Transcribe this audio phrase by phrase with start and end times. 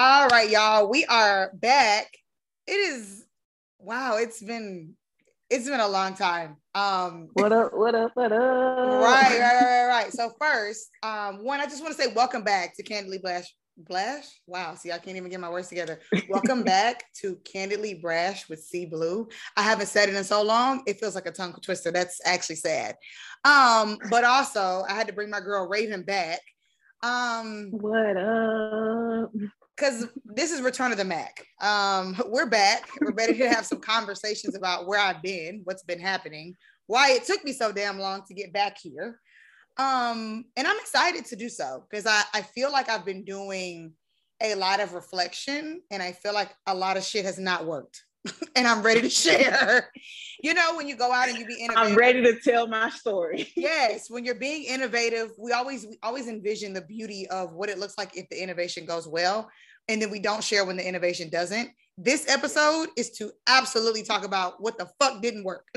[0.00, 0.88] All right, y'all.
[0.88, 2.06] We are back.
[2.68, 3.26] It is
[3.80, 4.94] wow, it's been
[5.50, 6.58] it's been a long time.
[6.72, 8.38] Um what up, what up, what up?
[8.38, 10.12] Right, right, right, right.
[10.12, 13.52] So first, um, one, I just want to say welcome back to Candidly Blash.
[13.76, 14.24] Blash?
[14.46, 15.98] Wow, see, I can't even get my words together.
[16.28, 19.26] Welcome back to Candidly Brash with C Blue.
[19.56, 21.90] I haven't said it in so long, it feels like a tongue twister.
[21.90, 22.94] That's actually sad.
[23.44, 26.38] Um, but also I had to bring my girl Raven back.
[27.02, 29.32] Um what up?
[29.78, 31.46] Because this is Return of the Mack.
[31.60, 32.88] Um, we're back.
[33.00, 36.56] We're ready to have some conversations about where I've been, what's been happening,
[36.88, 39.20] why it took me so damn long to get back here.
[39.76, 43.92] Um, and I'm excited to do so because I, I feel like I've been doing
[44.42, 48.02] a lot of reflection and I feel like a lot of shit has not worked.
[48.56, 49.92] and I'm ready to share.
[50.42, 51.92] you know, when you go out and you be innovative.
[51.92, 53.48] I'm ready to tell my story.
[53.56, 57.78] yes, when you're being innovative, we always we always envision the beauty of what it
[57.78, 59.48] looks like if the innovation goes well
[59.88, 61.70] and then we don't share when the innovation doesn't.
[61.96, 65.66] This episode is to absolutely talk about what the fuck didn't work.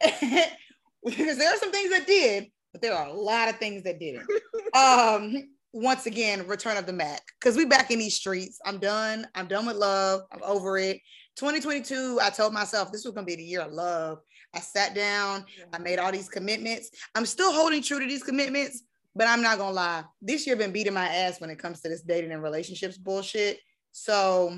[0.00, 3.98] because there are some things that did, but there are a lot of things that
[3.98, 4.26] didn't.
[4.74, 7.22] Um, once again, return of the Mack.
[7.38, 8.58] Because we back in these streets.
[8.64, 9.26] I'm done.
[9.34, 10.22] I'm done with love.
[10.32, 11.00] I'm over it.
[11.36, 14.18] 2022, I told myself this was gonna be the year of love.
[14.54, 16.90] I sat down, I made all these commitments.
[17.14, 18.82] I'm still holding true to these commitments,
[19.18, 21.88] but I'm not gonna lie, this year been beating my ass when it comes to
[21.88, 23.58] this dating and relationships bullshit.
[23.90, 24.56] So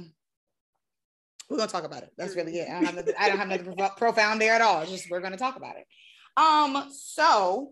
[1.49, 2.11] we're gonna talk about it.
[2.19, 2.69] That's really it.
[2.69, 4.83] I don't have nothing, I don't have nothing profound there at all.
[4.83, 5.87] It's just we're gonna talk about it.
[6.37, 7.71] Um, so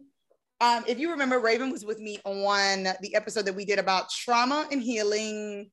[0.63, 4.09] um, if you remember, Raven was with me on the episode that we did about
[4.09, 5.71] trauma and healing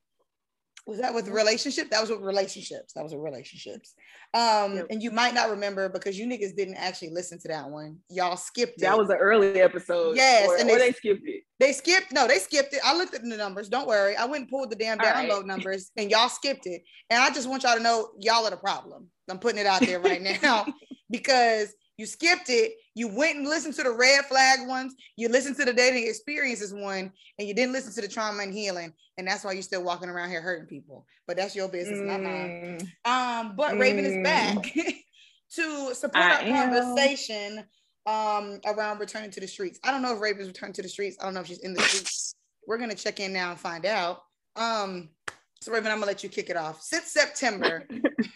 [0.86, 1.90] was that with relationship?
[1.90, 2.92] That was with relationships.
[2.92, 3.94] That was with relationships.
[4.34, 4.86] Um, yep.
[4.90, 7.98] and you might not remember because you niggas didn't actually listen to that one.
[8.08, 8.90] Y'all skipped that it.
[8.90, 10.16] That was an early episode.
[10.16, 11.42] Yes, or, and they, they, skipped it.
[11.58, 12.12] They skipped.
[12.12, 12.80] No, they skipped it.
[12.84, 13.68] I looked at the numbers.
[13.68, 14.16] Don't worry.
[14.16, 15.46] I went and pulled the damn All download right.
[15.46, 16.82] numbers, and y'all skipped it.
[17.10, 19.08] And I just want y'all to know y'all are the problem.
[19.28, 20.66] I'm putting it out there right now
[21.10, 22.74] because you skipped it.
[22.94, 24.94] You went and listened to the red flag ones.
[25.16, 28.52] You listened to the dating experiences one, and you didn't listen to the trauma and
[28.52, 28.92] healing.
[29.16, 31.06] And that's why you're still walking around here hurting people.
[31.26, 32.06] But that's your business, mm.
[32.06, 32.78] not mine.
[33.06, 33.10] Mm.
[33.10, 33.80] Um, but mm.
[33.80, 34.94] Raven is back mm.
[35.54, 36.70] to support I our am.
[36.70, 37.64] conversation
[38.06, 39.80] um around returning to the streets.
[39.82, 41.16] I don't know if Raven's returned to the streets.
[41.20, 42.34] I don't know if she's in the streets.
[42.68, 44.22] We're gonna check in now and find out.
[44.54, 45.10] Um,
[45.60, 46.82] so Raven, I'm gonna let you kick it off.
[46.82, 47.86] Since September,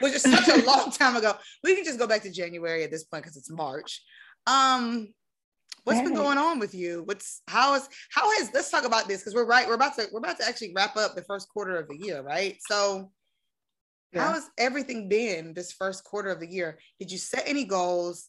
[0.00, 2.90] which is such a long time ago, we can just go back to January at
[2.90, 4.02] this point because it's March.
[4.46, 5.08] Um,
[5.84, 7.02] what's been going on with you?
[7.04, 10.06] What's how is how has let's talk about this because we're right, we're about to
[10.12, 12.56] we're about to actually wrap up the first quarter of the year, right?
[12.68, 13.10] So
[14.12, 14.26] yeah.
[14.26, 16.78] how has everything been this first quarter of the year?
[16.98, 18.28] Did you set any goals?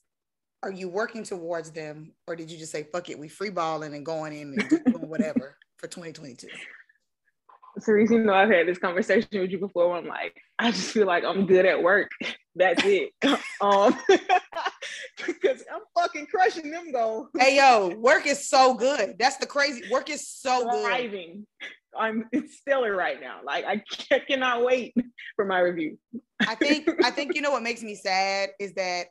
[0.64, 3.96] Are you working towards them, or did you just say fuck it, we free balling
[3.96, 6.48] and going in and doing whatever for 2022?
[7.82, 9.96] Cerise, you know, I've had this conversation with you before.
[9.96, 12.12] I'm like, I just feel like I'm good at work.
[12.56, 13.12] That's it.
[13.62, 13.98] um,
[15.26, 17.28] because I'm fucking crushing them goals.
[17.38, 19.16] Hey, yo, work is so good.
[19.18, 19.84] That's the crazy.
[19.90, 21.46] Work is so Thriving.
[21.60, 21.70] good.
[21.98, 23.40] I'm it's stellar right now.
[23.44, 24.96] Like I cannot wait
[25.36, 25.98] for my review.
[26.40, 29.08] I think I think you know what makes me sad is that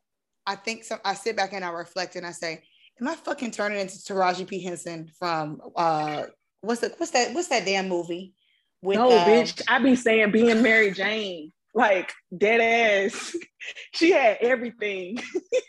[0.46, 2.62] I think some I sit back and I reflect and I say,
[3.00, 6.24] am I fucking turning into Taraji P Henson from uh
[6.62, 8.34] what's the what's that what's that damn movie?
[8.82, 13.36] With, no, um, bitch, I be saying being Mary Jane, like dead ass.
[13.92, 15.18] she had everything.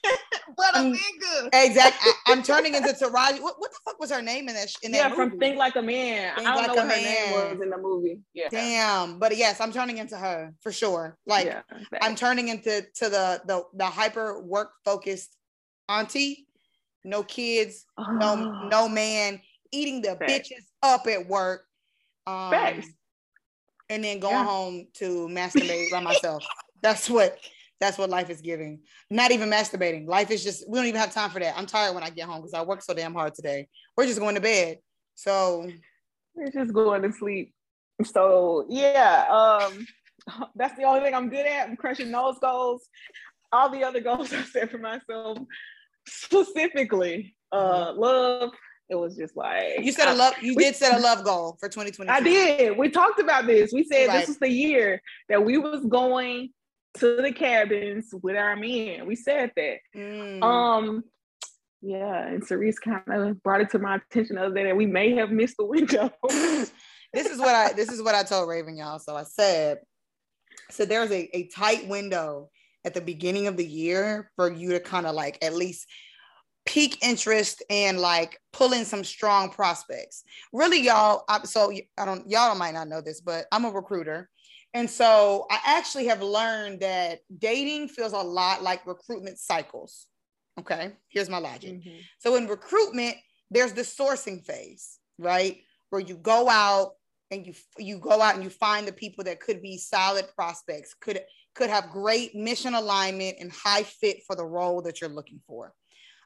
[0.55, 1.49] what a um, nigga.
[1.53, 2.11] Exactly.
[2.27, 3.41] I, am turning into Taraji.
[3.41, 4.73] What, what the fuck was her name in that?
[4.81, 5.29] In that yeah, movie?
[5.31, 6.35] from Think Like a Man.
[6.35, 8.19] Think I don't like know what her name was in the movie.
[8.33, 8.47] Yeah.
[8.49, 9.19] Damn.
[9.19, 11.17] But yes, I'm turning into her for sure.
[11.25, 11.61] Like yeah,
[12.01, 15.35] I'm turning into to the the the hyper work focused
[15.89, 16.47] auntie.
[17.03, 18.11] No kids, oh.
[18.13, 19.41] no no man,
[19.73, 21.65] eating the bitches up at work.
[22.27, 22.87] Um, Facts
[23.91, 24.45] and then going yeah.
[24.45, 26.43] home to masturbate by myself.
[26.81, 27.37] That's what
[27.79, 28.79] that's what life is giving.
[29.09, 30.07] Not even masturbating.
[30.07, 31.57] Life is just we don't even have time for that.
[31.57, 33.67] I'm tired when I get home because I work so damn hard today.
[33.97, 34.77] We're just going to bed.
[35.15, 35.69] So
[36.33, 37.53] we're just going to sleep.
[38.05, 39.85] So yeah, um,
[40.55, 41.67] that's the only thing I'm good at.
[41.67, 42.87] I'm crushing those goals.
[43.51, 45.37] All the other goals I set for myself
[46.07, 47.99] specifically, uh, mm-hmm.
[47.99, 48.51] love,
[48.91, 51.55] it was just like you said a love you we, did set a love goal
[51.59, 52.77] for 2020 i did.
[52.77, 53.71] We talked about this.
[53.71, 54.19] We said right.
[54.19, 56.49] this was the year that we was going
[56.95, 59.07] to the cabins with our men.
[59.07, 59.77] We said that.
[59.95, 60.43] Mm.
[60.43, 61.03] um
[61.81, 64.85] yeah and Cerise kind of brought it to my attention the other day that we
[64.85, 66.11] may have missed the window.
[67.13, 68.99] This is what i this is what i told raven y'all.
[68.99, 69.79] So i said
[70.69, 72.49] so there's a, a tight window
[72.85, 75.87] at the beginning of the year for you to kind of like at least
[76.65, 80.23] pique interest and like pulling some strong prospects.
[80.53, 81.23] Really, y'all.
[81.27, 84.29] I, so I don't, y'all might not know this, but I'm a recruiter.
[84.73, 90.07] And so I actually have learned that dating feels a lot like recruitment cycles.
[90.59, 91.73] Okay, here's my logic.
[91.73, 91.97] Mm-hmm.
[92.19, 93.15] So in recruitment,
[93.49, 95.57] there's the sourcing phase, right?
[95.89, 96.93] Where you go out
[97.31, 100.93] and you you go out and you find the people that could be solid prospects,
[100.93, 101.21] could
[101.55, 105.73] could have great mission alignment and high fit for the role that you're looking for.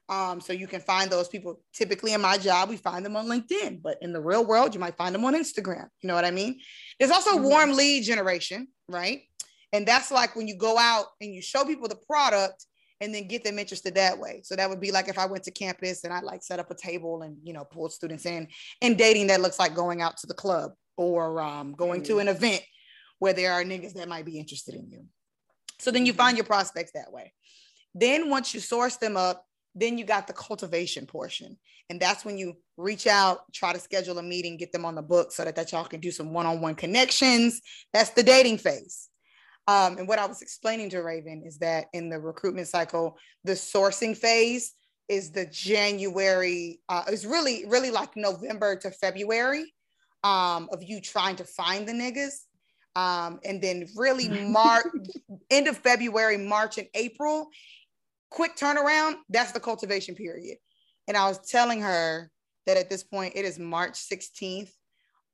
[0.08, 1.60] Um, so you can find those people.
[1.74, 4.80] Typically, in my job, we find them on LinkedIn, but in the real world, you
[4.80, 5.88] might find them on Instagram.
[6.02, 6.60] You know what I mean?
[7.00, 7.44] There's also mm-hmm.
[7.44, 9.22] warm lead generation, right?
[9.74, 12.66] And that's like when you go out and you show people the product
[13.02, 14.42] and then get them interested that way.
[14.44, 16.72] So that would be like if I went to campus and I like set up
[16.72, 18.48] a table and you know pull students in.
[18.82, 22.14] And dating that looks like going out to the club or um, going mm-hmm.
[22.14, 22.62] to an event
[23.20, 25.06] where there are niggas that might be interested in you.
[25.80, 26.22] So then you mm-hmm.
[26.22, 27.34] find your prospects that way.
[27.94, 29.46] Then once you source them up,
[29.76, 31.58] then you got the cultivation portion.
[31.90, 35.02] And that's when you reach out, try to schedule a meeting, get them on the
[35.02, 37.62] book so that, that y'all can do some one-on-one connections.
[37.94, 39.10] That's the dating phase.
[39.68, 43.54] Um, and what I was explaining to Raven is that in the recruitment cycle, the
[43.54, 44.74] sourcing phase
[45.10, 49.74] is the January, uh, it's really, really like November to February
[50.24, 52.34] um, of you trying to find the niggas.
[52.96, 54.86] Um, and then really March,
[55.50, 57.50] end of February, March, and April
[58.30, 60.58] quick turnaround, that's the cultivation period.
[61.08, 62.32] And I was telling her
[62.66, 64.72] that at this point it is March 16th,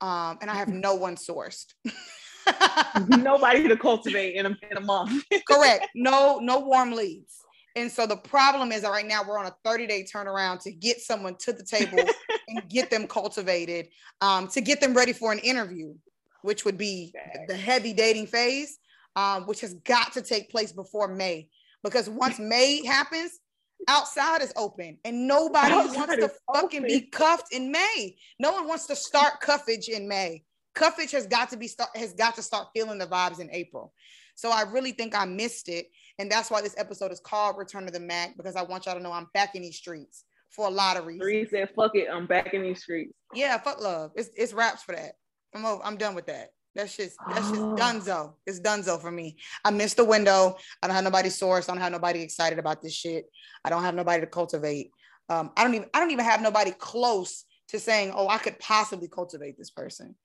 [0.02, 1.68] um, and I have no one sourced.
[3.08, 5.24] Nobody to cultivate in a, in a month.
[5.48, 5.88] Correct.
[5.96, 7.38] No, no warm leads.
[7.76, 10.72] And so the problem is that right now we're on a 30 day turnaround to
[10.72, 12.04] get someone to the table
[12.50, 13.88] and get them cultivated,
[14.20, 15.94] um, to get them ready for an interview,
[16.42, 17.14] which would be
[17.48, 18.78] the heavy dating phase,
[19.16, 21.50] um, which has got to take place before May
[21.84, 23.40] because once May happens,
[23.88, 26.88] outside is open and nobody outside wants to fucking open.
[26.88, 28.16] be cuffed in May.
[28.40, 30.44] No one wants to start cuffage in May.
[30.76, 33.94] Cuffage has got to be start has got to start feeling the vibes in April.
[34.36, 35.88] So I really think I missed it.
[36.18, 38.96] And that's why this episode is called Return of the Mack because I want y'all
[38.96, 41.50] to know I'm back in these streets for a lot of reasons.
[41.50, 43.14] Said, fuck it, I'm back in these streets.
[43.34, 44.12] Yeah, fuck love.
[44.16, 45.14] It's it's raps for that.
[45.54, 46.52] I'm over, I'm done with that.
[46.76, 47.76] That's just that's just oh.
[47.76, 48.34] donezo.
[48.46, 49.38] It's dunzo for me.
[49.66, 50.56] I missed the window.
[50.82, 51.68] I don't have nobody source.
[51.68, 53.26] I don't have nobody excited about this shit.
[53.66, 54.92] I don't have nobody to cultivate.
[55.30, 58.60] Um, I don't even I don't even have nobody close to saying, oh, I could
[58.60, 60.16] possibly cultivate this person.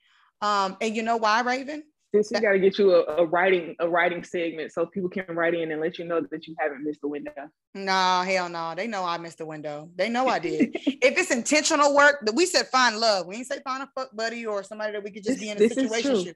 [0.42, 1.82] Um, and you know why, Raven?
[2.16, 5.24] This we got to get you a, a, writing a writing segment so people can
[5.34, 7.32] write in and let you know that you haven't missed the window.
[7.74, 8.74] No, hell no.
[8.76, 9.90] They know I missed the window.
[9.96, 10.70] They know I did.
[10.74, 13.26] if it's intentional work, that we said find love.
[13.26, 15.50] We didn't say find a fuck buddy or somebody that we could just this, be
[15.50, 16.34] in a situation.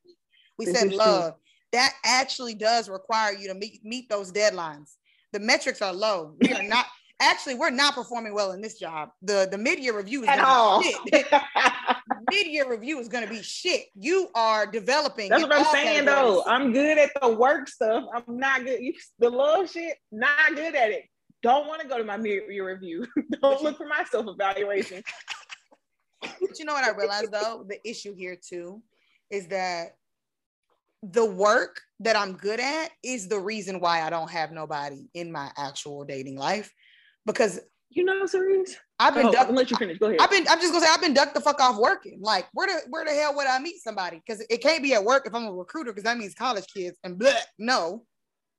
[0.59, 1.33] We this said love.
[1.33, 1.41] True.
[1.73, 4.97] That actually does require you to meet meet those deadlines.
[5.33, 6.35] The metrics are low.
[6.41, 6.87] We are not
[7.21, 9.11] actually we're not performing well in this job.
[9.23, 10.83] The the mid-year review is at all.
[12.31, 13.87] mid-year review is gonna be shit.
[13.95, 15.29] You are developing.
[15.29, 16.45] That's what I'm saying though.
[16.47, 18.05] I'm good at the work stuff.
[18.15, 18.81] I'm not good.
[19.19, 21.05] The love shit, not good at it.
[21.43, 23.07] Don't want to go to my mid-year review.
[23.43, 25.03] Don't look for my self-evaluation.
[26.21, 27.65] but you know what I realized though?
[27.69, 28.83] The issue here too
[29.31, 29.95] is that
[31.03, 35.33] the work that I'm good at is the reason why I don't have nobody in
[35.33, 36.73] my actual dating life
[37.25, 38.77] because you know, Cerise.
[38.99, 39.27] I've been.
[39.27, 39.99] Oh, ducked, let you finish.
[39.99, 40.21] Go ahead.
[40.21, 40.47] I've been.
[40.49, 42.19] I'm just gonna say I've been ducked the fuck off working.
[42.21, 44.23] Like, where the where the hell would I meet somebody?
[44.25, 46.99] Because it can't be at work if I'm a recruiter, because that means college kids
[47.03, 48.05] and bleh, no.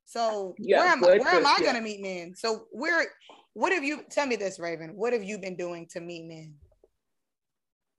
[0.05, 1.65] So yeah, where am I, where am I yeah.
[1.67, 2.33] gonna meet men?
[2.35, 3.05] So where?
[3.53, 4.01] What have you?
[4.09, 4.91] Tell me this, Raven.
[4.95, 6.55] What have you been doing to meet men?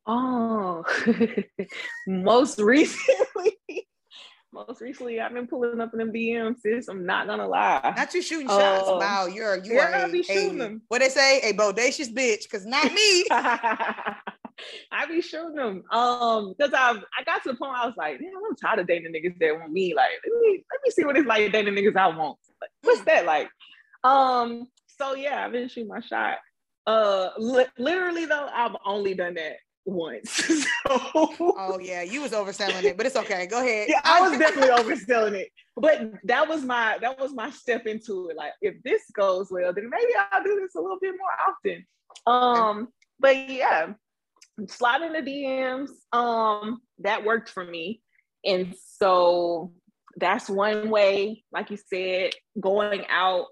[0.07, 0.85] Oh,
[2.07, 3.52] most recently,
[4.53, 6.89] most recently I've been pulling up in them DMs, sis.
[6.89, 7.95] I'm not gonna lie.
[7.97, 8.89] Not you shooting shots.
[8.89, 10.83] Um, wow, you're you are a, be shooting a, them.
[10.89, 13.25] what they say, a bodacious bitch, because not me.
[13.31, 15.83] I be shooting them.
[15.91, 18.87] Um, because I I got to the point I was like, damn, I'm tired of
[18.87, 19.95] dating niggas that want me.
[19.95, 22.39] Like, let me let me see what it's like dating niggas I want.
[22.61, 23.07] Like, what's mm.
[23.07, 23.49] that like?
[24.05, 26.39] Um, so yeah, I've been shooting my shot.
[26.87, 30.31] Uh, li- literally though, I've only done that once.
[30.87, 30.99] so,
[31.41, 33.47] oh yeah, you was overselling it, but it's okay.
[33.47, 33.89] Go ahead.
[33.89, 35.49] Yeah, I was definitely overselling it.
[35.77, 38.37] But that was my that was my step into it.
[38.37, 41.87] Like if this goes well, then maybe I'll do this a little bit more often.
[42.27, 43.93] Um, but yeah,
[44.69, 48.01] sliding the DMs, um, that worked for me.
[48.45, 49.73] And so
[50.17, 53.47] that's one way, like you said, going out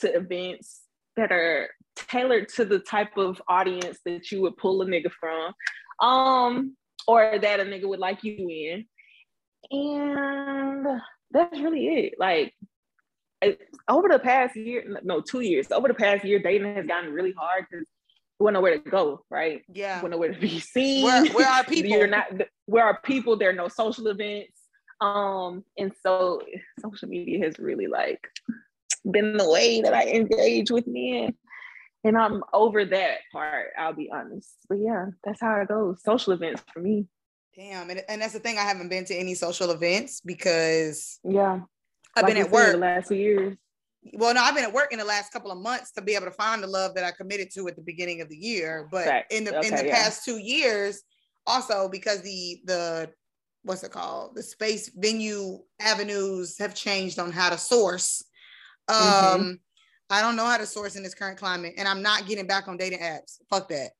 [0.00, 0.82] to events
[1.16, 5.54] that are tailored to the type of audience that you would pull a nigga from,
[6.00, 8.86] um, or that a nigga would like you in.
[9.70, 12.14] And that's really it.
[12.18, 12.54] Like,
[13.88, 17.34] over the past year, no, two years, over the past year, dating has gotten really
[17.36, 17.86] hard because
[18.38, 19.62] we don't know where to go, right?
[19.72, 19.98] Yeah.
[19.98, 21.04] We don't know where to be seen.
[21.04, 21.90] Where, where are people?
[21.90, 22.26] You're not
[22.66, 23.36] where are people?
[23.36, 24.60] There are no social events.
[25.00, 26.40] Um, and so
[26.80, 28.20] social media has really like
[29.10, 31.34] been the way that I engage with men.
[32.04, 34.54] And I'm over that part, I'll be honest.
[34.68, 36.02] But yeah, that's how it goes.
[36.04, 37.06] Social events for me.
[37.56, 37.88] Damn.
[37.88, 38.58] And, and that's the thing.
[38.58, 41.60] I haven't been to any social events because yeah.
[42.16, 43.56] I've like been at work the last two years.
[44.12, 46.26] Well, no, I've been at work in the last couple of months to be able
[46.26, 48.86] to find the love that I committed to at the beginning of the year.
[48.90, 49.24] But right.
[49.30, 49.94] in the okay, in the yeah.
[49.94, 51.02] past two years,
[51.46, 53.10] also because the the
[53.62, 54.34] what's it called?
[54.34, 58.22] The space venue avenues have changed on how to source.
[58.90, 59.34] Mm-hmm.
[59.34, 59.52] Um, mm-hmm.
[60.10, 62.68] I don't know how to source in this current climate, and I'm not getting back
[62.68, 63.38] on dating apps.
[63.50, 63.90] Fuck that.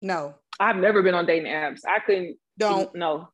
[0.00, 0.34] No.
[0.58, 1.80] I've never been on dating apps.
[1.86, 2.36] I couldn't.
[2.58, 2.94] Don't.
[2.94, 3.28] No.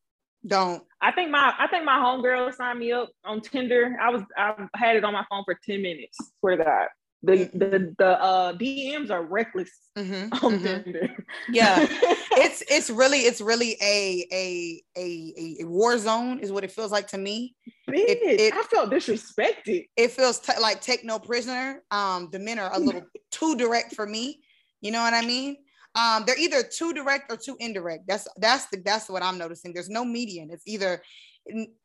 [0.46, 0.82] Don't.
[1.00, 3.96] I think my I think my homegirl signed me up on Tinder.
[4.00, 6.16] I was I had it on my phone for 10 minutes.
[6.40, 6.88] Swear to God.
[7.22, 10.28] The the the uh DMs are reckless mm-hmm.
[10.32, 11.22] mm-hmm.
[11.52, 11.78] Yeah.
[11.90, 16.92] it's it's really it's really a a a a war zone is what it feels
[16.92, 17.56] like to me.
[17.88, 19.88] It, it, I felt disrespected.
[19.96, 21.82] It feels t- like take no prisoner.
[21.90, 24.40] Um the men are a little too direct for me.
[24.80, 25.56] You know what I mean?
[25.94, 28.06] um, they're either too direct or too indirect.
[28.06, 29.72] That's that's the that's what I'm noticing.
[29.72, 30.50] There's no median.
[30.50, 31.02] It's either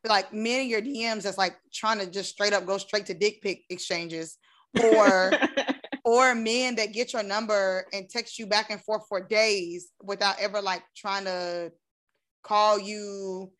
[0.06, 3.14] like many of your DMs that's like trying to just straight up go straight to
[3.14, 4.38] dick pic exchanges,
[4.82, 5.32] or
[6.04, 10.36] or men that get your number and text you back and forth for days without
[10.40, 11.72] ever like trying to
[12.42, 13.50] call you.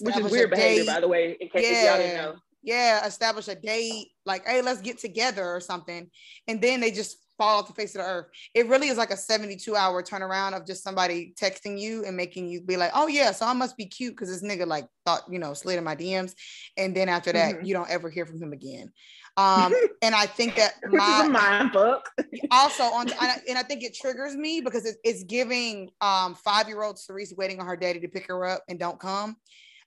[0.00, 1.36] Which is weird behavior, by the way.
[1.40, 1.90] In case yeah.
[1.90, 2.34] y'all didn't know.
[2.62, 6.10] Yeah, establish a date, like, hey, let's get together or something.
[6.46, 8.26] And then they just fall off the face of the earth.
[8.54, 12.48] It really is like a 72 hour turnaround of just somebody texting you and making
[12.48, 15.22] you be like, oh yeah, so I must be cute because this nigga like thought,
[15.30, 16.34] you know, slid in my DMs.
[16.76, 17.64] And then after that, mm-hmm.
[17.64, 18.92] you don't ever hear from him again.
[19.36, 19.72] Um,
[20.02, 22.08] and I think that my mind book
[22.50, 23.10] also on,
[23.48, 27.60] and I think it triggers me because it's giving um, five year old Cerise waiting
[27.60, 29.36] on her daddy to pick her up and don't come.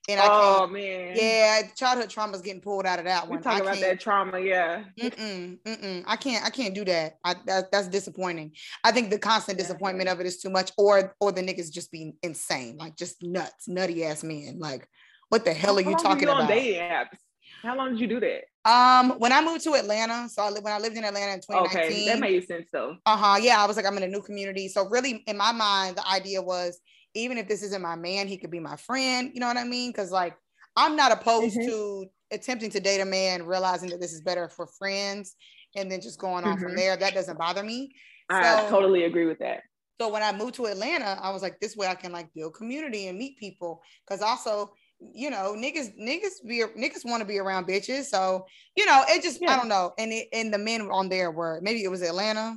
[0.06, 3.38] And I oh man, yeah, childhood trauma is getting pulled out of that one.
[3.38, 4.84] We talk about that trauma, yeah.
[5.00, 6.04] Mm-mm, mm-mm.
[6.06, 7.14] I can't, I can't do that.
[7.24, 8.52] I that, that's disappointing.
[8.84, 11.90] I think the constant disappointment of it is too much, or or the niggas just
[11.90, 14.58] being insane, like just nuts, nutty ass men.
[14.58, 14.86] Like,
[15.30, 16.48] what the hell are you talking you about?
[16.48, 17.16] dating apps?
[17.62, 18.44] How long did you do that?
[18.64, 21.40] Um, when I moved to Atlanta, so I lived when I lived in Atlanta in
[21.40, 21.92] 2019.
[21.92, 22.96] Okay, that made sense though.
[23.04, 23.38] Uh huh.
[23.40, 24.68] Yeah, I was like, I'm in a new community.
[24.68, 26.80] So really, in my mind, the idea was
[27.14, 29.30] even if this isn't my man, he could be my friend.
[29.34, 29.90] You know what I mean?
[29.90, 30.34] Because like
[30.76, 31.68] I'm not opposed mm-hmm.
[31.68, 35.36] to attempting to date a man, realizing that this is better for friends,
[35.76, 36.62] and then just going on mm-hmm.
[36.62, 36.96] from there.
[36.96, 37.94] That doesn't bother me.
[38.30, 39.60] I so, totally agree with that.
[40.00, 42.54] So when I moved to Atlanta, I was like, this way I can like build
[42.54, 43.80] community and meet people.
[44.08, 44.72] Cause also,
[45.12, 48.04] you know, niggas, niggas be niggas want to be around bitches.
[48.04, 48.46] So,
[48.76, 49.52] you know, it just yeah.
[49.52, 49.92] I don't know.
[49.98, 52.56] And it and the men on there were maybe it was Atlanta.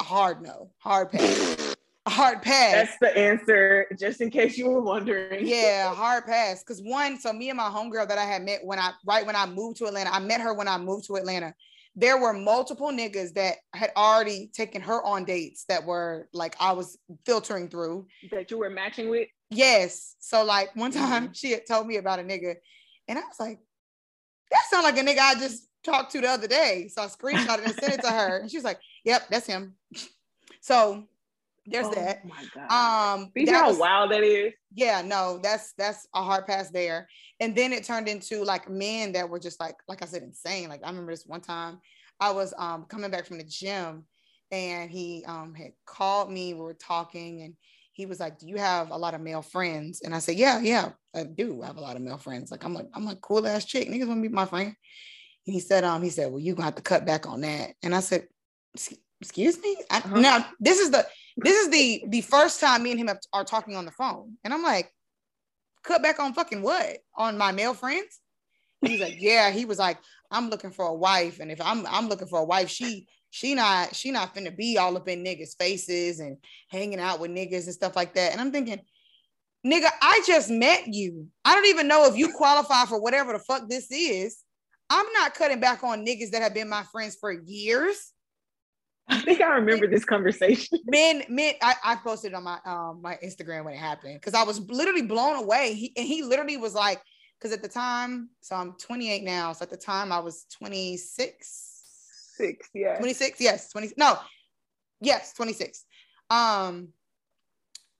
[0.00, 1.76] Hard no, hard pass
[2.08, 2.72] hard pass.
[2.72, 5.46] That's the answer, just in case you were wondering.
[5.46, 6.62] Yeah, hard pass.
[6.64, 9.36] Cause one, so me and my homegirl that I had met when I right when
[9.36, 11.54] I moved to Atlanta, I met her when I moved to Atlanta.
[11.94, 16.72] There were multiple niggas that had already taken her on dates that were like I
[16.72, 18.06] was filtering through.
[18.30, 19.28] That you were matching with?
[19.50, 20.16] Yes.
[20.20, 21.32] So like one time mm-hmm.
[21.32, 22.56] she had told me about a nigga,
[23.06, 23.58] and I was like,
[24.50, 26.90] that sounds like a nigga I just talked to the other day.
[26.92, 28.38] So I screenshot it and sent it to her.
[28.38, 29.74] And she was like, Yep, that's him.
[30.60, 31.04] So
[31.66, 32.24] there's oh that.
[32.24, 33.18] My God.
[33.18, 34.52] Um, you how was, wild that is.
[34.74, 37.08] Yeah, no, that's that's a hard pass there.
[37.40, 40.68] And then it turned into like men that were just like, like I said, insane.
[40.68, 41.78] Like I remember this one time,
[42.20, 44.04] I was um coming back from the gym,
[44.50, 46.54] and he um had called me.
[46.54, 47.54] We were talking, and
[47.98, 50.60] he was like, "Do you have a lot of male friends?" And I said, "Yeah,
[50.60, 52.52] yeah, I do have a lot of male friends.
[52.52, 53.88] Like I'm like I'm a cool ass chick.
[53.88, 54.72] Niggas want to be my friend."
[55.46, 57.72] And he said, um, he said, "Well, you gonna have to cut back on that."
[57.82, 58.28] And I said,
[59.20, 60.20] "Excuse me." I, uh-huh.
[60.20, 61.04] Now this is the
[61.38, 64.36] this is the the first time me and him have, are talking on the phone,
[64.44, 64.92] and I'm like,
[65.82, 66.98] cut back on fucking what?
[67.16, 68.20] On my male friends?
[68.80, 69.50] He's like, yeah.
[69.50, 69.98] He was like,
[70.30, 73.54] I'm looking for a wife, and if I'm I'm looking for a wife, she she
[73.54, 76.38] not she not finna be all up in niggas' faces and
[76.70, 78.32] hanging out with niggas and stuff like that.
[78.32, 78.80] And I'm thinking,
[79.66, 81.28] nigga, I just met you.
[81.44, 84.38] I don't even know if you qualify for whatever the fuck this is.
[84.90, 88.12] I'm not cutting back on niggas that have been my friends for years.
[89.10, 90.78] I think I remember this conversation.
[90.86, 94.42] Men, men, I, I posted on my um my Instagram when it happened because I
[94.42, 95.74] was literally blown away.
[95.74, 97.00] He and he literally was like,
[97.38, 99.52] because at the time, so I'm 28 now.
[99.52, 101.67] So at the time I was 26.
[102.38, 102.96] Six, yeah.
[102.98, 103.92] 26, yes, 20.
[103.96, 104.18] No,
[105.00, 105.84] yes, 26.
[106.30, 106.88] Um,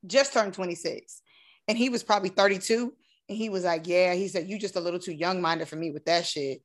[0.07, 1.21] just turned 26.
[1.67, 2.93] And he was probably 32.
[3.29, 5.77] And he was like, Yeah, he said, You just a little too young minded for
[5.77, 6.63] me with that shit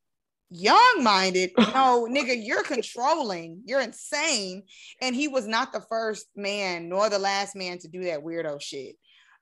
[0.54, 1.52] young minded.
[1.74, 3.62] No, nigga, you're controlling.
[3.66, 4.64] You're insane.
[5.02, 8.62] And he was not the first man nor the last man to do that weirdo
[8.62, 8.96] shit.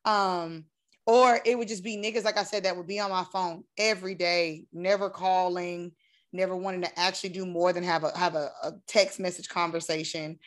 [0.05, 0.65] Um,
[1.05, 3.63] or it would just be niggas, like I said, that would be on my phone
[3.77, 5.91] every day, never calling,
[6.33, 10.39] never wanting to actually do more than have a have a, a text message conversation.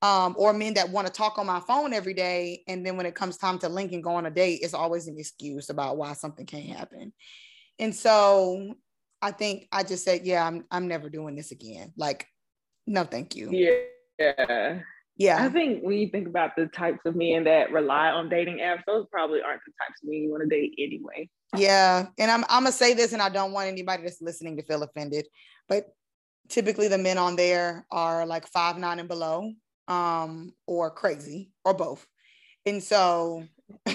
[0.00, 2.62] Um, or men that want to talk on my phone every day.
[2.68, 5.08] And then when it comes time to link and go on a date, it's always
[5.08, 7.12] an excuse about why something can't happen.
[7.80, 8.76] And so
[9.20, 11.92] I think I just said, yeah, I'm I'm never doing this again.
[11.96, 12.28] Like,
[12.86, 13.50] no, thank you.
[13.50, 14.82] Yeah.
[15.18, 15.44] Yeah.
[15.44, 18.82] I think when you think about the types of men that rely on dating apps,
[18.86, 21.28] those probably aren't the types of men you want to date anyway.
[21.56, 22.06] Yeah.
[22.18, 24.82] And I'm I'm gonna say this, and I don't want anybody that's listening to feel
[24.82, 25.26] offended,
[25.68, 25.86] but
[26.48, 29.52] typically the men on there are like five nine and below,
[29.88, 32.06] um, or crazy, or both.
[32.64, 33.44] And so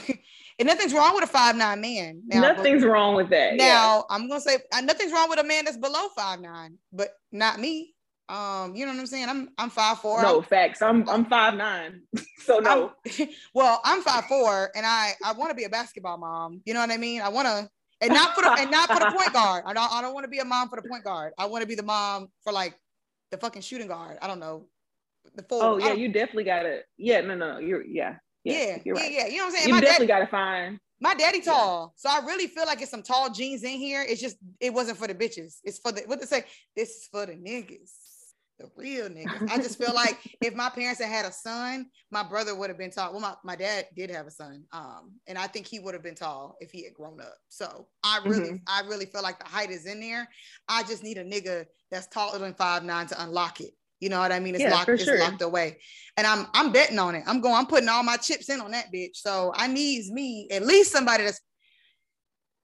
[0.60, 2.22] And nothing's wrong with a five nine man.
[2.28, 3.56] Now, nothing's but, wrong with that.
[3.56, 4.02] Now yeah.
[4.10, 7.60] I'm gonna say uh, nothing's wrong with a man that's below five nine, but not
[7.60, 7.94] me.
[8.30, 9.28] Um, you know what I'm saying?
[9.28, 10.22] I'm I'm five four.
[10.22, 10.82] No I'm, facts.
[10.82, 12.02] I'm I'm five nine.
[12.40, 12.94] so no.
[13.20, 16.62] I'm, well, I'm five four, and I I want to be a basketball mom.
[16.66, 17.22] You know what I mean?
[17.22, 17.70] I want to,
[18.02, 19.64] and not for the and not for the point guard.
[19.68, 21.34] I don't I don't want to be a mom for the point guard.
[21.38, 22.76] I want to be the mom for like
[23.32, 24.18] the fucking shooting guard.
[24.22, 24.68] I don't know.
[25.36, 25.62] The full.
[25.62, 26.86] Oh yeah, you definitely got it.
[26.98, 28.16] Yeah, no, no, you're yeah.
[28.44, 29.12] Yeah, yeah, right.
[29.12, 29.68] yeah, You know what I'm saying?
[29.70, 30.80] You my definitely got to find.
[31.00, 32.12] My daddy tall, yeah.
[32.12, 34.06] so I really feel like it's some tall jeans in here.
[34.08, 35.60] It's just it wasn't for the bitches.
[35.64, 36.46] It's for the what to say.
[36.76, 37.92] This is for the niggas,
[38.60, 39.50] the real niggas.
[39.50, 42.78] I just feel like if my parents had had a son, my brother would have
[42.78, 43.12] been tall.
[43.12, 46.04] Well, my, my dad did have a son, um, and I think he would have
[46.04, 47.36] been tall if he had grown up.
[47.50, 48.56] So I really, mm-hmm.
[48.68, 50.30] I really feel like the height is in there.
[50.68, 53.72] I just need a nigga that's taller than five nine to unlock it.
[54.00, 54.56] You know what I mean?
[54.56, 55.18] It's yeah, locked, it's sure.
[55.18, 55.78] locked away.
[56.18, 57.24] And I'm I'm betting on it.
[57.26, 59.16] I'm going, I'm putting all my chips in on that bitch.
[59.16, 61.40] So I needs me at least somebody that's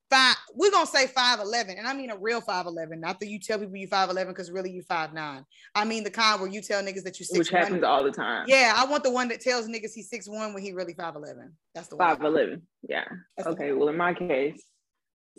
[0.10, 3.60] five, we're gonna say 5'11, and I mean a real 5'11, not that you tell
[3.60, 5.44] people you 5'11 because really you 5'9.
[5.76, 7.38] I mean the kind where you tell niggas that you six.
[7.38, 8.46] Which happens all the time.
[8.48, 11.52] Yeah, I want the one that tells niggas he's 6'1 when he really 5'11.
[11.76, 12.18] That's the one.
[12.18, 12.62] 5'11.
[12.88, 13.06] Yeah.
[13.38, 13.72] That's okay.
[13.72, 14.64] Well, in my case,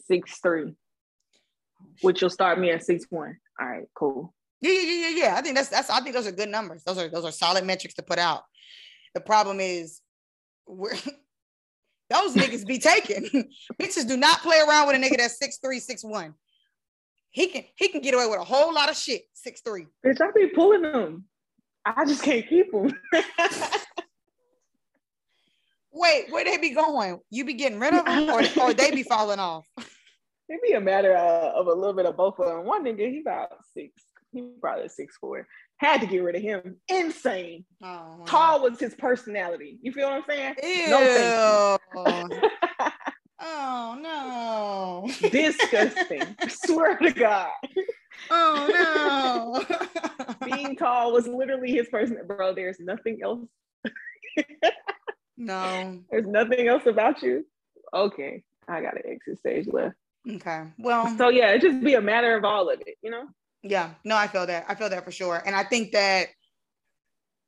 [0.07, 0.75] six three,
[2.03, 3.37] which will start me at six one.
[3.61, 4.35] All right, cool.
[4.61, 5.35] Yeah, yeah, yeah, yeah.
[5.37, 6.83] I think that's that's I think those are good numbers.
[6.85, 8.43] Those are those are solid metrics to put out.
[9.15, 10.01] The problem is
[10.67, 10.95] we're
[12.11, 13.49] those niggas be taken.
[13.81, 16.35] Bitches do not play around with a nigga that's six three, six one.
[17.31, 19.23] He can he can get away with a whole lot of shit.
[19.33, 19.87] Six three.
[20.05, 21.25] Bitch, I be pulling them.
[21.87, 22.93] I just can't keep them.
[25.93, 27.19] Wait, where they be going?
[27.31, 29.67] You be getting rid of them, or, or they be falling off?
[30.49, 32.65] It be a matter of, of a little bit of both of them.
[32.65, 33.93] One nigga, he about six
[34.33, 35.47] he probably six four.
[35.81, 36.77] Had to get rid of him.
[36.89, 37.65] Insane.
[37.83, 39.79] Oh, Tall was his personality.
[39.81, 40.55] You feel what I'm saying?
[40.63, 40.91] Ew.
[40.91, 41.79] No
[43.41, 45.31] oh no.
[45.31, 46.37] Disgusting.
[46.49, 47.49] swear to God.
[48.31, 50.35] Oh no.
[50.45, 52.19] Being tall was literally his person.
[52.27, 53.49] Bro, there's nothing else.
[55.39, 55.99] no.
[56.11, 57.47] There's nothing else about you.
[57.95, 58.43] Okay.
[58.69, 59.97] I got an exit stage left.
[60.31, 60.65] Okay.
[60.79, 63.25] Well, so yeah, it just be a matter of all of it, you know?
[63.63, 64.65] Yeah, no, I feel that.
[64.69, 65.43] I feel that for sure.
[65.45, 66.29] And I think that,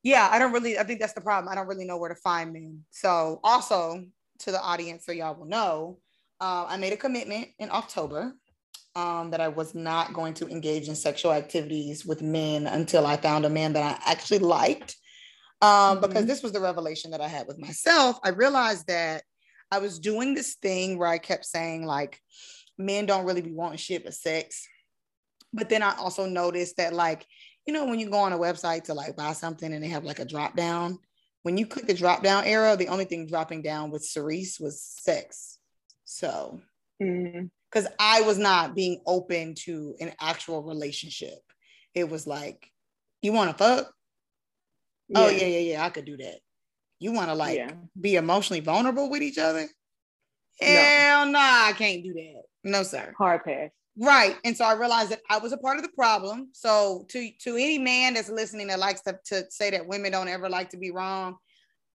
[0.03, 1.51] yeah, I don't really, I think that's the problem.
[1.51, 2.81] I don't really know where to find men.
[2.91, 4.05] So, also
[4.39, 5.99] to the audience, so y'all will know,
[6.39, 8.33] uh, I made a commitment in October
[8.95, 13.17] um, that I was not going to engage in sexual activities with men until I
[13.17, 14.95] found a man that I actually liked.
[15.61, 16.07] Um, mm-hmm.
[16.07, 18.19] Because this was the revelation that I had with myself.
[18.23, 19.23] I realized that
[19.71, 22.19] I was doing this thing where I kept saying, like,
[22.77, 24.67] men don't really be wanting shit but sex
[25.53, 27.25] but then I also noticed that, like,
[27.65, 30.03] you know, when you go on a website to like buy something and they have
[30.03, 30.99] like a drop down,
[31.43, 34.81] when you click the drop down arrow, the only thing dropping down with Cerise was
[34.81, 35.59] sex.
[36.05, 36.61] So,
[36.99, 37.93] because mm-hmm.
[37.99, 41.39] I was not being open to an actual relationship,
[41.93, 42.69] it was like,
[43.21, 43.93] you want to fuck?
[45.15, 45.27] Oh, yeah.
[45.27, 46.39] Oh, yeah, yeah, yeah, I could do that.
[46.99, 47.71] You want to like yeah.
[47.99, 49.67] be emotionally vulnerable with each other?
[50.59, 51.31] Hell no.
[51.33, 52.43] nah, I can't do that.
[52.63, 53.13] No, sir.
[53.17, 53.71] Hard pass.
[53.95, 54.37] Right.
[54.43, 56.49] And so I realized that I was a part of the problem.
[56.53, 60.27] So to to any man that's listening that likes to, to say that women don't
[60.27, 61.37] ever like to be wrong,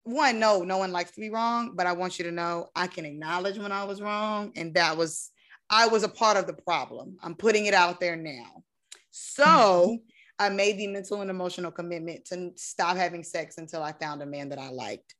[0.04, 2.88] one, no, no one likes to be wrong, but I want you to know I
[2.88, 4.52] can acknowledge when I was wrong.
[4.56, 5.32] And that was
[5.70, 7.18] I was a part of the problem.
[7.22, 8.64] I'm putting it out there now.
[9.12, 9.96] So mm-hmm.
[10.40, 14.26] I made the mental and emotional commitment to stop having sex until I found a
[14.26, 15.16] man that I liked.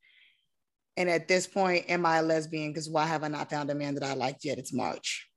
[0.96, 2.70] And at this point, am I a lesbian?
[2.70, 4.58] Because why have I not found a man that I liked yet?
[4.58, 5.27] It's March.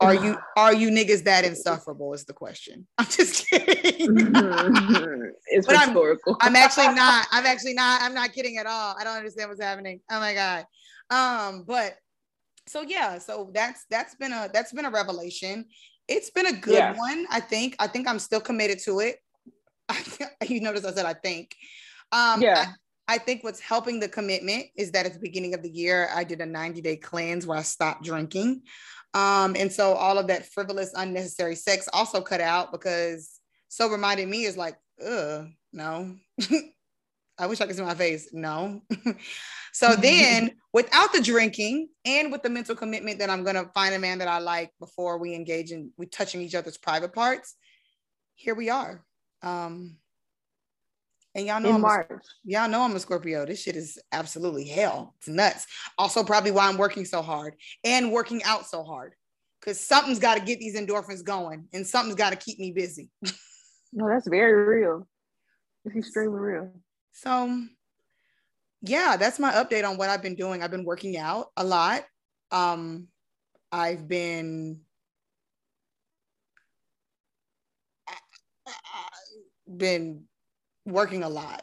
[0.00, 2.12] Are you are you niggas that insufferable?
[2.12, 2.86] Is the question.
[2.98, 4.08] I'm just kidding.
[4.08, 5.22] mm-hmm.
[5.46, 6.36] It's but rhetorical.
[6.40, 7.26] I'm, I'm actually not.
[7.30, 8.02] I'm actually not.
[8.02, 8.94] I'm not kidding at all.
[8.98, 10.00] I don't understand what's happening.
[10.10, 10.66] Oh my god.
[11.08, 11.96] Um, but
[12.66, 15.64] so yeah, so that's that's been a that's been a revelation.
[16.08, 16.94] It's been a good yeah.
[16.94, 17.74] one, I think.
[17.78, 19.16] I think I'm still committed to it.
[20.48, 21.54] you notice I said I think.
[22.12, 22.66] Um, yeah.
[23.08, 26.08] I, I think what's helping the commitment is that at the beginning of the year,
[26.12, 28.62] I did a 90 day cleanse where I stopped drinking.
[29.16, 34.28] Um, and so all of that frivolous, unnecessary sex also cut out because sober minded
[34.28, 36.16] me is like, ugh, no.
[37.38, 38.28] I wish I could see my face.
[38.34, 38.82] No.
[39.72, 43.98] so then, without the drinking and with the mental commitment that I'm gonna find a
[43.98, 47.54] man that I like before we engage in we touching each other's private parts,
[48.34, 49.02] here we are.
[49.42, 49.96] Um,
[51.36, 52.10] and y'all know in I'm March.
[52.10, 53.44] A, y'all know I'm a Scorpio.
[53.44, 55.14] This shit is absolutely hell.
[55.18, 55.66] It's nuts.
[55.98, 59.12] Also, probably why I'm working so hard and working out so hard.
[59.62, 63.10] Cause something's got to get these endorphins going and something's got to keep me busy.
[63.92, 65.08] no, that's very real.
[65.84, 66.72] It's extremely real.
[67.12, 67.64] So
[68.80, 70.62] yeah, that's my update on what I've been doing.
[70.62, 72.04] I've been working out a lot.
[72.50, 73.08] Um,
[73.72, 74.80] I've been
[79.76, 80.24] been
[80.86, 81.62] working a lot.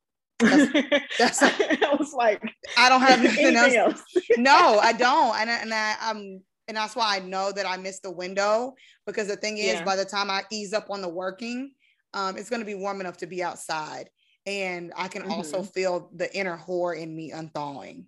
[0.40, 0.70] That's,
[1.18, 2.40] that's I was like,
[2.76, 3.74] I don't have anything else.
[3.74, 4.04] else.
[4.36, 8.04] no, I don't, and and I, I'm, and that's why I know that I missed
[8.04, 9.84] the window because the thing is, yeah.
[9.84, 11.72] by the time I ease up on the working,
[12.14, 14.10] um, it's going to be warm enough to be outside
[14.48, 15.32] and I can mm-hmm.
[15.32, 18.06] also feel the inner whore in me unthawing.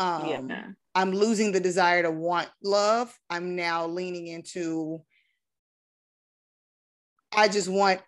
[0.00, 0.64] Um, yeah.
[0.94, 3.16] I'm losing the desire to want love.
[3.30, 5.02] I'm now leaning into.
[7.32, 8.00] I just want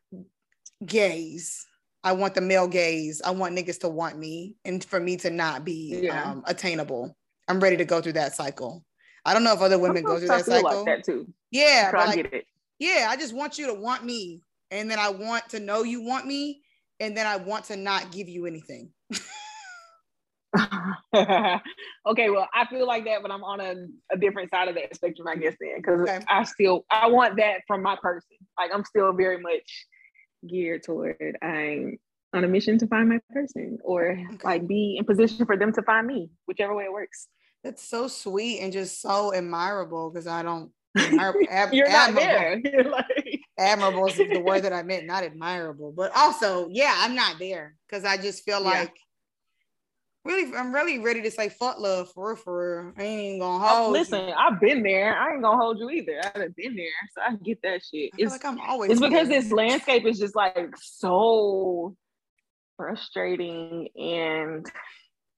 [0.85, 1.65] gaze.
[2.03, 3.21] I want the male gaze.
[3.25, 6.31] I want niggas to want me, and for me to not be yeah.
[6.31, 7.17] um, attainable.
[7.49, 8.85] I'm ready to go through that cycle.
[9.25, 10.85] I don't know if other women go through that cycle.
[10.85, 11.27] Like that too.
[11.51, 12.47] Yeah, I like,
[12.79, 13.09] yeah.
[13.11, 16.27] I just want you to want me, and then I want to know you want
[16.27, 16.63] me,
[17.01, 18.91] and then I want to not give you anything.
[21.15, 23.75] okay, well, I feel like that, but I'm on a,
[24.13, 26.21] a different side of that spectrum, I guess, then, because okay.
[26.29, 28.37] I still I want that from my person.
[28.59, 29.87] Like I'm still very much
[30.47, 31.99] geared toward I'm
[32.33, 34.39] on a mission to find my person, or okay.
[34.45, 37.29] like be in position for them to find me, whichever way it works.
[37.65, 40.71] That's so sweet and just so admirable because I don't.
[40.97, 42.61] Admire, ab- You're not there.
[42.65, 47.15] You're like admirable is the word that I meant, not admirable, but also, yeah, I'm
[47.15, 48.71] not there because I just feel yeah.
[48.71, 48.97] like
[50.25, 52.93] really, I'm really ready to say fuck love for real, for real.
[52.97, 53.89] I ain't even gonna oh, hold.
[53.89, 54.35] Oh, listen, you.
[54.35, 55.17] I've been there.
[55.17, 56.21] I ain't gonna hold you either.
[56.25, 58.11] I've been there, so I get that shit.
[58.17, 58.91] it's like I'm always.
[58.91, 59.41] It's because there.
[59.41, 61.97] this landscape is just like so
[62.77, 64.67] frustrating and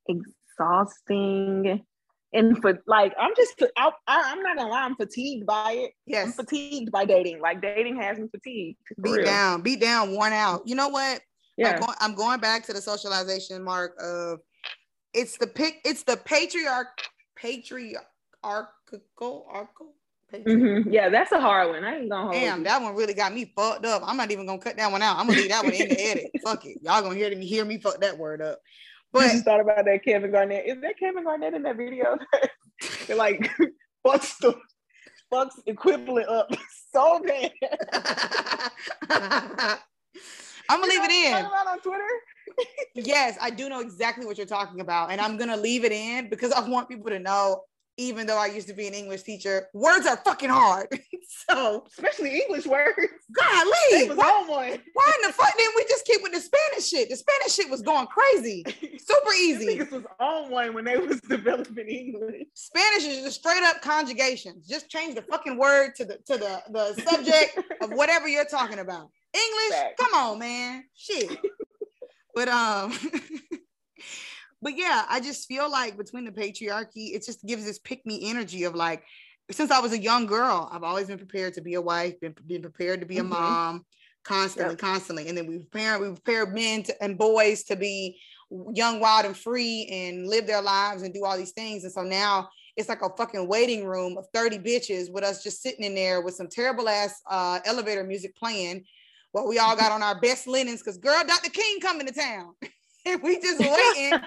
[0.09, 1.85] exhausting
[2.33, 5.93] and for like I'm just I, am not gonna lie, I'm fatigued by it.
[6.07, 7.41] Yes, I'm fatigued by dating.
[7.41, 8.79] Like dating has me fatigued.
[9.03, 9.25] Beat real.
[9.25, 10.63] down, beat down, worn out.
[10.67, 11.21] You know what?
[11.57, 14.39] Yeah, I'm going, I'm going back to the socialization mark of
[15.15, 15.81] it's the pick.
[15.85, 16.89] It's the patriarch
[17.37, 17.97] patriarchal
[19.23, 19.95] arcal.
[20.33, 20.91] Mm-hmm.
[20.91, 21.85] Yeah, that's a hard one.
[21.85, 22.35] I ain't gonna hold.
[22.35, 22.65] Damn, you.
[22.65, 24.03] that one really got me fucked up.
[24.05, 25.19] I'm not even gonna cut that one out.
[25.19, 26.31] I'm gonna leave that one in the edit.
[26.45, 26.79] Fuck it.
[26.83, 28.59] Y'all gonna hear me hear me fuck that word up.
[29.13, 30.67] But just thought about that Kevin Garnett.
[30.67, 32.17] Is that Kevin Garnett in that video?
[33.07, 33.51] They're like
[34.07, 34.55] fucks the
[35.31, 36.51] fucks equivalent up
[36.93, 37.53] so bad.
[40.69, 41.45] I'm gonna leave it in.
[41.45, 42.09] on Twitter.
[42.95, 46.29] Yes, I do know exactly what you're talking about, and I'm gonna leave it in
[46.29, 47.63] because I want people to know
[47.99, 50.89] even though I used to be an English teacher, words are fucking hard.
[51.49, 52.97] so especially English words.
[53.33, 57.11] Golly, was why, why in the fuck didn't we just keep with the Spanish shit?
[57.11, 58.65] The Spanish shit was going crazy.
[58.99, 59.79] Super easy.
[59.79, 62.47] This was on one when they was developing English.
[62.55, 64.67] Spanish is just straight up conjugations.
[64.67, 68.79] Just change the fucking word to the to the, the subject of whatever you're talking
[68.79, 69.11] about.
[69.35, 69.99] English, Fact.
[69.99, 70.85] come on, man.
[70.95, 71.39] Shit.
[72.35, 72.93] But um
[74.63, 78.31] but yeah, I just feel like between the patriarchy, it just gives this pick me
[78.31, 79.03] energy of like,
[79.51, 82.35] since I was a young girl, I've always been prepared to be a wife, been,
[82.47, 83.31] been prepared to be a mm-hmm.
[83.31, 83.85] mom
[84.23, 84.79] constantly, yep.
[84.79, 85.29] constantly.
[85.29, 88.21] And then we've prepared, we've prepared men to, and boys to be
[88.73, 91.83] young, wild, and free and live their lives and do all these things.
[91.83, 95.61] And so now it's like a fucking waiting room of 30 bitches with us just
[95.61, 98.85] sitting in there with some terrible ass uh, elevator music playing
[99.33, 101.51] while we all got on our best linens because girl, Dr.
[101.51, 102.55] King coming to town.
[103.07, 104.21] and we just waiting.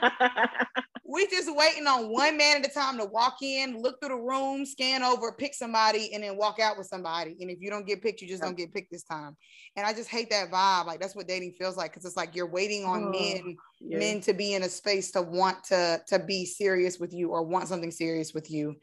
[1.06, 4.22] we just waiting on one man at a time to walk in, look through the
[4.22, 7.38] room, scan over, pick somebody, and then walk out with somebody.
[7.39, 9.38] And if you don't get picked, you just don't get picked this time.
[9.76, 10.88] And I just hate that vibe.
[10.88, 14.00] Like that's what dating feels like because it's like you're waiting on oh, men, yeah.
[14.00, 17.44] men to be in a space to want to to be serious with you or
[17.44, 18.76] want something serious with you.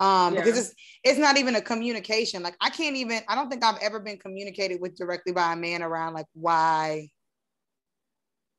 [0.00, 0.40] Um, yeah.
[0.40, 2.42] because it's it's not even a communication.
[2.42, 3.20] Like I can't even.
[3.28, 7.08] I don't think I've ever been communicated with directly by a man around like why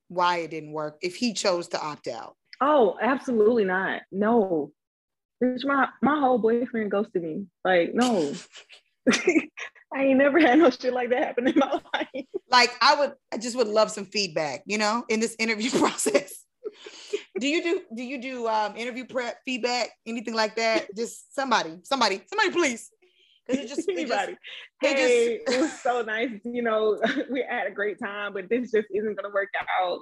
[0.07, 2.35] why it didn't work if he chose to opt out.
[2.59, 4.01] Oh, absolutely not.
[4.11, 4.71] No.
[5.63, 7.47] My my whole boyfriend ghosted me.
[7.65, 8.33] Like, no.
[9.93, 12.25] I ain't never had no shit like that happen in my life.
[12.49, 16.45] Like I would, I just would love some feedback, you know, in this interview process.
[17.39, 20.95] Do you do do you do um, interview prep feedback, anything like that?
[20.95, 22.89] Just somebody, somebody, somebody, please.
[23.47, 24.29] Because it just, it just,
[24.81, 25.57] hey, just...
[25.57, 26.29] it was so nice.
[26.43, 29.49] You know, we had a great time, but this just isn't gonna work
[29.81, 29.99] out.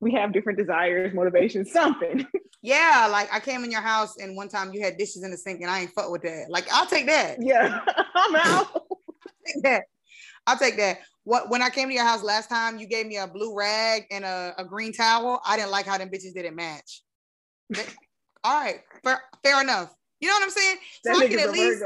[0.00, 2.26] We have different desires, motivations, something.
[2.62, 5.36] Yeah, like I came in your house and one time you had dishes in the
[5.36, 6.46] sink and I ain't fuck with that.
[6.48, 7.38] Like I'll take that.
[7.40, 7.80] Yeah,
[8.14, 8.66] I'm out.
[8.74, 8.86] I'll
[9.46, 9.84] take that.
[10.46, 10.98] I'll take that.
[11.28, 14.06] What when I came to your house last time, you gave me a blue rag
[14.10, 15.42] and a, a green towel.
[15.44, 17.02] I didn't like how them bitches didn't match.
[18.44, 19.94] all right, fair, fair enough.
[20.20, 20.76] You know what I'm saying?
[21.04, 21.84] That so I can at least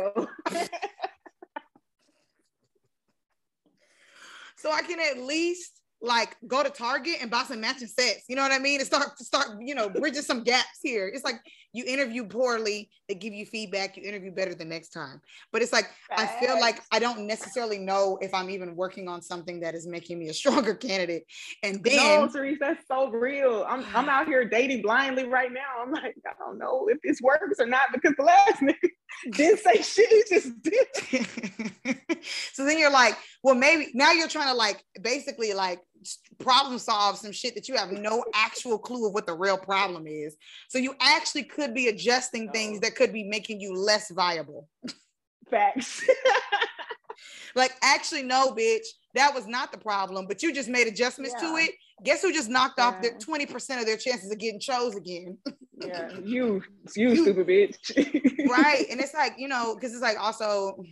[4.59, 8.25] so I can at least like go to Target and buy some matching sets.
[8.29, 8.81] You know what I mean?
[8.81, 11.09] And start to start, you know, bridging some gaps here.
[11.09, 11.41] It's like
[11.73, 15.21] you interview poorly, they give you feedback, you interview better the next time.
[15.53, 19.23] But it's like I feel like I don't necessarily know if I'm even working on
[19.23, 21.25] something that is making me a stronger candidate.
[21.63, 23.65] And then No, Cerise, that's so real.
[23.69, 25.83] I'm I'm out here dating blindly right now.
[25.83, 28.89] I'm like, I don't know if this works or not because the last nigga
[29.31, 32.19] didn't say shit, he just did.
[32.53, 35.81] so then you're like, well, maybe now you're trying to like basically like
[36.39, 40.07] problem solve some shit that you have no actual clue of what the real problem
[40.07, 40.37] is.
[40.69, 44.69] So you actually could be adjusting things that could be making you less viable.
[45.51, 46.03] Facts.
[47.55, 51.49] like, actually, no, bitch, that was not the problem, but you just made adjustments yeah.
[51.49, 51.71] to it.
[52.05, 52.87] Guess who just knocked yeah.
[52.87, 55.39] off their 20% of their chances of getting chose again?
[55.77, 56.63] yeah, you,
[56.97, 58.49] you stupid bitch.
[58.49, 58.87] right.
[58.91, 60.83] And it's like, you know, because it's like also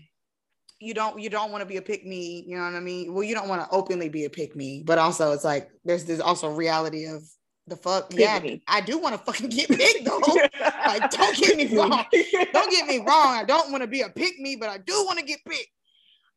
[0.81, 3.13] you don't you don't want to be a pick me you know what i mean?
[3.13, 6.07] Well you don't want to openly be a pick me but also it's like there's
[6.07, 7.23] this also reality of
[7.67, 8.11] the fuck.
[8.11, 8.63] Pick yeah me.
[8.67, 10.21] i do want to fucking get picked though.
[10.87, 12.05] Like don't get me wrong.
[12.53, 13.37] Don't get me wrong.
[13.37, 15.69] I don't want to be a pick me but i do want to get picked.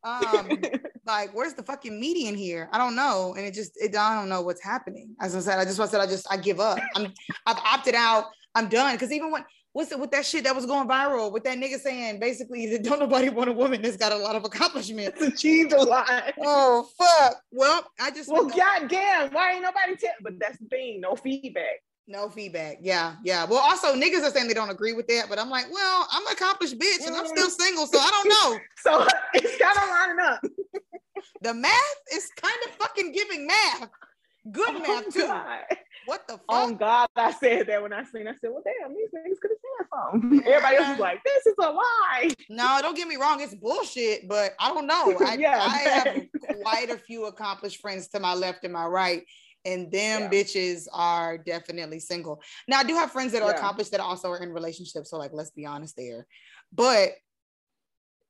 [0.04, 0.62] Um
[1.08, 2.70] like where's the fucking median here?
[2.72, 3.34] I don't know.
[3.36, 5.16] And it just it i don't know what's happening.
[5.22, 6.78] As i said i just want to say i just i give up.
[6.96, 7.12] I'm
[7.46, 8.26] i've opted out.
[8.54, 8.94] I'm done.
[8.94, 9.44] Because even when
[9.74, 12.84] what's it with that shit that was going viral with that nigga saying basically that
[12.88, 15.22] don't nobody want a woman that's got a lot of accomplishments.
[15.22, 16.10] Achieved a lot.
[16.46, 17.42] Oh fuck.
[17.52, 20.12] Well, I just well, goddamn, why ain't nobody tell?
[20.22, 21.82] But that's the thing, no feedback.
[22.08, 22.78] No feedback.
[22.82, 23.46] Yeah, yeah.
[23.46, 26.26] Well, also niggas are saying they don't agree with that, but I'm like, well, I'm
[26.26, 27.52] an accomplished bitch and I'm still mm.
[27.52, 28.60] single, so I don't know.
[28.78, 30.42] so it's kind of lining up.
[31.42, 33.90] the math is kind of fucking giving math.
[34.52, 35.28] Good oh, math too.
[35.28, 35.60] God.
[36.06, 36.44] What the fuck?
[36.50, 38.28] Oh God, I said that when I seen.
[38.28, 39.40] I said, "Well, damn, these niggas
[39.94, 43.08] could have said something." Everybody else is like, "This is a lie." No, don't get
[43.08, 44.28] me wrong, it's bullshit.
[44.28, 45.18] But I don't know.
[45.26, 49.24] I, yeah, I have quite a few accomplished friends to my left and my right,
[49.66, 50.30] and them yeah.
[50.30, 52.42] bitches are definitely single.
[52.68, 53.58] Now, I do have friends that are yeah.
[53.58, 55.10] accomplished that also are in relationships.
[55.10, 56.28] So, like, let's be honest there.
[56.72, 57.12] But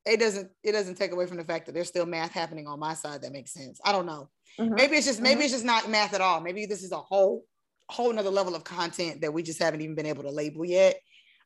[0.06, 2.80] it doesn't it doesn't take away from the fact that there's still math happening on
[2.80, 3.80] my side that makes sense.
[3.84, 4.30] I don't know.
[4.60, 4.76] Mm-hmm.
[4.76, 5.43] Maybe it's just maybe mm-hmm.
[5.43, 6.41] it's just not math at all.
[6.41, 7.45] Maybe this is a whole
[7.89, 10.99] whole nother level of content that we just haven't even been able to label yet.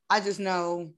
[0.09, 0.91] I just know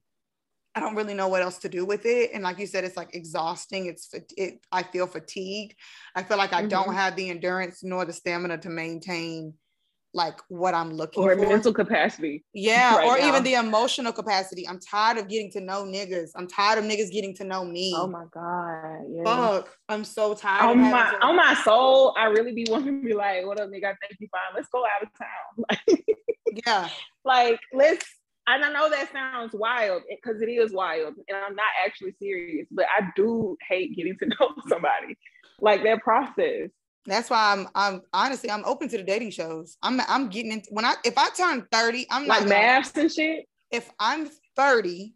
[0.76, 2.32] I don't really know what else to do with it.
[2.34, 3.88] And like you said, it's like exhausting.
[3.88, 4.66] It's it.
[4.72, 5.76] I feel fatigued.
[6.16, 6.70] I feel like I mm-hmm.
[6.70, 9.56] don't have the endurance nor the stamina to maintain
[10.14, 11.48] like what I'm looking or for.
[11.48, 12.44] mental capacity.
[12.54, 13.28] Yeah, right or now.
[13.28, 14.68] even the emotional capacity.
[14.68, 16.30] I'm tired of getting to know niggas.
[16.36, 17.94] I'm tired of niggas getting to know me.
[17.96, 19.02] Oh my god.
[19.12, 19.24] Yeah.
[19.24, 19.76] Fuck.
[19.88, 20.70] I'm so tired.
[20.70, 23.70] On my to- on my soul, I really be wanting to be like, what up,
[23.70, 23.86] nigga?
[23.86, 24.56] I think you fine.
[24.56, 25.98] Let's go out of town.
[26.66, 26.90] yeah.
[27.24, 28.06] Like let's
[28.56, 32.68] and I know that sounds wild because it is wild, and I'm not actually serious,
[32.72, 35.18] but I do hate getting to know somebody.
[35.62, 36.70] Like that process.
[37.06, 39.78] That's why I'm I'm honestly I'm open to the dating shows.
[39.82, 43.12] I'm I'm getting into when I if I turn 30, I'm like not maths and
[43.12, 43.46] shit.
[43.72, 45.16] If I'm 30,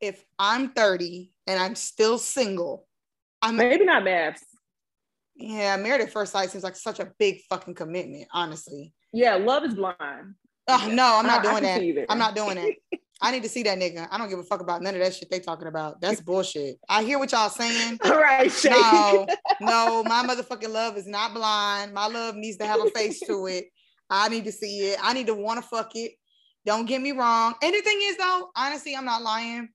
[0.00, 2.86] if I'm 30 and I'm still single,
[3.42, 4.44] I'm maybe not maths.
[5.34, 8.92] Yeah, married at first sight seems like such a big fucking commitment, honestly.
[9.12, 10.34] Yeah, love is blind.
[10.70, 12.06] Oh, no, I'm not doing that.
[12.08, 13.00] I'm not doing that.
[13.22, 14.08] I need to see that nigga.
[14.10, 16.00] I don't give a fuck about none of that shit they talking about.
[16.00, 16.76] That's bullshit.
[16.88, 17.98] I hear what y'all saying.
[18.04, 18.70] All right, Shay.
[18.70, 19.26] No,
[19.60, 21.92] no, my motherfucking love is not blind.
[21.92, 23.66] My love needs to have a face to it.
[24.08, 24.98] I need to see it.
[25.02, 26.12] I need to want to fuck it.
[26.64, 27.54] Don't get me wrong.
[27.62, 29.68] And the thing is, though, honestly, I'm not lying.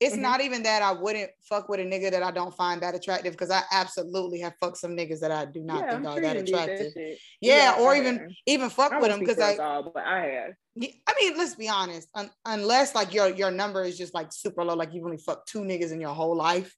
[0.00, 0.22] It's mm-hmm.
[0.22, 3.32] not even that I wouldn't fuck with a nigga that I don't find that attractive
[3.32, 6.20] because I absolutely have fucked some niggas that I do not yeah, think I'm are
[6.20, 6.94] that attractive.
[6.94, 9.56] That yeah, yeah, or even even fuck with them because I.
[9.56, 10.52] All, but I have.
[10.82, 12.08] I mean, let's be honest.
[12.14, 15.48] Un- unless like your your number is just like super low, like you've only fucked
[15.48, 16.74] two niggas in your whole life.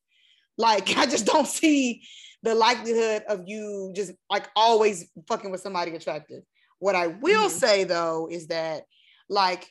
[0.59, 2.03] Like I just don't see
[2.43, 6.43] the likelihood of you just like always fucking with somebody attractive.
[6.79, 7.59] What I will mm-hmm.
[7.59, 8.83] say though is that
[9.29, 9.69] like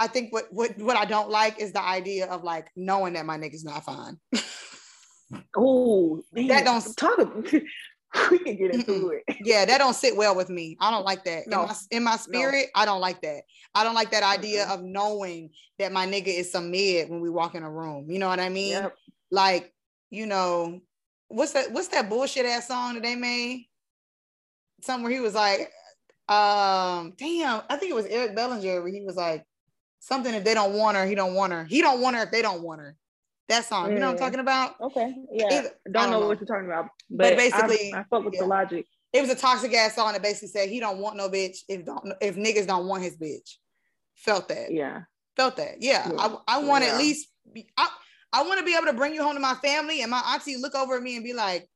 [0.00, 3.26] I think what what what I don't like is the idea of like knowing that
[3.26, 4.16] my nigga's not fine.
[5.56, 7.18] oh, that don't talk.
[8.30, 9.36] we can get into it.
[9.44, 10.78] Yeah, that don't sit well with me.
[10.80, 11.46] I don't like that.
[11.46, 11.62] No.
[11.62, 12.82] In, my, in my spirit, no.
[12.82, 13.42] I don't like that.
[13.74, 14.72] I don't like that idea mm-hmm.
[14.72, 18.10] of knowing that my nigga is some mid when we walk in a room.
[18.10, 18.72] You know what I mean?
[18.72, 18.94] Yep.
[19.30, 19.72] Like,
[20.08, 20.80] you know,
[21.28, 21.72] what's that?
[21.72, 23.66] What's that bullshit ass song that they made?
[24.80, 25.70] Somewhere he was like,
[26.28, 29.44] um, damn, I think it was Eric Bellinger where he was like,
[30.00, 31.64] something if they don't want her, he don't want her.
[31.64, 32.96] He don't want her if they don't want her.
[33.48, 33.94] That song, mm.
[33.94, 34.80] you know what I'm talking about?
[34.80, 35.46] Okay, yeah.
[35.46, 38.24] Either, don't, don't know, know, what you're talking about, but, but basically, I, I fuck
[38.24, 38.42] with yeah.
[38.42, 38.86] the logic.
[39.12, 41.84] It was a toxic ass song that basically said he don't want no bitch if
[41.84, 43.56] don't if niggas don't want his bitch.
[44.14, 44.70] Felt that.
[44.70, 45.00] Yeah.
[45.36, 45.76] Felt that.
[45.80, 46.10] Yeah.
[46.12, 46.16] yeah.
[46.46, 46.92] I, I want yeah.
[46.92, 47.88] at least be, I,
[48.32, 50.56] I want to be able to bring you home to my family and my auntie
[50.56, 51.68] look over at me and be like,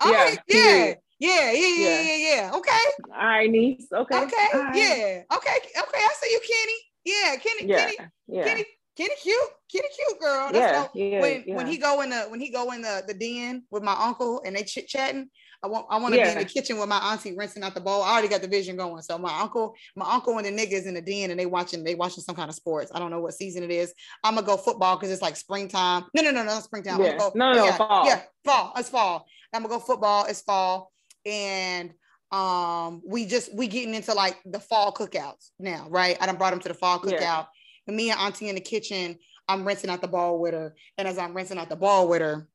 [0.00, 2.78] all yeah, right, yeah, yeah, yeah, yeah, yeah, yeah, Okay.
[3.12, 3.86] All right, niece.
[3.92, 4.22] Okay.
[4.22, 4.46] Okay.
[4.54, 4.76] Right.
[4.76, 5.36] Yeah.
[5.36, 5.56] Okay.
[5.56, 5.98] Okay.
[5.98, 6.87] I see you, Kenny.
[7.08, 7.70] Yeah, Kenny.
[7.70, 7.84] Yeah.
[7.84, 7.96] Kenny.
[8.26, 8.44] Yeah.
[8.44, 8.66] Kenny.
[8.96, 10.50] Kenny cute, Kenny cute girl.
[10.52, 11.54] That's yeah, yeah, when yeah.
[11.54, 14.42] when he go in the when he go in the the den with my uncle
[14.44, 15.30] and they chit chatting.
[15.62, 17.80] I want I want to be in the kitchen with my auntie rinsing out the
[17.80, 18.02] bowl.
[18.02, 19.02] I already got the vision going.
[19.02, 21.94] So my uncle, my uncle and the niggas in the den and they watching they
[21.94, 22.90] watching some kind of sports.
[22.92, 23.94] I don't know what season it is.
[24.24, 26.04] I'm gonna go football because it's like springtime.
[26.14, 27.00] No, no, no, no, springtime.
[27.00, 27.18] Yeah.
[27.18, 28.06] Go, no, no, yeah, fall.
[28.06, 28.72] Yeah, fall.
[28.76, 29.26] It's fall.
[29.52, 30.26] I'm gonna go football.
[30.26, 30.92] It's fall,
[31.24, 31.92] and
[32.30, 36.16] um, we just we getting into like the fall cookouts now, right?
[36.20, 37.20] I done brought him to the fall cookout.
[37.20, 37.44] Yeah.
[37.86, 40.74] And me and Auntie in the kitchen, I'm rinsing out the ball with her.
[40.98, 42.46] And as I'm rinsing out the ball with her,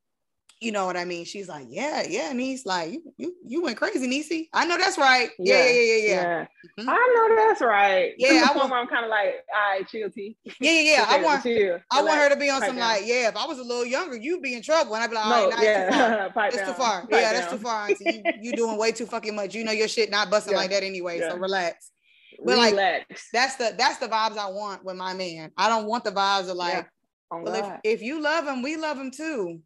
[0.64, 1.26] you know what I mean?
[1.26, 4.48] She's like, yeah, yeah, niece, like you, you, you went crazy, niecey.
[4.54, 5.30] I know that's right.
[5.38, 5.98] Yeah, yeah, yeah, yeah.
[5.98, 6.06] yeah.
[6.06, 6.46] yeah.
[6.80, 6.90] Mm-hmm.
[6.90, 8.14] I know that's right.
[8.18, 8.72] Yeah, I want.
[8.72, 10.38] I'm kind of like, all right, chill, T.
[10.46, 11.06] Yeah, yeah, yeah.
[11.08, 11.80] I want, chill.
[11.92, 12.90] I want her to be on some down.
[12.90, 13.28] like, yeah.
[13.28, 15.32] If I was a little younger, you'd be in trouble, and I'd be like, all
[15.32, 17.02] no, right, nah, yeah, that's too far.
[17.02, 17.34] Pipe yeah, down.
[17.34, 18.24] that's too far, auntie.
[18.26, 19.54] You, you doing way too fucking much.
[19.54, 20.60] You know your shit not busting yeah.
[20.60, 21.20] like that anyway.
[21.20, 21.92] So relax.
[22.40, 22.76] But relax.
[22.76, 25.52] like, that's the that's the vibes I want with my man.
[25.58, 26.88] I don't want the vibes of like
[27.34, 29.60] Oh, well, if, if you love him, we love him too.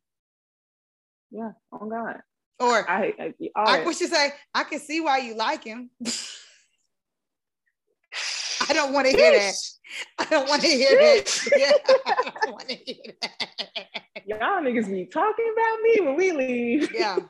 [1.31, 2.21] Yeah, on God.
[2.59, 4.31] Or I, I, I what you say?
[4.53, 5.91] I can see why you like him.
[8.69, 9.53] I don't want to hear that.
[10.17, 11.49] I don't want to hear that.
[11.57, 14.23] Yeah, I don't want to hear that.
[14.25, 16.93] Y'all niggas be talking about me when we leave.
[16.93, 17.17] Yeah.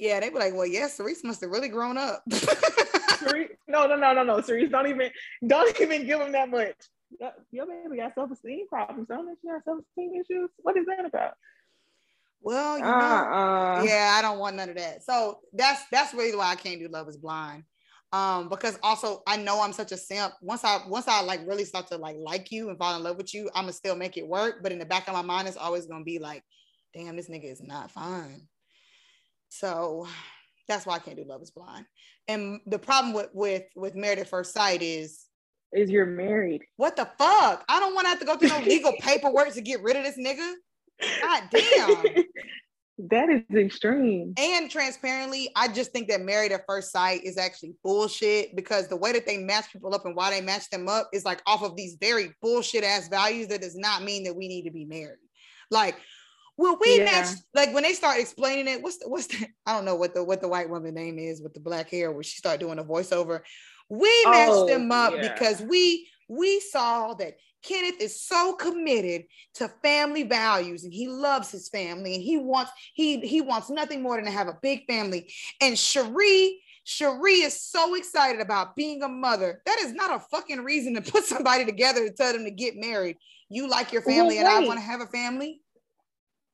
[0.00, 2.22] Yeah, they be like, well, yes, Cerise must have really grown up.
[2.30, 4.40] Cerise, no, no, no, no, no.
[4.40, 5.10] Cerise, don't even,
[5.44, 6.76] don't even give him that much
[7.50, 9.08] your baby got self-esteem problems.
[9.08, 10.50] Don't she have self-esteem issues?
[10.58, 11.34] What is that about?
[12.40, 13.82] Well, you know, uh-uh.
[13.84, 15.04] yeah, I don't want none of that.
[15.04, 17.64] So that's that's really why I can't do Love Is Blind.
[18.10, 20.32] Um, because also I know I'm such a simp.
[20.40, 23.16] Once I once I like really start to like like you and fall in love
[23.16, 24.62] with you, I'm gonna still make it work.
[24.62, 26.42] But in the back of my mind, it's always gonna be like,
[26.94, 28.48] damn, this nigga is not fine.
[29.50, 30.06] So
[30.68, 31.86] that's why I can't do Love Is Blind.
[32.28, 35.26] And the problem with with with Married at First Sight is
[35.72, 36.62] is you're married.
[36.76, 37.64] What the fuck?
[37.68, 40.04] I don't want to have to go through no legal paperwork to get rid of
[40.04, 40.54] this nigga.
[41.00, 42.24] God damn.
[43.10, 44.34] that is extreme.
[44.36, 48.96] And transparently, I just think that married at first sight is actually bullshit because the
[48.96, 51.62] way that they match people up and why they match them up is like off
[51.62, 54.84] of these very bullshit ass values that does not mean that we need to be
[54.84, 55.18] married.
[55.70, 55.96] Like,
[56.56, 57.04] well, we yeah.
[57.04, 58.82] match like when they start explaining it.
[58.82, 61.40] What's the, what's the I don't know what the what the white woman name is
[61.40, 63.40] with the black hair where she started doing a voiceover.
[63.88, 65.32] We matched oh, them up yeah.
[65.32, 67.34] because we we saw that
[67.68, 72.72] Kenneth is so committed to family values and he loves his family and he wants
[72.94, 75.30] he he wants nothing more than to have a big family.
[75.60, 79.60] And Cherie Cherie is so excited about being a mother.
[79.66, 82.76] That is not a fucking reason to put somebody together to tell them to get
[82.76, 83.18] married.
[83.50, 85.60] You like your family well, and I want to have a family.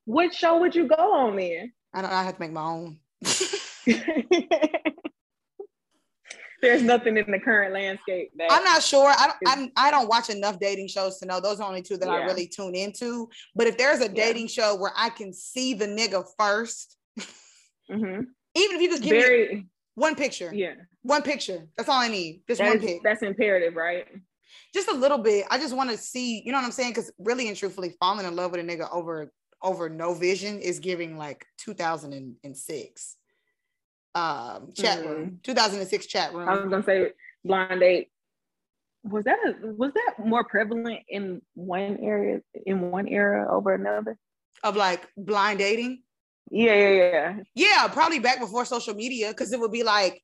[0.06, 1.72] What show would you go on then?
[1.94, 2.98] I don't I have to make my own.
[6.64, 9.10] there's nothing in the current landscape that I'm not sure.
[9.10, 11.96] I don't I'm, I don't watch enough dating shows to know those are only two
[11.98, 12.14] that yeah.
[12.14, 13.28] I really tune into.
[13.54, 14.64] But if there's a dating yeah.
[14.64, 16.96] show where I can see the nigga 1st
[17.90, 18.20] mm-hmm.
[18.54, 21.66] even if you could give Very, me one picture, yeah, one picture.
[21.76, 22.42] That's all I need.
[22.48, 23.02] Just that one is, pic.
[23.04, 24.06] That's imperative, right?
[24.72, 25.46] Just a little bit.
[25.50, 26.42] I just want to see.
[26.44, 26.90] You know what I'm saying?
[26.90, 29.30] Because really and truthfully, falling in love with a nigga over
[29.62, 33.16] over no vision is giving like 2006
[34.14, 35.06] um, chat mm.
[35.06, 36.48] room, 2006 chat room.
[36.48, 37.12] I was gonna say
[37.44, 38.10] blind date.
[39.02, 44.18] Was that a, was that more prevalent in one area in one era over another?
[44.62, 46.02] Of like blind dating?
[46.50, 47.36] Yeah, yeah, yeah.
[47.54, 50.22] Yeah, probably back before social media, because it would be like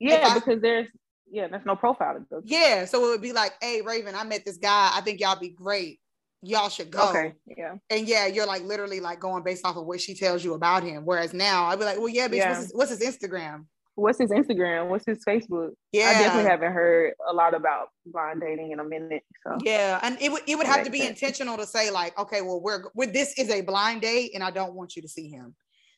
[0.00, 0.88] Yeah, I, because there's
[1.30, 2.24] yeah, there's no profile.
[2.44, 4.90] Yeah, so it would be like, hey Raven, I met this guy.
[4.92, 6.00] I think y'all be great
[6.44, 7.10] y'all should go.
[7.10, 7.34] Okay.
[7.56, 7.74] Yeah.
[7.90, 10.82] And yeah, you're like literally like going based off of what she tells you about
[10.82, 11.04] him.
[11.04, 12.50] Whereas now I'd be like, well, yeah, bitch, yeah.
[12.50, 13.66] What's, his, what's his Instagram?
[13.96, 14.88] What's his Instagram?
[14.88, 15.70] What's his Facebook?
[15.92, 19.22] Yeah, I definitely haven't heard a lot about blind dating in a minute.
[19.46, 21.10] So yeah, and it would it would have to be sense.
[21.10, 24.50] intentional to say like, okay, well, we're, we're this is a blind date, and I
[24.50, 25.54] don't want you to see him.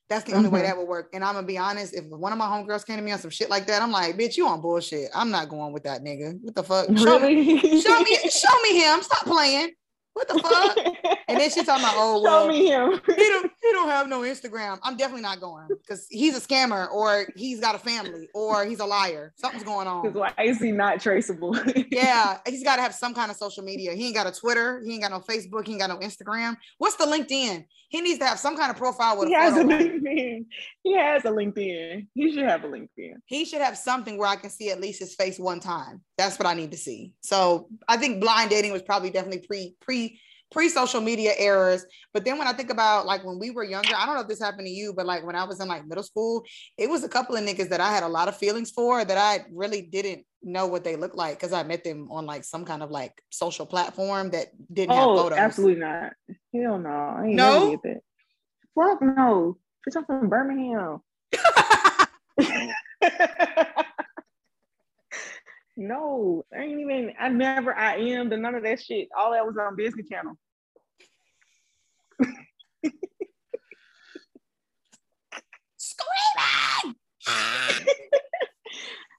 [0.09, 0.57] That's the only mm-hmm.
[0.57, 1.11] way that would work.
[1.15, 3.31] And I'm gonna be honest, if one of my homegirls came to me on some
[3.31, 5.09] shit like that, I'm like, bitch, you on bullshit.
[5.15, 6.39] I'm not going with that nigga.
[6.43, 6.87] What the fuck?
[6.87, 7.35] Show really?
[7.35, 9.03] me, show me, show me him.
[9.03, 9.71] Stop playing.
[10.17, 11.19] What the fuck?
[11.29, 13.01] and then she talking about, oh well, Show me him.
[13.07, 14.79] he don't he don't have no Instagram.
[14.83, 18.81] I'm definitely not going because he's a scammer or he's got a family or he's
[18.81, 19.35] a liar.
[19.37, 20.11] Something's going on.
[20.15, 21.55] Why is he not traceable?
[21.91, 23.93] yeah, he's got to have some kind of social media.
[23.93, 24.81] He ain't got a Twitter.
[24.87, 25.67] He ain't got no Facebook.
[25.67, 26.57] He ain't got no Instagram.
[26.79, 27.67] What's the LinkedIn?
[27.91, 29.29] He needs to have some kind of profile with.
[29.29, 30.47] He has a LinkedIn.
[30.83, 32.07] He has a LinkedIn.
[32.15, 33.17] He should have a LinkedIn.
[33.27, 36.01] He should have something where I can see at least his face one time.
[36.19, 37.13] That's what I need to see.
[37.21, 41.85] So I think blind dating was probably definitely pre pre pre social media errors.
[42.13, 44.29] But then when I think about like when we were younger, I don't know if
[44.29, 46.45] this happened to you, but like when I was in like middle school,
[46.79, 49.19] it was a couple of niggas that I had a lot of feelings for that
[49.19, 52.65] I really didn't know what they looked like because I met them on like some
[52.65, 55.39] kind of like social platform that didn't oh, have photos.
[55.39, 56.13] Absolutely not.
[56.55, 56.89] Hell no.
[56.89, 57.81] I ain't no.
[58.75, 59.59] Fuck no.
[59.87, 61.01] Bitch, I'm from Birmingham.
[65.77, 67.13] No, I ain't even.
[67.21, 67.75] I never.
[67.75, 69.09] I am the none of that shit.
[69.17, 70.39] All that was on Disney Channel.
[75.77, 76.97] Screaming.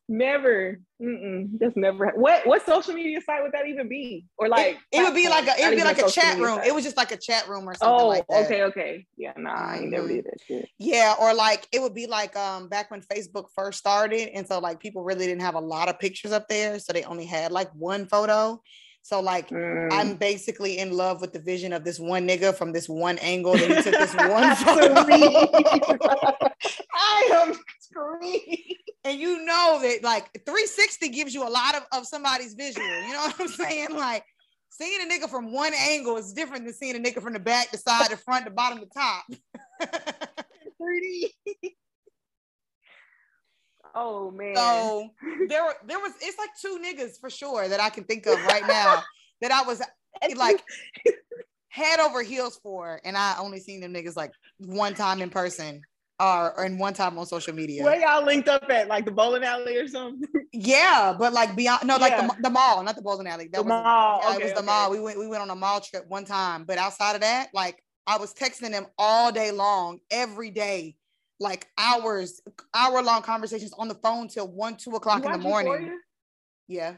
[0.10, 0.80] never.
[1.02, 2.12] Mm-mm, that's never.
[2.16, 4.26] What what social media site would that even be?
[4.38, 6.58] Or like it, it would be like a it would be like a chat room.
[6.58, 6.68] Site.
[6.68, 8.46] It was just like a chat room or something oh, like that.
[8.46, 9.06] Okay, okay.
[9.16, 10.68] Yeah, nah, I ain't never did that shit.
[10.80, 14.58] Yeah, or like it would be like um back when Facebook first started, and so
[14.58, 17.52] like people really didn't have a lot of pictures up there, so they only had
[17.52, 18.60] like one photo.
[19.08, 19.88] So like mm.
[19.90, 23.54] I'm basically in love with the vision of this one nigga from this one angle
[23.54, 24.94] that he took this one photo.
[26.94, 27.54] I am
[29.04, 32.86] And you know that like 360 gives you a lot of, of somebody's visual.
[32.86, 33.96] You know what I'm saying?
[33.96, 34.26] Like
[34.70, 37.72] seeing a nigga from one angle is different than seeing a nigga from the back,
[37.72, 39.24] the side, the front, the bottom, the top.
[40.82, 41.32] 3D.
[43.96, 44.56] Oh man.
[44.56, 45.10] So
[45.48, 48.68] there there was it's like two niggas for sure that I can think of right
[48.68, 49.04] now
[49.42, 49.82] that I was
[50.36, 50.62] like
[51.70, 55.82] head over heels for, and I only seen them niggas like one time in person
[56.20, 57.84] or, or in one time on social media.
[57.84, 60.28] Where y'all linked up at, like the bowling alley or something?
[60.54, 62.26] Yeah, but like beyond, no, like yeah.
[62.26, 63.48] the, the mall, not the bowling alley.
[63.52, 64.22] That the was, mall.
[64.24, 64.66] Yeah, okay, it was the okay.
[64.66, 64.90] mall.
[64.90, 67.84] We went we went on a mall trip one time, but outside of that, like
[68.08, 70.96] I was texting them all day long, every day
[71.40, 72.42] like hours,
[72.74, 76.00] hour long conversations on the phone till one, two o'clock in the morning.
[76.68, 76.96] Yeah.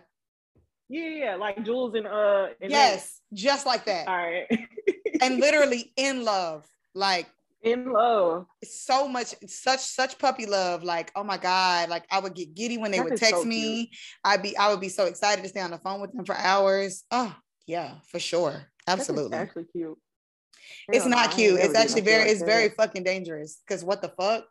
[0.88, 2.48] Yeah, yeah, like Jules and uh.
[2.62, 3.38] And yes, then...
[3.38, 4.08] just like that.
[4.08, 4.48] All right.
[5.22, 6.66] and literally in love,
[6.96, 7.28] like
[7.62, 8.45] in love.
[8.64, 10.84] So much, such such puppy love.
[10.84, 13.45] Like, oh my god, like I would get giddy when they that would text so
[13.45, 13.91] me.
[14.24, 16.36] I'd be, I would be so excited to stay on the phone with them for
[16.36, 17.03] hours.
[17.12, 17.36] Oh
[17.68, 19.38] yeah, for sure, absolutely.
[19.38, 19.97] actually cute
[20.88, 21.60] it's not cute.
[21.60, 23.62] It's actually very, it's very fucking dangerous.
[23.68, 24.45] Cause what the fuck?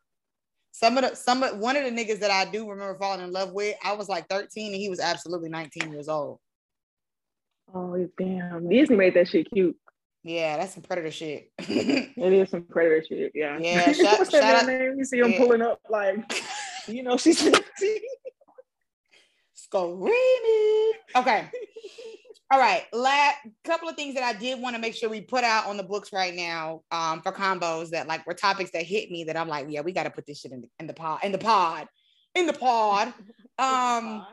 [0.72, 3.32] Some of the some of one of the niggas that I do remember falling in
[3.32, 6.38] love with, I was like 13 and he was absolutely 19 years old.
[7.74, 8.68] Oh damn.
[8.68, 9.76] Disney made that shit cute.
[10.28, 11.50] Yeah, that's some predator shit.
[11.58, 13.32] it is some predator shit.
[13.34, 13.56] Yeah.
[13.58, 13.92] Yeah.
[13.92, 14.96] Shout, What's that name?
[14.98, 15.38] You see him yeah.
[15.38, 16.44] pulling up like,
[16.86, 17.38] you know, she's
[19.54, 20.92] screaming.
[21.16, 21.48] Okay.
[22.50, 25.44] All right, last couple of things that I did want to make sure we put
[25.44, 29.10] out on the books right now um, for combos that like were topics that hit
[29.10, 30.94] me that I'm like, yeah, we got to put this shit in the, in the
[30.94, 31.88] pod, in the pod,
[32.34, 33.14] in the pod.
[33.58, 34.26] Um,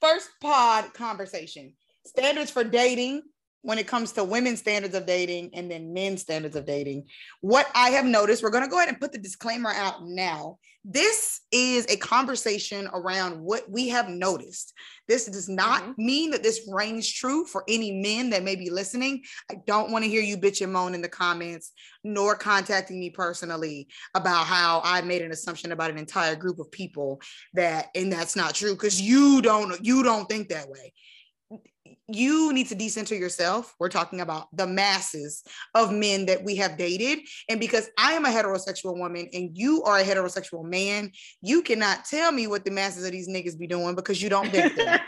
[0.00, 1.74] first pod conversation
[2.06, 3.22] standards for dating
[3.64, 7.06] when it comes to women's standards of dating and then men's standards of dating.
[7.40, 10.58] What I have noticed, we're going to go ahead and put the disclaimer out now.
[10.84, 14.74] This is a conversation around what we have noticed.
[15.08, 15.92] This does not mm-hmm.
[16.04, 19.22] mean that this reigns true for any men that may be listening.
[19.50, 21.72] I don't want to hear you bitch and moan in the comments,
[22.04, 26.70] nor contacting me personally about how I made an assumption about an entire group of
[26.70, 27.18] people
[27.54, 30.92] that, and that's not true because you don't, you don't think that way
[32.08, 33.74] you need to decenter yourself.
[33.78, 35.42] We're talking about the masses
[35.74, 37.20] of men that we have dated.
[37.48, 42.04] And because I am a heterosexual woman and you are a heterosexual man, you cannot
[42.04, 45.00] tell me what the masses of these niggas be doing because you don't date them.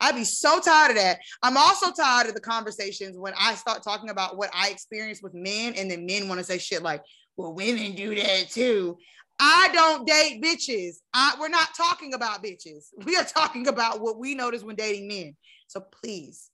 [0.00, 1.18] I'd be so tired of that.
[1.42, 5.34] I'm also tired of the conversations when I start talking about what I experience with
[5.34, 7.02] men, and then men want to say shit like,
[7.36, 8.98] well, women do that too.
[9.40, 10.96] I don't date bitches.
[11.12, 12.86] I, we're not talking about bitches.
[13.04, 15.36] We are talking about what we notice when dating men.
[15.68, 16.50] So please,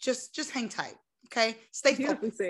[0.00, 0.94] just just hang tight.
[1.26, 2.40] Okay, stay focused.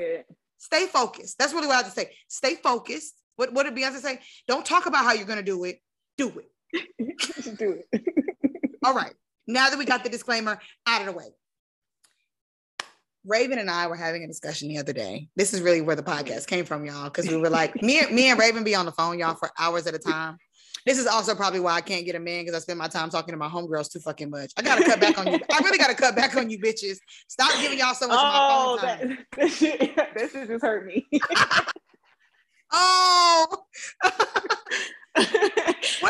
[0.59, 1.39] Stay focused.
[1.39, 2.11] That's really what I have to say.
[2.29, 3.15] Stay focused.
[3.37, 4.21] What what did Beyonce say?
[4.47, 5.81] Don't talk about how you're gonna do it.
[6.19, 7.19] Do it.
[7.19, 8.03] Just do it.
[8.85, 9.15] All right.
[9.47, 11.31] Now that we got the disclaimer out of the way.
[13.25, 15.29] Raven and I were having a discussion the other day.
[15.37, 18.31] This is really where the podcast came from, y'all, because we were like, me, me
[18.31, 20.39] and Raven be on the phone, y'all, for hours at a time.
[20.85, 23.09] This is also probably why I can't get a man because I spend my time
[23.11, 24.53] talking to my homegirls too fucking much.
[24.57, 25.39] I gotta cut back on you.
[25.51, 26.97] I really gotta cut back on you bitches.
[27.29, 29.19] Stop giving y'all so much oh, of my phone oh, time.
[29.37, 31.07] That, that, shit, just hurt me.
[32.73, 33.47] oh.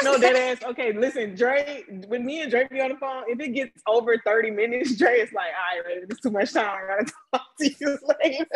[0.04, 0.62] no, that ass.
[0.70, 1.84] Okay, listen, Dre.
[2.06, 5.18] When me and Dre be on the phone, if it gets over thirty minutes, Dre
[5.18, 6.66] is like, "All right, it's too much time.
[6.66, 8.46] I gotta talk to you later."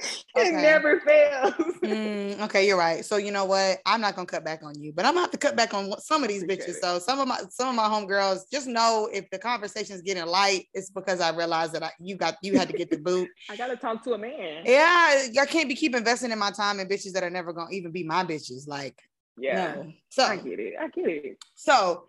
[0.36, 0.48] Okay.
[0.48, 1.54] It never fails.
[1.84, 3.04] Mm, okay, you're right.
[3.04, 3.78] So you know what?
[3.84, 5.92] I'm not gonna cut back on you, but I'm gonna have to cut back on
[6.00, 6.76] some of these bitches.
[6.80, 10.24] So some of my some of my homegirls just know if the conversation is getting
[10.24, 13.28] light, it's because I realized that I, you got you had to get the boot.
[13.50, 14.62] I gotta talk to a man.
[14.64, 17.70] Yeah, I can't be keep investing in my time in bitches that are never gonna
[17.70, 18.66] even be my bitches.
[18.66, 18.98] Like,
[19.36, 19.74] yeah.
[19.74, 19.92] No.
[20.08, 20.74] So I get it.
[20.80, 21.38] I get it.
[21.54, 22.06] So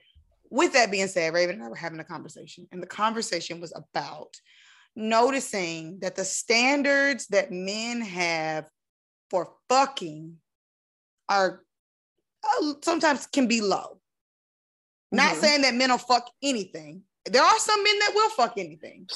[0.49, 3.73] with that being said, Raven and I were having a conversation, and the conversation was
[3.75, 4.39] about
[4.95, 8.69] noticing that the standards that men have
[9.29, 10.37] for fucking
[11.29, 11.63] are
[12.43, 13.99] uh, sometimes can be low.
[15.13, 15.17] Mm-hmm.
[15.17, 17.01] Not saying that men will fuck anything.
[17.25, 19.07] There are some men that will fuck anything.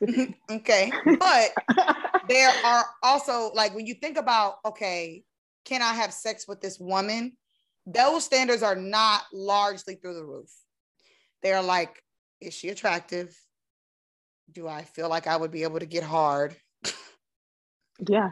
[0.50, 0.92] okay.
[1.18, 1.52] But
[2.28, 5.24] there are also like when you think about, okay,
[5.64, 7.32] can I have sex with this woman?
[7.86, 10.50] Those standards are not largely through the roof.
[11.42, 12.02] They're like,
[12.40, 13.36] is she attractive?
[14.52, 16.56] Do I feel like I would be able to get hard?
[18.08, 18.30] yeah.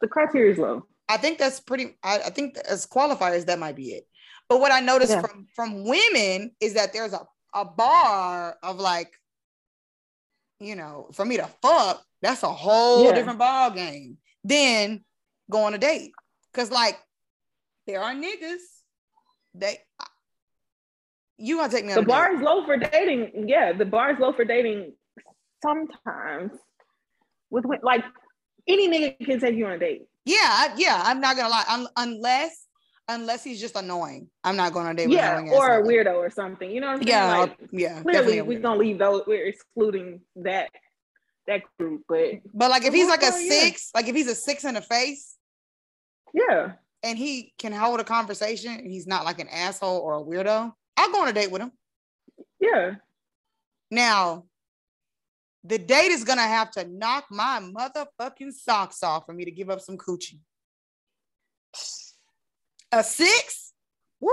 [0.00, 0.86] The criteria is low.
[1.08, 4.06] I think that's pretty, I, I think as qualifiers, that might be it.
[4.48, 5.22] But what I noticed yeah.
[5.22, 9.12] from from women is that there's a, a bar of like,
[10.58, 13.14] you know, for me to fuck, that's a whole yeah.
[13.14, 15.04] different ball game than
[15.50, 16.12] go on a date.
[16.52, 16.98] Cause like
[17.86, 18.58] there are niggas
[19.54, 19.78] they
[21.38, 23.48] you gonna take me the bar is low for dating.
[23.48, 24.92] Yeah, the bar is low for dating
[25.62, 26.52] sometimes
[27.50, 28.04] with like
[28.68, 30.02] any nigga can take you on a date.
[30.24, 31.02] Yeah, yeah.
[31.04, 31.64] I'm not gonna lie.
[31.68, 32.66] I'm, unless
[33.08, 35.10] unless he's just annoying, I'm not going on a date.
[35.10, 36.70] Yeah, or a weirdo or something.
[36.70, 37.40] You know what I'm yeah, saying?
[37.40, 38.02] Like, yeah.
[38.02, 39.22] Clearly, we're gonna leave those.
[39.26, 40.70] We're excluding that
[41.46, 44.64] that group, but but like if he's like a six, like if he's a six
[44.64, 45.36] in the face,
[46.32, 50.22] yeah, and he can hold a conversation, and he's not like an asshole or a
[50.22, 51.72] weirdo, I'll go on a date with him.
[52.60, 52.96] Yeah.
[53.90, 54.44] Now,
[55.64, 59.70] the date is gonna have to knock my motherfucking socks off for me to give
[59.70, 60.40] up some coochie.
[62.92, 63.72] A six?
[64.20, 64.30] Woo!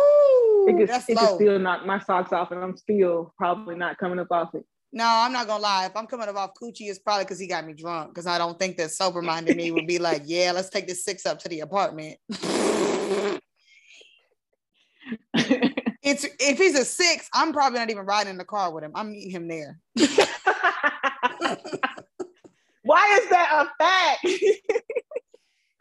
[0.67, 1.35] It could, that's it low.
[1.35, 4.65] still knock my socks off, and I'm still probably not coming up off it.
[4.93, 5.85] No, I'm not gonna lie.
[5.85, 8.09] If I'm coming up off coochie, it's probably because he got me drunk.
[8.09, 11.03] Because I don't think that sober minded me would be like, "Yeah, let's take this
[11.03, 12.17] six up to the apartment."
[15.33, 18.91] it's if he's a six, I'm probably not even riding in the car with him.
[18.95, 19.79] I'm meeting him there.
[22.83, 24.27] Why is that a fact?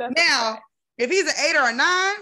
[0.16, 0.58] now,
[0.98, 2.16] if he's an eight or a nine,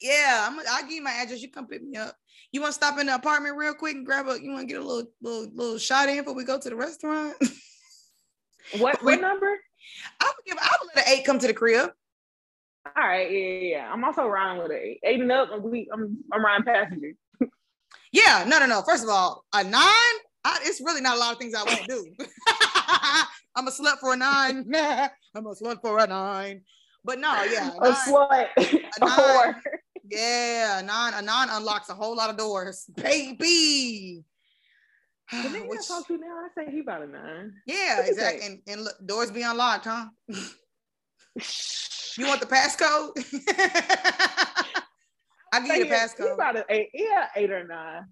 [0.00, 0.58] yeah, I'm.
[0.68, 1.40] I'll give you my address.
[1.40, 2.16] You come pick me up.
[2.50, 4.42] You want to stop in the apartment real quick and grab a?
[4.42, 6.74] You want to get a little little little shot in before we go to the
[6.74, 7.36] restaurant?
[8.78, 9.56] what what number?
[10.20, 10.58] I would give.
[10.60, 11.90] I would let an eight come to the crib.
[12.84, 13.92] All right, yeah, yeah, yeah.
[13.92, 15.00] I'm also riding with an eight.
[15.04, 17.12] Eight and up, we, I'm I'm riding passenger.
[18.10, 18.82] yeah, no, no, no.
[18.82, 21.86] First of all, a nine I, it's really not a lot of things I won't
[21.86, 22.04] do.
[23.54, 24.64] I'm a slut for a nine.
[25.34, 26.62] I'm a slut for a nine.
[27.04, 27.70] But no, yeah.
[27.80, 28.48] A, a slut.
[28.56, 29.54] A nine,
[30.04, 32.88] yeah, a nine, a nine unlocks a whole lot of doors.
[32.96, 34.24] Baby.
[35.32, 37.54] The nigga Which, I talk to you now, I say he about a nine.
[37.66, 38.44] Yeah, exactly.
[38.44, 40.04] And, and look, doors be unlocked, huh?
[40.28, 43.12] you want the passcode?
[45.54, 46.26] I give you the passcode.
[46.26, 48.02] He about an eight, yeah, eight or nine.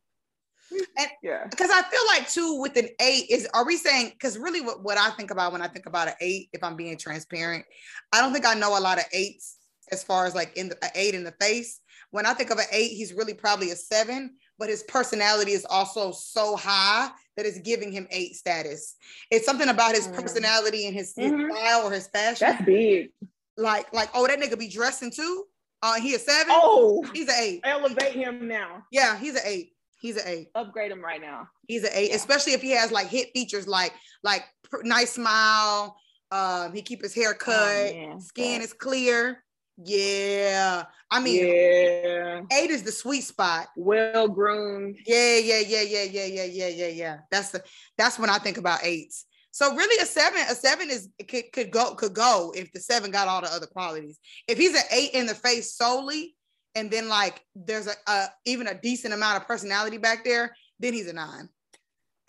[0.99, 4.39] And yeah, because I feel like too with an eight is are we saying because
[4.39, 6.97] really what, what I think about when I think about an eight, if I'm being
[6.97, 7.65] transparent,
[8.13, 9.59] I don't think I know a lot of eights
[9.93, 11.81] as far as like in the eight in the face.
[12.11, 15.65] When I think of an eight, he's really probably a seven, but his personality is
[15.65, 18.97] also so high that it's giving him eight status.
[19.31, 20.15] It's something about his mm.
[20.15, 21.51] personality and his, his mm-hmm.
[21.53, 22.49] style or his fashion.
[22.49, 23.11] That's big.
[23.57, 25.45] Like, like, oh, that nigga be dressing too.
[25.83, 26.49] Uh, he a seven.
[26.51, 27.61] Oh, he's an eight.
[27.65, 28.83] Elevate him now.
[28.91, 29.73] Yeah, he's an eight.
[30.01, 30.49] He's an A.
[30.55, 31.49] Upgrade him right now.
[31.69, 32.15] He's an A, yeah.
[32.15, 33.93] especially if he has like hit features like
[34.25, 34.45] like
[34.83, 35.97] nice smile.
[36.33, 37.93] Um, he keep his hair cut.
[37.95, 39.45] Oh, skin is clear.
[39.83, 42.41] Yeah, I mean, yeah.
[42.53, 43.69] Eight is the sweet spot.
[43.77, 44.97] Well groomed.
[45.07, 47.17] Yeah, yeah, yeah, yeah, yeah, yeah, yeah, yeah, yeah.
[47.31, 47.63] That's the
[47.97, 49.27] that's when I think about eights.
[49.53, 53.11] So really, a seven, a seven is could, could go could go if the seven
[53.11, 54.19] got all the other qualities.
[54.47, 56.37] If he's an eight in the face solely,
[56.75, 60.93] and then like there's a, a even a decent amount of personality back there, then
[60.93, 61.49] he's a nine.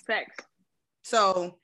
[0.06, 0.46] Facts.
[1.04, 1.58] So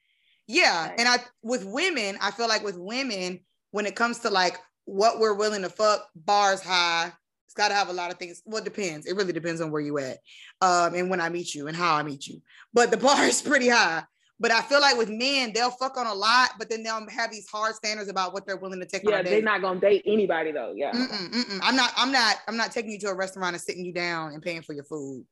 [0.47, 4.57] yeah, and I with women, I feel like with women, when it comes to like
[4.86, 7.11] what we're willing to fuck, bars high.
[7.45, 8.41] It's got to have a lot of things.
[8.45, 9.05] Well, it depends.
[9.05, 10.17] It really depends on where you at,
[10.61, 12.41] um, and when I meet you and how I meet you.
[12.73, 14.03] But the bar is pretty high.
[14.39, 17.31] But I feel like with men, they'll fuck on a lot, but then they'll have
[17.31, 19.01] these hard standards about what they're willing to take.
[19.03, 20.73] Yeah, they're not gonna date anybody though.
[20.75, 21.59] Yeah, mm-mm, mm-mm.
[21.63, 21.91] I'm not.
[21.97, 22.38] I'm not.
[22.47, 24.83] I'm not taking you to a restaurant and sitting you down and paying for your
[24.83, 25.25] food.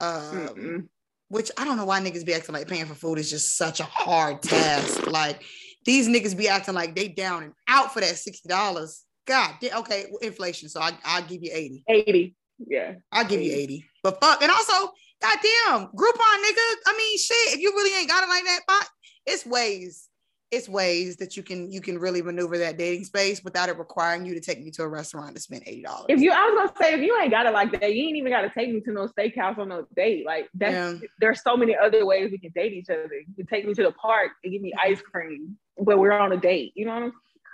[0.00, 0.88] Um,
[1.28, 3.80] which I don't know why niggas be acting like paying for food is just such
[3.80, 5.06] a hard task.
[5.06, 5.42] Like
[5.84, 9.04] these niggas be acting like they down and out for that sixty dollars.
[9.26, 10.68] God, okay, inflation.
[10.68, 11.84] So I I'll give you eighty.
[11.88, 12.34] Eighty.
[12.58, 12.94] Yeah.
[13.12, 13.46] I'll give 80.
[13.46, 13.84] you eighty.
[14.02, 16.66] But fuck, and also Goddamn, Groupon, nigga.
[16.86, 17.54] I mean, shit.
[17.54, 18.88] If you really ain't got it like that,
[19.26, 20.08] it's ways.
[20.50, 24.24] It's ways that you can you can really maneuver that dating space without it requiring
[24.24, 26.06] you to take me to a restaurant to spend eighty dollars.
[26.08, 28.16] If you, I was gonna say, if you ain't got it like that, you ain't
[28.16, 30.24] even got to take me to no steakhouse on no date.
[30.24, 31.08] Like that's yeah.
[31.20, 33.10] there's so many other ways we can date each other.
[33.12, 36.32] You can take me to the park and give me ice cream, but we're on
[36.32, 36.72] a date.
[36.74, 37.12] You know what I'm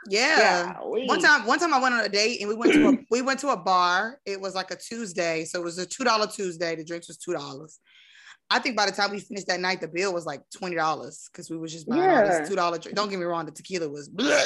[0.08, 0.74] yeah.
[0.80, 3.22] One time, one time I went on a date and we went to a we
[3.22, 4.20] went to a bar.
[4.26, 6.76] It was like a Tuesday, so it was a two dollar Tuesday.
[6.76, 7.80] The drinks was two dollars.
[8.54, 11.28] I think by the time we finished that night, the bill was like twenty dollars
[11.32, 12.20] because we was just buying yeah.
[12.20, 12.78] all this two dollar.
[12.78, 14.40] Don't get me wrong, the tequila was bleh,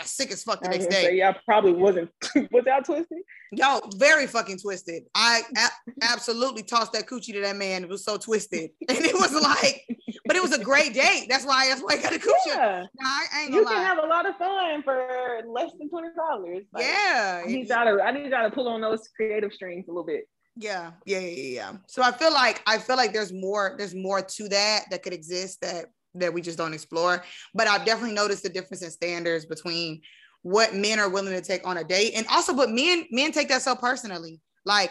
[0.04, 1.02] sick as fuck the next day.
[1.02, 2.10] Say, yeah, probably wasn't.
[2.50, 3.18] was that twisted?
[3.52, 5.02] Yo, very fucking twisted.
[5.14, 7.82] I a- absolutely tossed that coochie to that man.
[7.82, 9.84] It was so twisted, and it was like,
[10.24, 11.26] but it was a great date.
[11.28, 11.68] That's why.
[11.68, 12.32] That's why I got a coochie.
[12.46, 12.86] Yeah.
[12.98, 13.82] Nah, I you can lie.
[13.82, 16.64] have a lot of fun for less than twenty dollars.
[16.72, 18.02] Like, yeah, I need y'all to.
[18.02, 20.24] I need y'all to pull on those creative strings a little bit.
[20.56, 21.72] Yeah, yeah, yeah, yeah.
[21.86, 25.14] So I feel like I feel like there's more there's more to that that could
[25.14, 27.24] exist that that we just don't explore.
[27.54, 30.02] But I've definitely noticed the difference in standards between
[30.42, 33.48] what men are willing to take on a date, and also, but men men take
[33.48, 34.40] that so personally.
[34.66, 34.90] Like,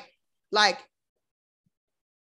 [0.51, 0.80] like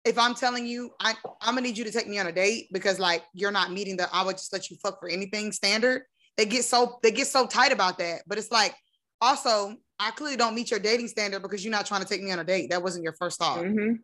[0.05, 2.69] if I'm telling you I I'm gonna need you to take me on a date
[2.73, 6.03] because like you're not meeting the I would just let you fuck for anything standard.
[6.37, 8.23] They get so they get so tight about that.
[8.27, 8.75] But it's like
[9.21, 12.31] also I clearly don't meet your dating standard because you're not trying to take me
[12.31, 12.71] on a date.
[12.71, 13.59] That wasn't your first thought.
[13.59, 13.95] Mm-hmm.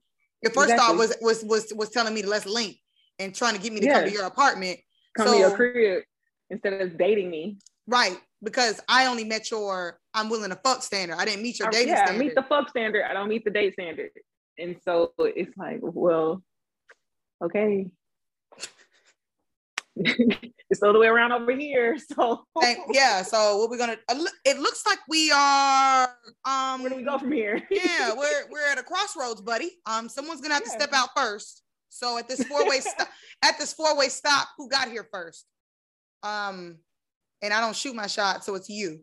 [0.43, 0.77] Your first exactly.
[0.77, 2.77] thought was was was was telling me to let's link
[3.19, 3.97] and trying to get me to yes.
[3.97, 4.79] come to your apartment.
[5.17, 6.03] Come so, to your crib
[6.51, 7.59] instead of dating me.
[7.87, 8.19] Right.
[8.43, 11.17] Because I only met your I'm willing to fuck standard.
[11.17, 12.23] I didn't meet your dating yeah, standard.
[12.23, 13.05] I meet the fuck standard.
[13.09, 14.11] I don't meet the date standard.
[14.59, 16.43] And so it's like, well,
[17.43, 17.91] okay.
[20.71, 21.97] it's the other way around over here.
[22.15, 22.45] So
[22.91, 23.23] yeah.
[23.23, 23.97] So what we're gonna?
[24.45, 26.09] It looks like we are.
[26.45, 27.61] Um, Where do we go from here?
[27.71, 29.71] yeah, we're we're at a crossroads, buddy.
[29.87, 30.73] Um, someone's gonna have yeah.
[30.73, 31.63] to step out first.
[31.89, 33.09] So at this four way stop,
[33.43, 35.47] at this four way stop, who got here first?
[36.23, 36.79] Um,
[37.43, 39.01] and I don't shoot my shot, so it's you.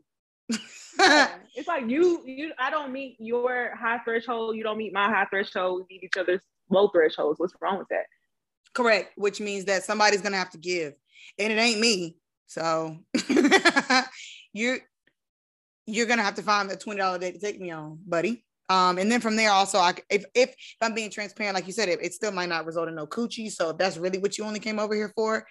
[0.99, 1.29] yeah.
[1.55, 2.51] It's like you you.
[2.59, 4.55] I don't meet your high threshold.
[4.55, 5.85] You don't meet my high threshold.
[5.89, 7.39] We meet each other's low thresholds.
[7.39, 8.05] What's wrong with that?
[8.73, 10.93] Correct, which means that somebody's gonna have to give,
[11.37, 12.15] and it ain't me.
[12.47, 12.97] So
[14.53, 14.79] you're
[15.85, 18.45] you're gonna have to find a twenty dollar date to take me on, buddy.
[18.69, 21.73] Um, and then from there, also, I if if, if I'm being transparent, like you
[21.73, 23.51] said, it, it still might not result in no coochie.
[23.51, 25.45] So if that's really what you only came over here for,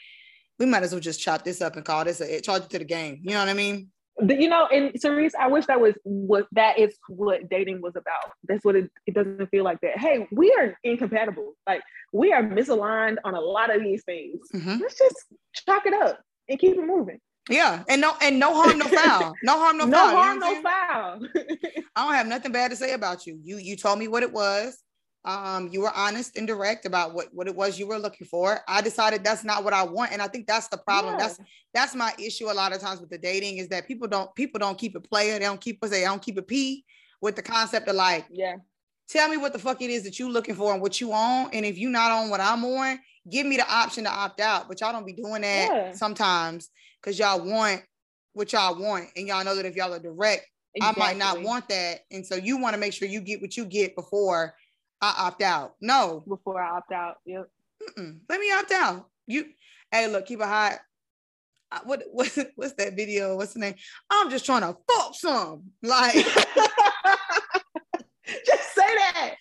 [0.58, 2.78] we might as well just chop this up and call this a charge it to
[2.78, 3.20] the game.
[3.22, 3.88] You know what I mean?
[4.18, 8.32] You know, and Cerise, I wish that was what that is what dating was about.
[8.46, 9.98] That's what it, it doesn't feel like that.
[9.98, 11.54] Hey, we are incompatible.
[11.66, 11.82] Like
[12.12, 14.40] we are misaligned on a lot of these things.
[14.54, 14.80] Mm-hmm.
[14.80, 15.16] Let's just
[15.66, 17.18] chalk it up and keep it moving.
[17.48, 19.34] Yeah, and no, and no harm, no foul.
[19.42, 20.16] No harm, no, no foul.
[20.16, 21.20] harm, you know no foul.
[21.96, 23.40] I don't have nothing bad to say about you.
[23.42, 24.78] You you told me what it was
[25.24, 28.60] um you were honest and direct about what what it was you were looking for
[28.66, 31.26] i decided that's not what i want and i think that's the problem yeah.
[31.26, 31.40] that's
[31.74, 34.58] that's my issue a lot of times with the dating is that people don't people
[34.58, 36.84] don't keep it player they don't keep us they don't keep it p
[37.20, 38.56] with the concept of like yeah
[39.08, 41.50] tell me what the fuck it is that you're looking for and what you on
[41.52, 42.98] and if you're not on what i'm on
[43.30, 45.92] give me the option to opt out but y'all don't be doing that yeah.
[45.92, 47.82] sometimes because y'all want
[48.32, 51.02] what y'all want and y'all know that if y'all are direct exactly.
[51.02, 53.54] i might not want that and so you want to make sure you get what
[53.54, 54.54] you get before
[55.00, 55.74] I opt out.
[55.80, 56.22] No.
[56.28, 57.16] Before I opt out.
[57.24, 57.48] Yep.
[57.82, 58.20] Mm-mm.
[58.28, 59.08] Let me opt out.
[59.26, 59.46] You,
[59.90, 60.78] hey, look, keep it hot.
[61.84, 63.36] What what's what's that video?
[63.36, 63.74] What's the name?
[64.10, 65.62] I'm just trying to fuck some.
[65.82, 66.14] Like,
[68.26, 69.36] just say that.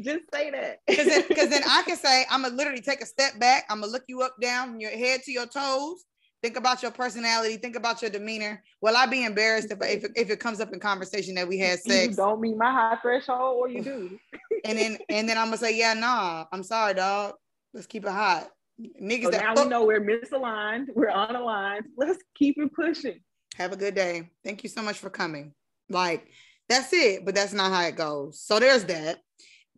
[0.00, 0.80] Just say that.
[0.86, 3.64] Because then, then I can say I'm gonna literally take a step back.
[3.68, 6.04] I'm gonna look you up, down, from your head to your toes.
[6.44, 7.56] Think about your personality.
[7.56, 8.62] Think about your demeanor.
[8.82, 11.78] Will I be embarrassed if if, if it comes up in conversation that we had
[11.78, 12.10] sex?
[12.10, 14.18] You don't meet my high threshold, or you do.
[14.66, 16.44] and then and then I'm gonna say, yeah, nah.
[16.52, 17.36] I'm sorry, dog.
[17.72, 18.50] Let's keep it hot.
[18.78, 20.88] Niggas so now we know we're misaligned.
[20.94, 21.84] We're on a line.
[21.96, 23.20] Let's keep it pushing.
[23.56, 24.28] Have a good day.
[24.44, 25.54] Thank you so much for coming.
[25.88, 26.28] Like
[26.68, 27.24] That's it.
[27.24, 28.38] But that's not how it goes.
[28.42, 29.18] So there's that.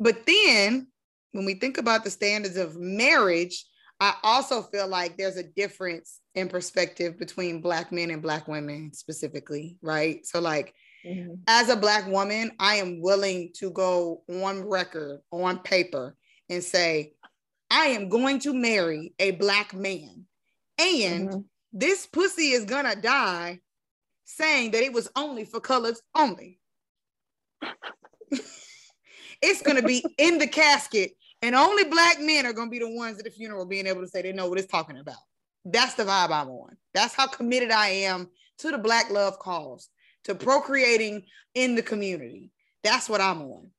[0.01, 0.89] But then
[1.31, 3.65] when we think about the standards of marriage,
[4.01, 8.93] I also feel like there's a difference in perspective between black men and black women
[8.93, 10.25] specifically, right?
[10.27, 10.75] So like
[11.05, 11.35] mm-hmm.
[11.49, 16.15] as a black woman, I am willing to go on record, on paper
[16.51, 17.15] and say
[17.71, 20.27] I am going to marry a black man.
[20.79, 21.41] And mm-hmm.
[21.73, 23.61] this pussy is gonna die
[24.27, 26.61] saying that it was only for colors only.
[29.41, 33.19] it's gonna be in the casket, and only black men are gonna be the ones
[33.19, 35.17] at the funeral being able to say they know what it's talking about.
[35.69, 36.77] That's the vibe I'm on.
[36.95, 39.91] That's how committed I am to the black love cause,
[40.25, 42.53] to procreating in the community.
[42.85, 43.71] That's what I'm on.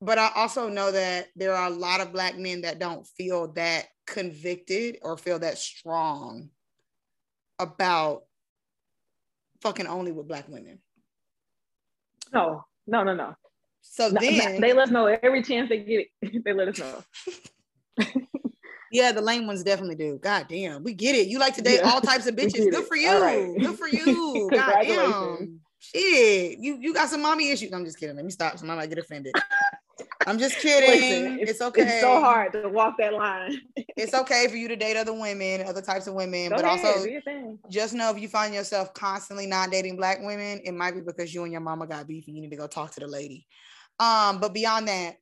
[0.00, 3.52] But I also know that there are a lot of black men that don't feel
[3.52, 6.50] that convicted or feel that strong
[7.60, 8.24] about
[9.60, 10.80] fucking only with black women.
[12.32, 13.36] No, no, no, no.
[13.82, 16.42] So no, then they let us know every chance they get it.
[16.44, 17.04] they let us know.
[18.92, 20.18] yeah, the lame ones definitely do.
[20.22, 21.26] God damn, we get it.
[21.26, 21.90] You like to date yeah.
[21.90, 22.70] all types of bitches.
[22.70, 23.20] Good for you.
[23.20, 23.58] Right.
[23.58, 24.48] Good for you.
[24.52, 25.60] God damn.
[25.80, 27.72] Shit, you you got some mommy issues.
[27.72, 28.14] I'm just kidding.
[28.14, 28.56] Let me stop.
[28.56, 29.34] Somebody might get offended.
[30.26, 30.90] I'm just kidding.
[30.90, 31.82] Listen, it's, it's, okay.
[31.82, 33.60] It's so hard to walk that line.
[33.76, 36.86] it's okay for you to date other women, other types of women, Go but ahead,
[36.86, 41.00] also just know if you find yourself constantly not dating black women, it might be
[41.00, 43.08] because you and your mama got beef and you need to go talk to the
[43.08, 43.46] lady.
[43.98, 45.16] Um, but beyond that,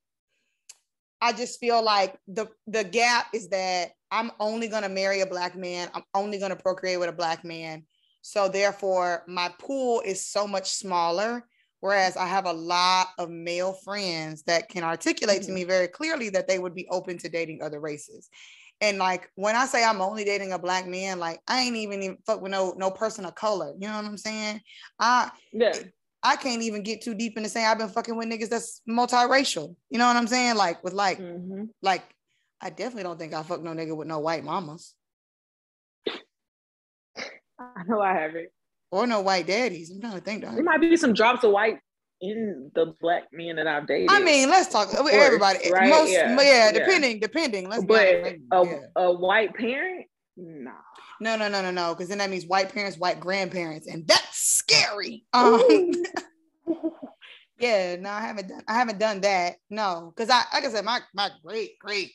[1.20, 5.56] I just feel like the the gap is that I'm only gonna marry a black
[5.56, 5.88] man.
[5.94, 7.84] I'm only gonna procreate with a black man.
[8.22, 11.44] So therefore, my pool is so much smaller
[11.80, 15.46] Whereas I have a lot of male friends that can articulate mm-hmm.
[15.46, 18.28] to me very clearly that they would be open to dating other races.
[18.82, 22.02] And like when I say I'm only dating a black man, like I ain't even,
[22.02, 23.74] even fuck with no no person of color.
[23.78, 24.60] You know what I'm saying?
[24.98, 25.72] I yeah.
[26.22, 29.74] I can't even get too deep into saying I've been fucking with niggas that's multiracial.
[29.88, 30.56] You know what I'm saying?
[30.56, 31.64] Like with like mm-hmm.
[31.82, 32.04] like
[32.60, 34.94] I definitely don't think I fuck no nigga with no white mamas.
[37.58, 38.48] I know I haven't
[38.90, 39.90] or no white daddies.
[39.90, 40.42] I'm trying to think.
[40.42, 41.78] There might be some drops of white
[42.20, 44.10] in the black men that I've dated.
[44.10, 44.88] I mean, let's talk.
[44.88, 45.88] Course, everybody, right?
[45.88, 46.36] most, yeah.
[46.40, 47.20] yeah, depending, yeah.
[47.20, 47.68] depending.
[47.68, 47.84] Let's.
[47.84, 48.78] But a, yeah.
[48.96, 50.06] a white parent,
[50.36, 50.72] no.
[51.20, 54.38] No, no, no, no, no, because then that means white parents, white grandparents, and that's
[54.38, 55.24] scary.
[55.34, 55.90] Um,
[57.58, 58.62] yeah, no, I haven't done.
[58.68, 59.56] I haven't done that.
[59.68, 62.12] No, because I, like I said, my my great, great,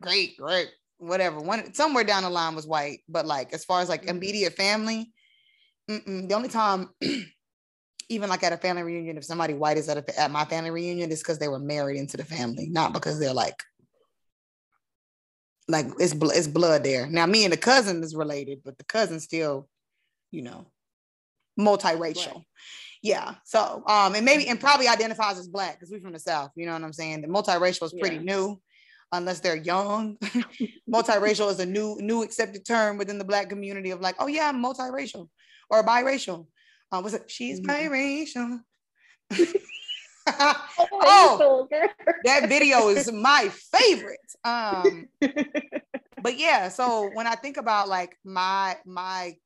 [0.00, 0.68] great, great,
[0.98, 4.16] whatever one somewhere down the line was white, but like as far as like mm-hmm.
[4.16, 5.12] immediate family,
[5.90, 6.28] Mm-mm.
[6.28, 6.90] The only time,
[8.08, 10.70] even like at a family reunion, if somebody white is at, a, at my family
[10.70, 13.56] reunion, is because they were married into the family, not because they're like,
[15.68, 17.06] like it's it's blood there.
[17.06, 19.68] Now, me and the cousin is related, but the cousin still,
[20.30, 20.66] you know,
[21.58, 22.34] multiracial.
[22.34, 22.44] Right.
[23.02, 23.34] Yeah.
[23.44, 26.50] So, um, and maybe and probably identifies as black because we're from the south.
[26.54, 27.22] You know what I'm saying?
[27.22, 28.22] The multiracial is pretty yeah.
[28.22, 28.60] new
[29.10, 30.16] unless they're young.
[30.90, 34.48] multiracial is a new new accepted term within the black community of like, oh yeah,
[34.48, 35.28] I'm multiracial
[35.68, 36.46] or biracial.
[36.92, 37.30] Uh, was it?
[37.30, 37.70] She's mm-hmm.
[37.92, 38.60] biracial.
[40.92, 41.68] oh,
[42.24, 44.18] that video is my favorite.
[44.44, 45.08] Um,
[46.22, 49.36] but yeah, so when I think about like my my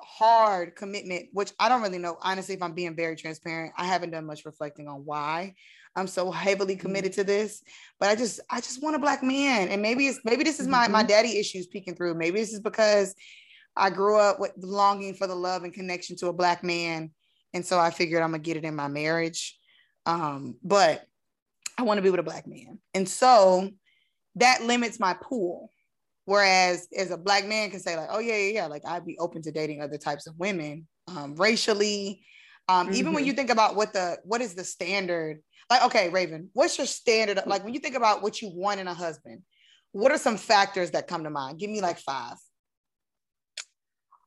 [0.00, 4.10] hard commitment, which I don't really know, honestly, if I'm being very transparent, I haven't
[4.10, 5.54] done much reflecting on why
[5.96, 6.82] I'm so heavily mm-hmm.
[6.82, 7.62] committed to this.
[8.00, 10.66] But I just I just want a black man, and maybe it's maybe this is
[10.66, 11.08] my my mm-hmm.
[11.08, 12.14] daddy issues peeking through.
[12.14, 13.14] Maybe this is because
[13.76, 17.10] I grew up with longing for the love and connection to a black man.
[17.52, 19.58] And so I figured I'm gonna get it in my marriage.
[20.06, 21.04] Um, but
[21.78, 22.78] I want to be with a black man.
[22.92, 23.70] And so
[24.36, 25.70] that limits my pool.
[26.26, 29.18] Whereas as a black man can say, like, oh yeah, yeah, yeah, like I'd be
[29.18, 32.24] open to dating other types of women, um, racially.
[32.66, 32.96] Um, mm-hmm.
[32.96, 33.28] even when mm-hmm.
[33.28, 37.42] you think about what the what is the standard, like, okay, Raven, what's your standard?
[37.46, 39.42] Like when you think about what you want in a husband,
[39.92, 41.58] what are some factors that come to mind?
[41.58, 42.36] Give me like five.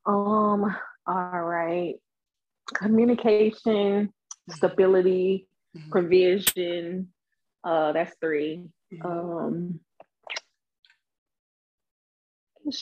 [0.06, 0.76] Um,
[1.06, 1.96] all right.
[2.74, 4.14] Communication,
[4.50, 5.48] stability,
[5.78, 5.90] mm-hmm.
[5.90, 7.10] provision.
[7.64, 8.64] Uh, that's 3
[8.94, 9.08] mm-hmm.
[9.08, 9.80] Um,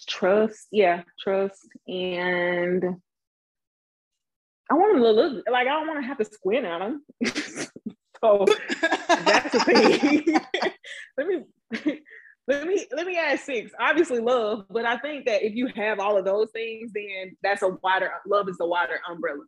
[0.08, 0.68] trust.
[0.72, 1.68] Yeah, trust.
[1.88, 2.84] And
[4.70, 7.04] I want to look like I don't want to have to squint at them.
[8.22, 8.46] so
[9.08, 10.72] that's the thing.
[11.18, 11.44] Let me
[12.48, 13.72] let me let me add six.
[13.80, 17.62] Obviously, love, but I think that if you have all of those things, then that's
[17.62, 19.44] a wider love is the wider umbrella.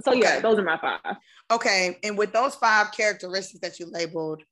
[0.00, 0.20] So okay.
[0.20, 1.16] yeah, those are my five.
[1.50, 4.42] Okay, and with those five characteristics that you labeled,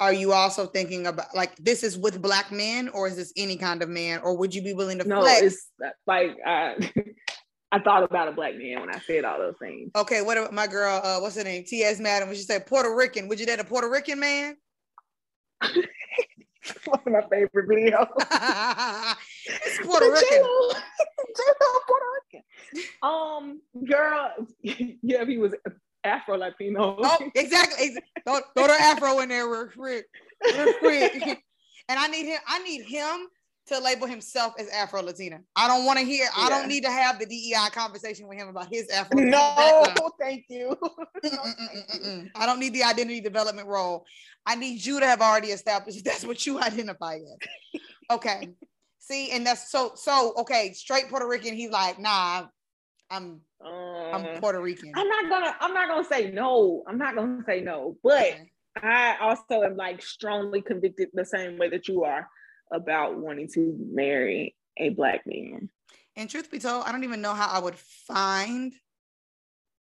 [0.00, 3.56] are you also thinking about like this is with black men, or is this any
[3.56, 5.42] kind of man, or would you be willing to no, flex?
[5.42, 5.70] it's
[6.06, 6.74] like uh,
[7.72, 9.90] I thought about a black man when I said all those things.
[9.94, 11.00] Okay, what about my girl?
[11.02, 11.64] Uh, what's her name?
[11.66, 12.00] T.S.
[12.00, 12.28] Madam.
[12.28, 14.56] When she said Puerto Rican, would you date a Puerto Rican man?
[16.84, 18.08] One of my favorite videos.
[19.46, 20.46] it's Puerto Rican.
[21.86, 22.42] Puerto Rican.
[23.02, 25.54] Um, girl, yeah, he was
[26.04, 26.98] Afro Latino.
[27.02, 27.96] Oh, exactly.
[28.26, 30.06] Throw, throw the Afro in there real quick.
[30.44, 31.42] Real quick.
[31.88, 32.40] and I need him.
[32.46, 33.28] I need him
[33.68, 35.40] to label himself as Afro Latina.
[35.54, 36.24] I don't want to hear.
[36.24, 36.44] Yeah.
[36.44, 39.20] I don't need to have the DEI conversation with him about his Afro.
[39.20, 39.84] No,
[40.20, 40.76] thank you.
[42.34, 44.04] I don't need the identity development role.
[44.46, 47.80] I need you to have already established that's what you identify as.
[48.10, 48.50] Okay.
[48.98, 50.72] See, and that's so so okay.
[50.72, 51.54] Straight Puerto Rican.
[51.54, 52.46] He's like, nah,
[53.10, 54.92] I'm I'm uh, Puerto Rican.
[54.94, 56.82] I'm not gonna I'm not gonna say no.
[56.86, 58.50] I'm not gonna say no, but okay.
[58.82, 62.28] I also am like strongly convicted the same way that you are
[62.72, 65.70] about wanting to marry a black man.
[66.16, 68.72] And truth be told, I don't even know how I would find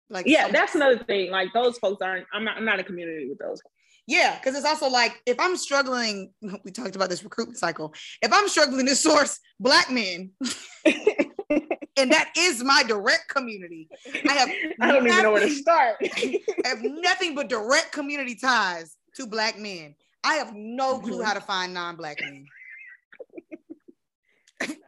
[0.09, 1.31] like yeah, that's another thing.
[1.31, 2.27] Like those folks aren't.
[2.33, 2.57] I'm not.
[2.57, 3.61] I'm not a community with those.
[4.07, 6.31] Yeah, because it's also like if I'm struggling,
[6.63, 7.93] we talked about this recruitment cycle.
[8.21, 10.31] If I'm struggling to source black men,
[10.85, 13.89] and that is my direct community,
[14.29, 14.49] I have
[14.81, 15.95] I don't nothing, even know where to start.
[16.03, 19.95] I have nothing but direct community ties to black men.
[20.23, 22.45] I have no clue how to find non-black men.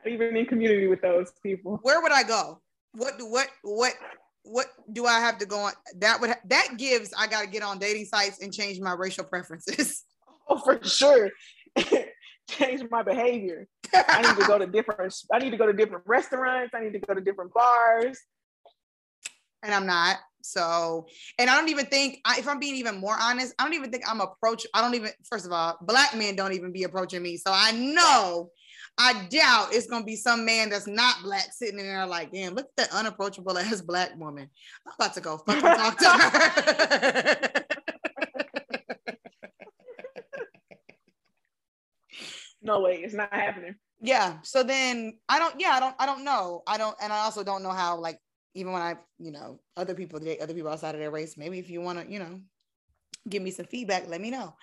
[0.08, 1.80] Even in community with those people.
[1.84, 2.62] Where would I go?
[2.94, 3.94] What do what what
[4.44, 5.74] what do I have to go on?
[5.98, 9.24] That would that gives I got to get on dating sites and change my racial
[9.24, 10.04] preferences.
[10.50, 11.30] Oh, for sure.
[12.50, 13.68] change my behavior.
[13.94, 15.14] I need to go to different.
[15.34, 16.74] I need to go to different restaurants.
[16.74, 18.18] I need to go to different bars.
[19.62, 20.20] And I'm not.
[20.42, 23.92] So, and I don't even think, if I'm being even more honest, I don't even
[23.92, 24.66] think I'm approach.
[24.74, 25.12] I don't even.
[25.30, 27.36] First of all, black men don't even be approaching me.
[27.36, 28.50] So I know
[28.98, 32.56] I doubt it's gonna be some man that's not black sitting in there like, damn,
[32.56, 34.50] look at that unapproachable ass black woman.
[34.88, 37.64] I'm about to go fucking talk to her.
[42.62, 43.76] no way, it's not happening.
[44.02, 44.38] Yeah.
[44.44, 46.64] So then I don't, yeah, I don't, I don't know.
[46.68, 48.20] I don't, and I also don't know how, like,
[48.54, 51.60] even when I, you know, other people, date other people outside of their race, maybe
[51.60, 52.40] if you want to, you know,
[53.30, 54.56] give me some feedback, let me know.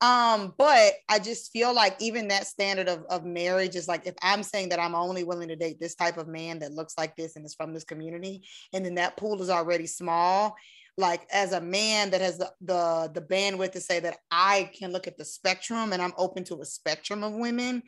[0.00, 4.14] Um, but I just feel like even that standard of, of marriage is like if
[4.22, 7.16] I'm saying that I'm only willing to date this type of man that looks like
[7.16, 10.54] this and is from this community, and then that pool is already small.
[10.96, 14.92] Like as a man that has the, the the bandwidth to say that I can
[14.92, 17.82] look at the spectrum and I'm open to a spectrum of women,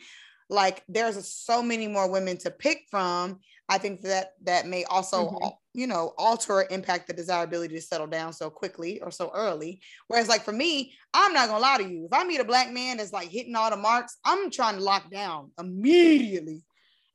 [0.49, 3.39] like there's so many more women to pick from
[3.71, 5.49] i think that that may also mm-hmm.
[5.73, 9.81] you know alter or impact the desirability to settle down so quickly or so early.
[10.09, 12.05] Whereas like for me i'm not gonna lie to you.
[12.05, 14.83] If i meet a black man that's like hitting all the marks i'm trying to
[14.83, 16.63] lock down immediately.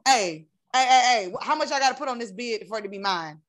[0.07, 2.89] Hey hey hey, hey how much i gotta put on this bid for it to
[2.89, 3.39] be mine?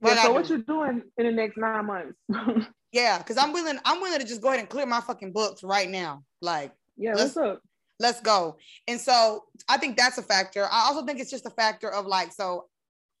[0.00, 2.18] What yeah, so what you're doing in the next nine months?
[2.92, 5.62] Yeah because i'm willing i'm willing to just go ahead and clear my fucking books
[5.62, 6.24] right now.
[6.42, 7.62] Like yeah what's up
[8.02, 8.56] let's go.
[8.86, 10.64] And so I think that's a factor.
[10.70, 12.66] I also think it's just a factor of like, so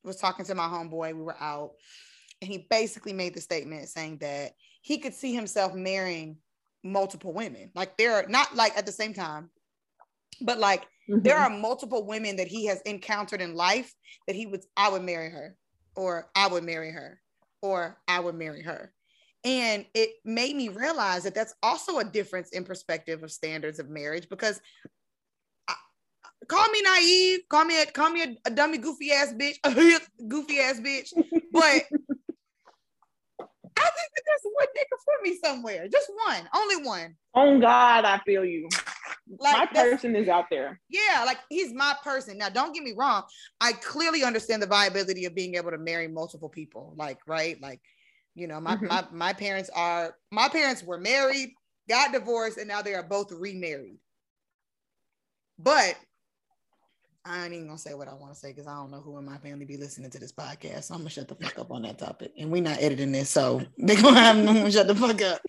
[0.04, 1.72] I was talking to my homeboy, we were out,
[2.40, 4.52] and he basically made the statement saying that
[4.82, 6.36] he could see himself marrying
[6.82, 7.70] multiple women.
[7.74, 9.48] Like there are not like at the same time,
[10.40, 11.20] but like mm-hmm.
[11.22, 13.94] there are multiple women that he has encountered in life
[14.26, 15.56] that he would I would marry her,
[15.94, 17.20] or I would marry her,
[17.62, 18.92] or I would marry her.
[19.44, 23.88] And it made me realize that that's also a difference in perspective of standards of
[23.88, 24.60] marriage because
[25.66, 25.74] I,
[26.46, 30.00] call me naive, call me a, call me a, a dummy goofy ass bitch, a
[30.28, 31.12] goofy ass bitch,
[31.52, 31.82] but
[33.76, 37.16] I think that there's one nigga for me somewhere, just one, only one.
[37.34, 38.68] Oh God, I feel you.
[39.38, 40.80] Like, my person is out there.
[40.88, 42.38] Yeah, like he's my person.
[42.38, 43.22] Now, don't get me wrong.
[43.60, 46.92] I clearly understand the viability of being able to marry multiple people.
[46.96, 47.60] Like, right?
[47.60, 47.80] Like,
[48.34, 48.86] you know, my, mm-hmm.
[48.86, 51.50] my my parents are my parents were married,
[51.88, 53.98] got divorced, and now they are both remarried.
[55.58, 55.96] But
[57.24, 59.18] I ain't even gonna say what I want to say because I don't know who
[59.18, 60.84] in my family be listening to this podcast.
[60.84, 62.32] So I'm gonna shut the fuck up on that topic.
[62.38, 65.40] And we're not editing this, so they're gonna have no one shut the fuck up.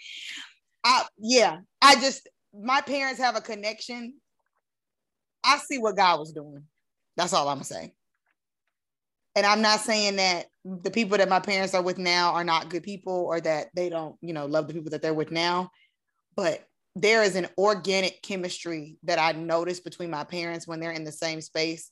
[0.83, 4.15] I, yeah, I just my parents have a connection.
[5.43, 6.63] I see what God was doing.
[7.17, 7.93] That's all I'm gonna say.
[9.35, 12.69] And I'm not saying that the people that my parents are with now are not
[12.69, 15.71] good people or that they don't, you know, love the people that they're with now.
[16.35, 21.03] But there is an organic chemistry that I notice between my parents when they're in
[21.03, 21.89] the same space.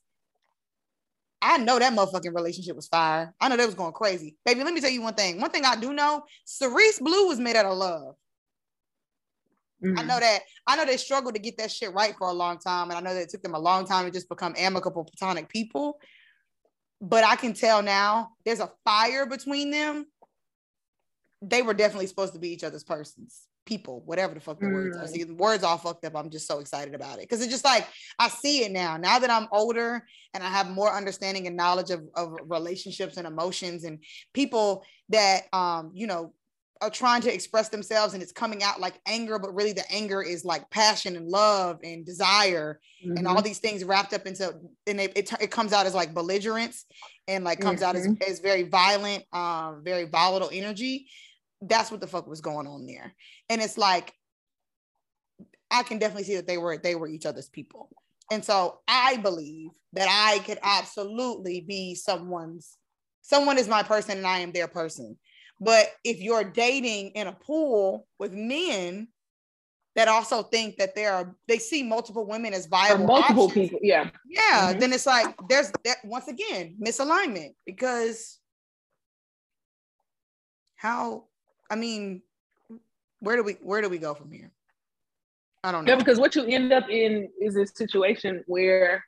[1.41, 3.33] I know that motherfucking relationship was fire.
[3.41, 4.37] I know that was going crazy.
[4.45, 5.41] Baby, let me tell you one thing.
[5.41, 8.15] One thing I do know, Cerise Blue was made out of love.
[9.83, 9.97] Mm-hmm.
[9.97, 10.41] I know that.
[10.67, 12.91] I know they struggled to get that shit right for a long time.
[12.91, 15.49] And I know that it took them a long time to just become amicable platonic
[15.49, 15.99] people.
[17.01, 20.05] But I can tell now there's a fire between them.
[21.41, 24.73] They were definitely supposed to be each other's persons, people, whatever the fuck the mm.
[24.73, 25.05] words are.
[25.05, 25.09] Mm.
[25.09, 26.15] See, the words all fucked up.
[26.15, 27.87] I'm just so excited about it because it's just like
[28.19, 28.97] I see it now.
[28.97, 33.25] Now that I'm older and I have more understanding and knowledge of, of relationships and
[33.25, 36.33] emotions and people that um, you know,
[36.81, 40.21] are trying to express themselves and it's coming out like anger, but really the anger
[40.23, 43.17] is like passion and love and desire mm-hmm.
[43.17, 43.43] and all mm-hmm.
[43.43, 44.51] these things wrapped up into
[44.87, 46.85] and it, it, it comes out as like belligerence
[47.27, 47.89] and like comes mm-hmm.
[47.89, 48.29] out as, mm-hmm.
[48.29, 51.07] as very violent, um, very volatile energy.
[51.61, 53.13] That's what the fuck was going on there.
[53.49, 54.13] And it's like
[55.69, 57.89] I can definitely see that they were they were each other's people.
[58.31, 62.77] And so I believe that I could absolutely be someone's
[63.21, 65.17] someone is my person and I am their person
[65.61, 69.07] but if you're dating in a pool with men
[69.95, 73.79] that also think that there are they see multiple women as viable multiple options, people,
[73.83, 74.79] yeah, yeah, mm-hmm.
[74.79, 78.39] then it's like there's that once again misalignment because
[80.75, 81.25] how
[81.69, 82.23] I mean,
[83.19, 84.51] where do we where do we go from here?
[85.63, 85.91] I don't know.
[85.91, 89.05] Yeah, because what you end up in is a situation where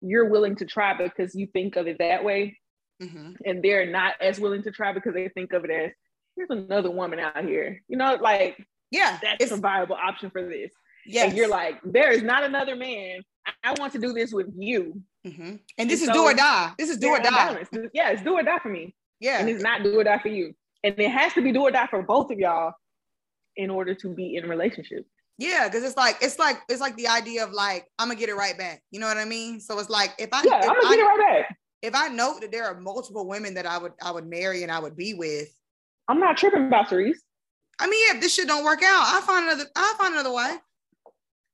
[0.00, 2.56] you're willing to try because you think of it that way
[3.02, 3.32] mm-hmm.
[3.44, 5.92] and they're not as willing to try because they think of it as
[6.36, 7.82] here's another woman out here.
[7.88, 10.70] You know, like yeah, that's a viable option for this.
[11.04, 13.20] Yeah, you're like, there is not another man.
[13.62, 15.00] I want to do this with you.
[15.26, 15.56] Mm-hmm.
[15.78, 16.72] And this and is so, do or die.
[16.78, 17.64] This is do or die.
[17.92, 18.94] Yeah, it's do or die for me.
[19.20, 20.54] Yeah, and it's not do or die for you.
[20.84, 22.72] And it has to be do or die for both of y'all
[23.56, 25.06] in order to be in a relationship.
[25.38, 28.28] Yeah, because it's like it's like it's like the idea of like I'm gonna get
[28.28, 28.82] it right back.
[28.90, 29.60] You know what I mean?
[29.60, 31.94] So it's like if I yeah, if I'm gonna I, get it right back if
[31.94, 34.78] I know that there are multiple women that I would I would marry and I
[34.78, 35.48] would be with,
[36.08, 37.22] I'm not tripping about Therese.
[37.78, 40.56] I mean, if this shit don't work out, I find another I find another way.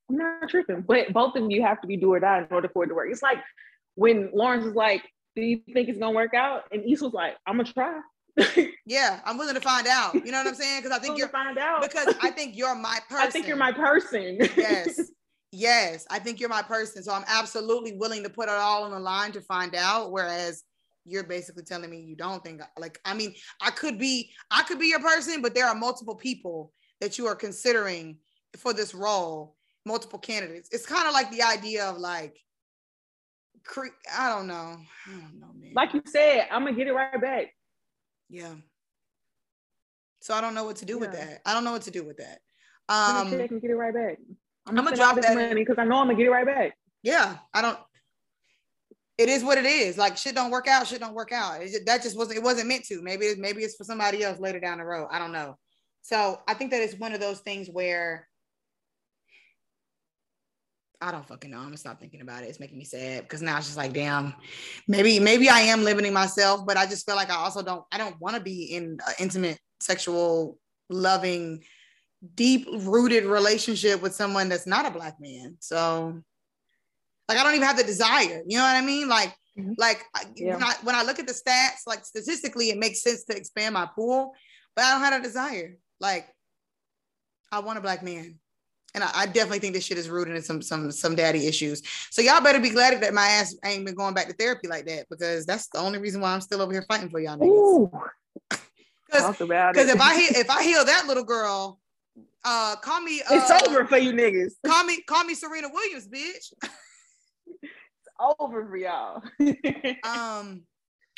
[0.09, 2.69] I'm not tripping, but both of you have to be do or die in order
[2.69, 3.07] for it to work.
[3.09, 3.39] It's like
[3.95, 5.03] when Lawrence was like,
[5.35, 7.99] "Do you think it's gonna work out?" and Issa was like, "I'm gonna try."
[8.85, 10.15] yeah, I'm willing to find out.
[10.15, 10.81] You know what I'm saying?
[10.81, 13.27] Because I think you're find out because I think you're my person.
[13.27, 14.37] I think you're my person.
[14.57, 14.99] yes,
[15.53, 17.03] yes, I think you're my person.
[17.03, 20.11] So I'm absolutely willing to put it all on the line to find out.
[20.11, 20.63] Whereas
[21.05, 24.79] you're basically telling me you don't think like I mean, I could be I could
[24.79, 28.17] be your person, but there are multiple people that you are considering
[28.57, 30.69] for this role, multiple candidates.
[30.71, 32.37] It's kind of like the idea of like
[33.63, 33.87] cre-
[34.17, 34.77] I don't know.
[35.07, 35.73] I don't know, man.
[35.75, 37.53] Like you said, I'm gonna get it right back.
[38.29, 38.55] Yeah.
[40.21, 40.99] So I don't know what to do yeah.
[40.99, 41.41] with that.
[41.45, 42.39] I don't know what to do with that.
[42.89, 44.17] Um, check and get it right back.
[44.65, 46.77] I'm, I'm gonna drop that money because I know I'm gonna get it right back.
[47.01, 47.77] Yeah, I don't.
[49.17, 49.97] It is what it is.
[49.97, 50.87] Like shit don't work out.
[50.87, 51.61] Shit don't work out.
[51.61, 52.37] Just, that just wasn't.
[52.37, 53.01] It wasn't meant to.
[53.01, 55.07] Maybe maybe it's for somebody else later down the road.
[55.11, 55.57] I don't know.
[56.01, 58.27] So I think that it's one of those things where
[61.03, 61.57] I don't fucking know.
[61.57, 62.47] I'm gonna stop thinking about it.
[62.47, 64.33] It's making me sad because now it's just like, damn,
[64.87, 67.83] maybe maybe I am limiting myself, but I just feel like I also don't.
[67.91, 70.57] I don't want to be in an intimate, sexual,
[70.89, 71.63] loving
[72.35, 75.57] deep rooted relationship with someone that's not a black man.
[75.59, 76.21] So
[77.27, 78.41] like I don't even have the desire.
[78.45, 79.07] You know what I mean?
[79.07, 79.73] Like mm-hmm.
[79.77, 80.03] like
[80.35, 80.53] yeah.
[80.53, 83.73] when I when I look at the stats, like statistically it makes sense to expand
[83.73, 84.33] my pool,
[84.75, 85.77] but I don't have a desire.
[85.99, 86.27] Like
[87.51, 88.39] I want a black man.
[88.95, 91.81] And I, I, definitely think this shit is rooted in some some some daddy issues.
[92.11, 94.85] So y'all better be glad that my ass ain't been going back to therapy like
[94.85, 98.09] that because that's the only reason why I'm still over here fighting for y'all niggas.
[99.09, 99.39] Because
[99.89, 101.79] if I heal, if I heal that little girl,
[102.45, 103.21] uh, call me.
[103.21, 104.53] Uh, it's over for you niggas.
[104.65, 106.53] Call me, call me Serena Williams, bitch.
[107.61, 109.21] it's over for y'all.
[110.03, 110.63] um,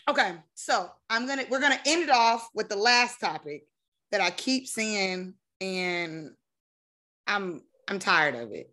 [0.07, 3.63] okay, so I'm gonna we're gonna end it off with the last topic
[4.11, 6.31] that I keep seeing, and
[7.27, 8.71] I'm I'm tired of it.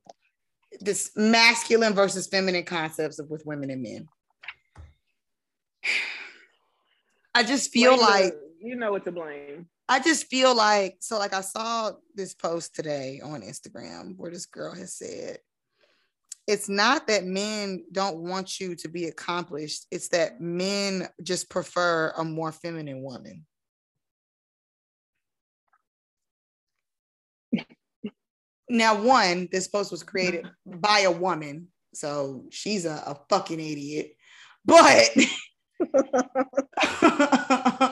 [0.80, 4.09] This masculine versus feminine concepts of with women and men.
[7.34, 9.68] I just feel blame like you know what to blame.
[9.93, 14.47] I just feel like so like I saw this post today on Instagram where this
[14.47, 15.36] girl has said
[16.47, 22.14] it's not that men don't want you to be accomplished, it's that men just prefer
[22.16, 23.45] a more feminine woman.
[28.70, 34.12] now, one, this post was created by a woman, so she's a, a fucking idiot.
[34.64, 35.14] But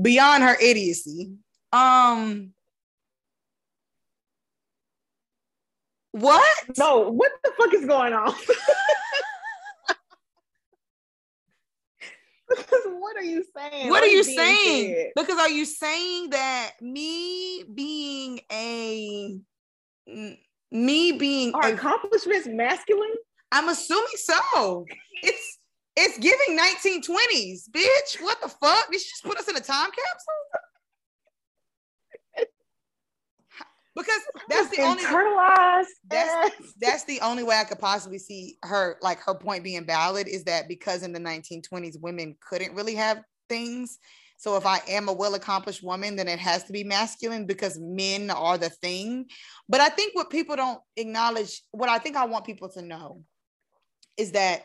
[0.00, 1.32] beyond her idiocy.
[1.72, 2.52] Um
[6.12, 6.56] what?
[6.76, 8.34] No, what the fuck is going on?
[12.48, 13.88] because what are you saying?
[13.88, 14.94] What, what are you saying?
[14.94, 15.12] Said?
[15.16, 19.38] Because are you saying that me being a
[20.70, 23.14] me being are a, accomplishments masculine?
[23.52, 24.86] I'm assuming so.
[25.22, 25.57] It's
[26.00, 28.22] It's giving 1920s, bitch.
[28.22, 28.88] What the fuck?
[28.92, 30.60] Did she just put us in a time capsule?
[33.96, 35.86] because that's the only internalized.
[36.08, 40.28] that's, that's the only way I could possibly see her like her point being valid
[40.28, 43.98] is that because in the 1920s women couldn't really have things.
[44.36, 48.30] So if I am a well-accomplished woman, then it has to be masculine because men
[48.30, 49.26] are the thing.
[49.68, 53.24] But I think what people don't acknowledge, what I think I want people to know
[54.16, 54.62] is that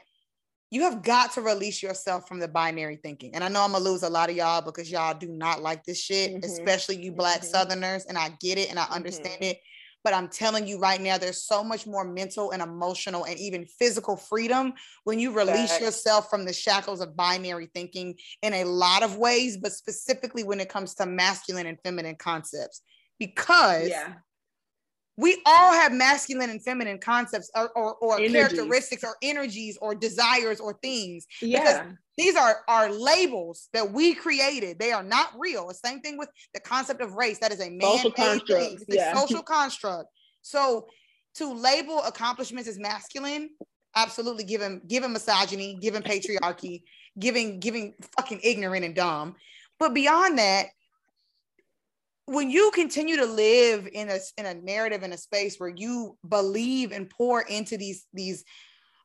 [0.73, 3.35] you have got to release yourself from the binary thinking.
[3.35, 5.83] And I know I'm gonna lose a lot of y'all because y'all do not like
[5.83, 6.43] this shit, mm-hmm.
[6.43, 7.51] especially you black mm-hmm.
[7.51, 8.05] southerners.
[8.05, 9.51] And I get it and I understand mm-hmm.
[9.51, 9.59] it.
[10.03, 13.67] But I'm telling you right now, there's so much more mental and emotional and even
[13.67, 19.03] physical freedom when you release yourself from the shackles of binary thinking in a lot
[19.03, 22.81] of ways, but specifically when it comes to masculine and feminine concepts.
[23.19, 24.13] Because yeah
[25.17, 30.59] we all have masculine and feminine concepts or, or, or characteristics or energies or desires
[30.59, 31.27] or things.
[31.41, 31.59] Yeah.
[31.59, 34.79] Because these are, are labels that we created.
[34.79, 35.67] They are not real.
[35.67, 37.39] The same thing with the concept of race.
[37.39, 38.41] That is a man-made thing.
[38.47, 39.13] It's yeah.
[39.13, 40.09] a social construct.
[40.41, 40.87] So
[41.35, 43.49] to label accomplishments as masculine,
[43.95, 46.83] absolutely give him give him misogyny, give him patriarchy,
[47.19, 49.35] giving giving fucking ignorant and dumb.
[49.79, 50.67] But beyond that,
[52.25, 56.17] when you continue to live in a in a narrative in a space where you
[56.27, 58.43] believe and pour into these these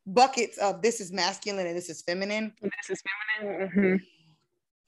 [0.06, 3.02] buckets of this is masculine and this is feminine this is
[3.40, 3.96] feminine mm-hmm.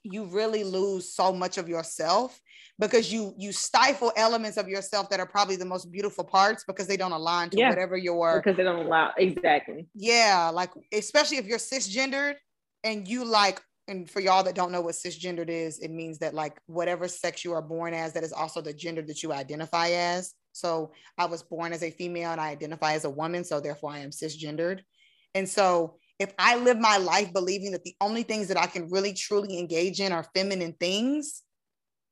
[0.03, 2.39] you really lose so much of yourself
[2.79, 6.87] because you you stifle elements of yourself that are probably the most beautiful parts because
[6.87, 7.69] they don't align to yeah.
[7.69, 12.35] whatever your because they don't allow exactly yeah like especially if you're cisgendered
[12.83, 16.33] and you like and for y'all that don't know what cisgendered is, it means that
[16.33, 19.89] like whatever sex you are born as, that is also the gender that you identify
[19.89, 20.33] as.
[20.53, 23.91] So I was born as a female and I identify as a woman, so therefore
[23.91, 24.81] I am cisgendered.
[25.33, 28.89] And so if I live my life believing that the only things that I can
[28.89, 31.41] really truly engage in are feminine things,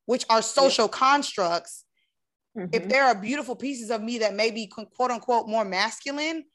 [0.06, 0.98] which are social yeah.
[0.98, 1.86] constructs,
[2.58, 2.70] mm-hmm.
[2.74, 6.46] if there are beautiful pieces of me that may be quote unquote more masculine,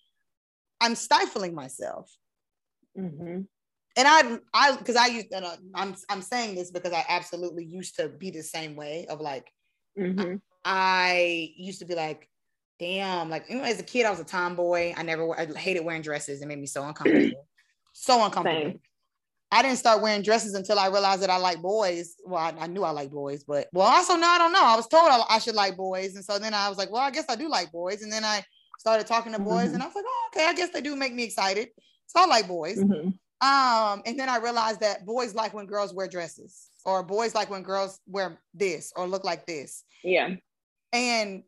[0.80, 2.10] I'm stifling myself.
[2.98, 3.42] Mm-hmm
[3.96, 7.96] and I, I, because I used, and I'm, I'm saying this because I absolutely used
[7.96, 9.52] to be the same way of like,
[9.98, 10.36] mm-hmm.
[10.64, 12.28] I, I, used to be like,
[12.80, 14.94] damn, like you know, as a kid I was a tomboy.
[14.96, 16.42] I never, I hated wearing dresses.
[16.42, 17.46] It made me so uncomfortable,
[17.92, 18.62] so uncomfortable.
[18.62, 18.80] Same.
[19.52, 22.16] I didn't start wearing dresses until I realized that I like boys.
[22.24, 24.64] Well, I, I, knew I like boys, but well, also no, I don't know.
[24.64, 27.02] I was told I, I, should like boys, and so then I was like, well,
[27.02, 28.44] I guess I do like boys, and then I
[28.80, 29.74] started talking to boys, mm-hmm.
[29.74, 31.68] and I was like, oh, okay, I guess they do make me excited.
[32.06, 32.78] So I like boys.
[32.78, 33.10] Mm-hmm.
[33.40, 37.50] Um, and then I realized that boys like when girls wear dresses, or boys like
[37.50, 39.84] when girls wear this or look like this.
[40.02, 40.36] Yeah.
[40.92, 41.42] And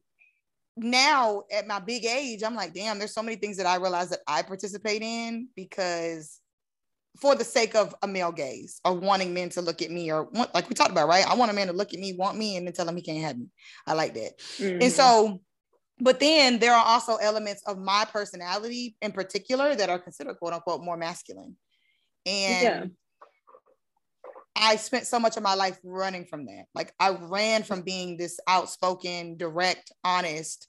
[0.77, 4.11] now at my big age, I'm like, damn, there's so many things that I realize
[4.11, 6.41] that I participate in because
[7.21, 10.25] for the sake of a male gaze or wanting men to look at me or
[10.25, 11.27] want, like we talked about, right?
[11.27, 13.03] I want a man to look at me, want me, and then tell him he
[13.03, 13.47] can't have me.
[13.87, 14.39] I like that.
[14.59, 14.83] Mm-hmm.
[14.83, 15.41] And so,
[15.99, 20.53] but then there are also elements of my personality in particular that are considered quote
[20.53, 21.57] unquote more masculine.
[22.27, 22.85] And yeah.
[24.57, 26.65] I spent so much of my life running from that.
[26.75, 30.67] Like I ran from being this outspoken, direct, honest,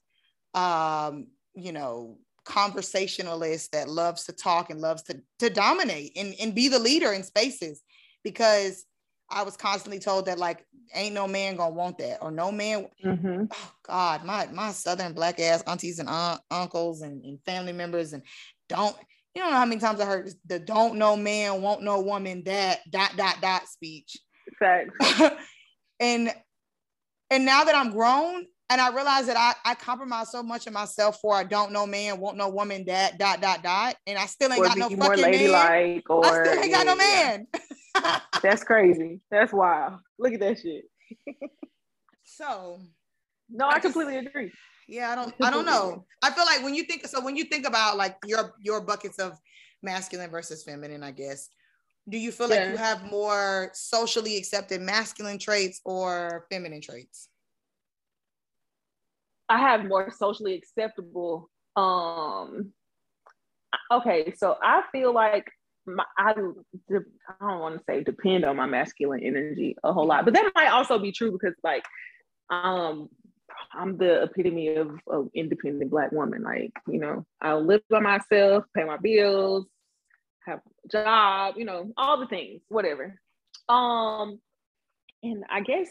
[0.54, 6.56] um, you know, conversationalist that loves to talk and loves to, to dominate and, and
[6.56, 7.82] be the leader in spaces
[8.24, 8.86] because
[9.30, 12.88] I was constantly told that like ain't no man gonna want that or no man
[13.04, 13.44] mm-hmm.
[13.52, 18.14] oh god my my southern black ass aunties and aunt, uncles and, and family members
[18.14, 18.24] and
[18.70, 18.96] don't
[19.38, 22.42] you don't know how many times I heard the don't know man, won't know woman,
[22.46, 24.18] that dot dot dot speech.
[24.58, 25.22] Facts.
[26.00, 26.34] and
[27.30, 30.74] and now that I'm grown and I realize that I, I compromise so much of
[30.74, 34.26] myself for I don't know man, won't know woman, that dot dot dot, and I
[34.26, 36.02] still ain't or got no fucking man.
[36.10, 37.48] Or, I still ain't got no man.
[38.42, 39.22] That's crazy.
[39.30, 40.00] That's wild.
[40.18, 40.86] Look at that shit.
[42.24, 42.80] so
[43.52, 44.52] no, I, I completely just, agree
[44.88, 47.44] yeah i don't i don't know i feel like when you think so when you
[47.44, 49.38] think about like your your buckets of
[49.84, 51.50] masculine versus feminine i guess
[52.10, 52.56] do you feel yeah.
[52.56, 57.30] like you have more socially accepted masculine traits or feminine traits
[59.50, 62.72] i have more socially acceptable um
[63.92, 65.48] okay so i feel like
[65.88, 70.26] my, I, I don't want to say depend on my masculine energy a whole lot,
[70.26, 71.84] but that might also be true because like
[72.50, 73.10] um
[73.78, 76.44] I'm the epitome of, of independent black woman.
[76.44, 79.66] Like, you know, I'll live by myself, pay my bills,
[80.46, 83.20] have a job, you know, all the things, whatever.
[83.70, 84.40] Um,
[85.24, 85.88] and I guess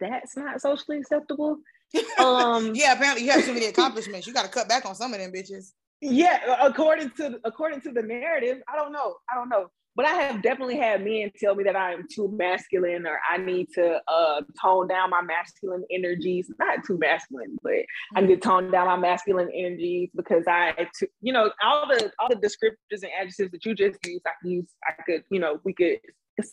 [0.00, 1.58] that's not socially acceptable.
[2.20, 4.24] Um, yeah, apparently you have too many accomplishments.
[4.24, 5.72] You got to cut back on some of them bitches.
[6.00, 9.16] yeah, according to according to the narrative, I don't know.
[9.28, 9.72] I don't know.
[9.96, 13.38] But I have definitely had men tell me that I am too masculine or I
[13.38, 16.50] need to uh, tone down my masculine energies.
[16.58, 17.72] Not too masculine, but
[18.14, 20.74] I need to tone down my masculine energies because I,
[21.20, 24.50] you know, all the all the descriptors and adjectives that you just used, I could
[24.50, 24.70] use.
[24.88, 25.98] I could, you know, we could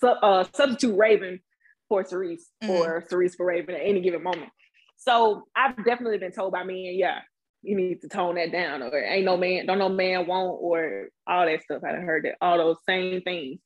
[0.02, 1.40] uh, substitute Raven
[1.88, 2.74] for Cerise mm-hmm.
[2.74, 4.50] or Cerise for Raven at any given moment.
[4.98, 7.20] So I've definitely been told by men, yeah,
[7.62, 11.10] you need to tone that down, or ain't no man, don't no man want, or
[11.26, 11.84] all that stuff.
[11.84, 13.60] I heard that all those same things.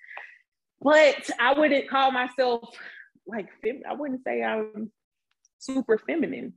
[0.82, 2.76] But I wouldn't call myself
[3.28, 3.50] like
[3.88, 4.92] I wouldn't say I'm
[5.60, 6.54] super feminine.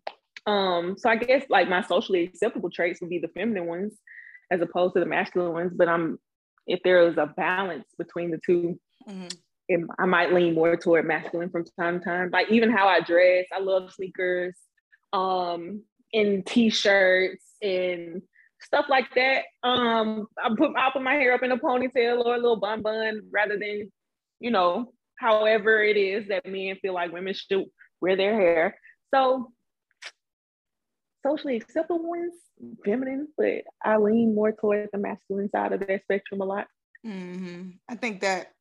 [0.47, 3.94] Um, so I guess like my socially acceptable traits would be the feminine ones
[4.51, 5.73] as opposed to the masculine ones.
[5.74, 6.19] But I'm
[6.66, 8.78] if there is a balance between the 2
[9.09, 9.27] mm-hmm.
[9.69, 12.31] it, I might lean more toward masculine from time to time.
[12.32, 14.56] Like even how I dress, I love sneakers.
[15.12, 15.82] Um,
[16.15, 18.23] in t-shirts and
[18.62, 19.45] stuff like that.
[19.62, 22.81] Um, I put I put my hair up in a ponytail or a little bun
[22.82, 23.93] bun rather than,
[24.41, 27.66] you know, however it is that men feel like women should
[28.01, 28.78] wear their hair.
[29.12, 29.53] So
[31.27, 32.35] socially acceptable ones,
[32.85, 36.69] feminine, but I lean more toward the masculine side of that spectrum a lot.
[37.05, 37.70] Mm-hmm.
[37.89, 38.54] I think that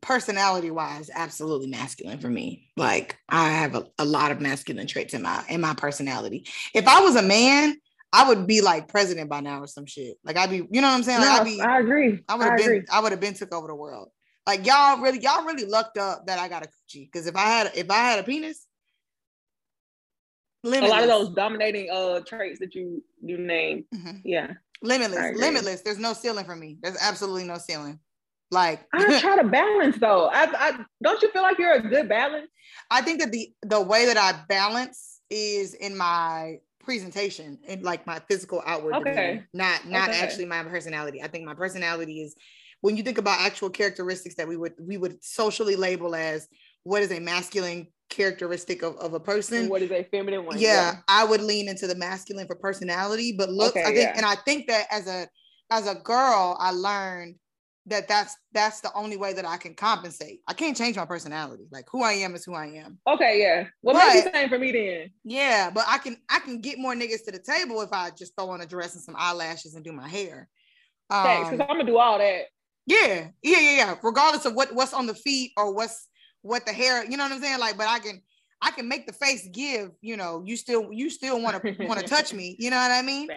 [0.00, 2.70] personality wise absolutely masculine for me.
[2.76, 6.46] Like i have a, a lot of masculine traits in my in my personality.
[6.74, 7.76] If i was a man
[8.12, 10.16] i would be like president by now or some shit.
[10.24, 11.20] Like i'd be you know what i'm saying?
[11.20, 12.20] Like no, i'd be i agree.
[12.28, 12.82] I would have been agree.
[12.90, 14.08] i would have been took over the world.
[14.46, 17.10] Like y'all really y'all really lucked up that i got a coochie.
[17.10, 18.66] Because if i had if i had a penis
[20.62, 20.90] limitless.
[20.90, 24.16] a lot of those dominating uh traits that you you named mm-hmm.
[24.24, 24.54] yeah.
[24.82, 25.82] Limitless limitless.
[25.82, 26.78] There's no ceiling for me.
[26.82, 28.00] There's absolutely no ceiling
[28.50, 30.28] like I try to balance though.
[30.32, 32.48] I, I don't you feel like you're a good balance?
[32.90, 38.06] I think that the the way that I balance is in my presentation and like
[38.06, 39.14] my physical outward okay.
[39.14, 40.20] demeanor, not not okay.
[40.20, 41.22] actually my personality.
[41.22, 42.34] I think my personality is
[42.84, 46.46] when you think about actual characteristics that we would we would socially label as
[46.82, 50.58] what is a masculine characteristic of, of a person and what is a feminine one
[50.58, 53.98] yeah, yeah, i would lean into the masculine for personality but look okay, i think
[54.00, 54.12] yeah.
[54.14, 55.26] and i think that as a
[55.70, 57.34] as a girl i learned
[57.86, 60.40] that that's that's the only way that I can compensate.
[60.48, 61.66] I can't change my personality.
[61.70, 62.98] Like who I am is who I am.
[63.06, 63.66] Okay, yeah.
[63.82, 65.10] Well, but, maybe same for me then.
[65.24, 68.34] Yeah, but I can I can get more niggas to the table if I just
[68.36, 70.48] throw on a dress and some eyelashes and do my hair.
[71.10, 72.44] Um, Thanks, because I'm gonna do all that.
[72.86, 73.94] Yeah, yeah, yeah, yeah.
[74.02, 76.08] Regardless of what what's on the feet or what's
[76.42, 77.60] what the hair, you know what I'm saying?
[77.60, 78.22] Like, but I can
[78.62, 79.90] I can make the face give.
[80.00, 82.56] You know, you still you still want to want to touch me.
[82.58, 83.28] You know what I mean?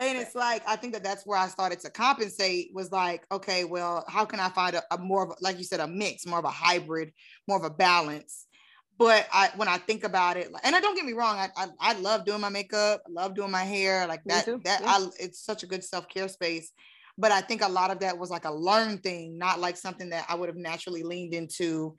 [0.00, 3.64] And it's like i think that that's where i started to compensate was like okay
[3.64, 6.26] well how can i find a, a more of a, like you said a mix
[6.26, 7.12] more of a hybrid
[7.46, 8.46] more of a balance
[8.98, 11.68] but I when I think about it, and I don't get me wrong, I, I,
[11.80, 14.86] I love doing my makeup, I love doing my hair, like that that yeah.
[14.86, 16.70] I it's such a good self care space.
[17.16, 20.10] But I think a lot of that was like a learned thing, not like something
[20.10, 21.96] that I would have naturally leaned into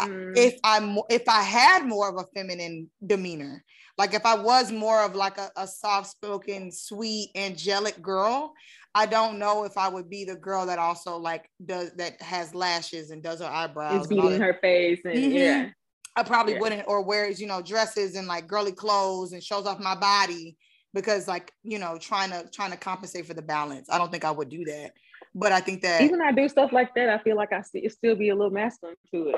[0.00, 0.36] mm.
[0.36, 3.62] if I'm if I had more of a feminine demeanor.
[3.96, 8.52] Like if I was more of like a, a soft spoken, sweet, angelic girl,
[8.94, 12.54] I don't know if I would be the girl that also like does that has
[12.54, 14.02] lashes and does her eyebrows.
[14.02, 15.32] Is beating her face and mm-hmm.
[15.32, 15.68] yeah.
[16.16, 16.60] I probably yeah.
[16.60, 20.56] wouldn't, or wears, you know, dresses and like girly clothes and shows off my body
[20.92, 23.88] because like, you know, trying to trying to compensate for the balance.
[23.90, 24.92] I don't think I would do that.
[25.34, 27.90] But I think that even I do stuff like that, I feel like I st-
[27.90, 29.36] still be a little masculine to it.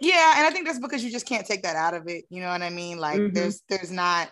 [0.00, 2.24] Yeah, and I think that's because you just can't take that out of it.
[2.30, 2.98] You know what I mean?
[2.98, 3.34] Like mm-hmm.
[3.34, 4.30] there's there's not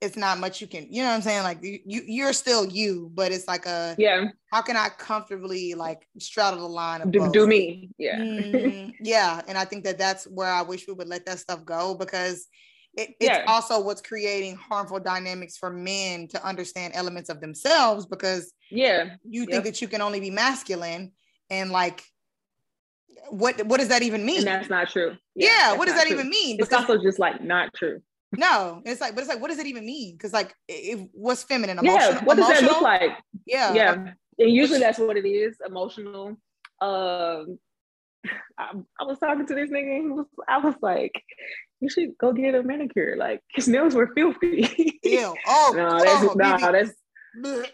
[0.00, 1.42] it's not much you can, you know what I'm saying?
[1.42, 4.26] Like you you're still you, but it's like a yeah.
[4.50, 7.90] How can I comfortably like straddle the line of do, do me?
[7.98, 9.42] Yeah, mm, yeah.
[9.46, 12.46] And I think that that's where I wish we would let that stuff go because
[12.94, 13.44] it, it's yeah.
[13.46, 19.42] also what's creating harmful dynamics for men to understand elements of themselves because yeah, you
[19.42, 19.64] think yep.
[19.64, 21.12] that you can only be masculine
[21.50, 22.02] and like
[23.30, 24.38] what what does that even mean?
[24.38, 25.16] And that's not true.
[25.34, 26.16] Yeah, yeah what does that true.
[26.16, 26.56] even mean?
[26.56, 28.00] Because, it's also just like not true.
[28.36, 30.16] No, it's like, but it's like, what does it even mean?
[30.16, 31.78] Because like, if what's feminine?
[31.78, 32.68] Emotional, yeah, what does emotional?
[32.68, 33.10] that look like?
[33.46, 33.92] Yeah, yeah,
[34.38, 36.36] and usually that's what it is, emotional.
[36.80, 37.58] Um,
[38.58, 41.12] I, I, was talking to this nigga, and was, I was like,
[41.80, 43.16] you should go get a manicure.
[43.18, 44.98] Like his nails were filthy.
[45.02, 45.34] Ew.
[45.46, 46.92] Oh, no, that's oh, no, that's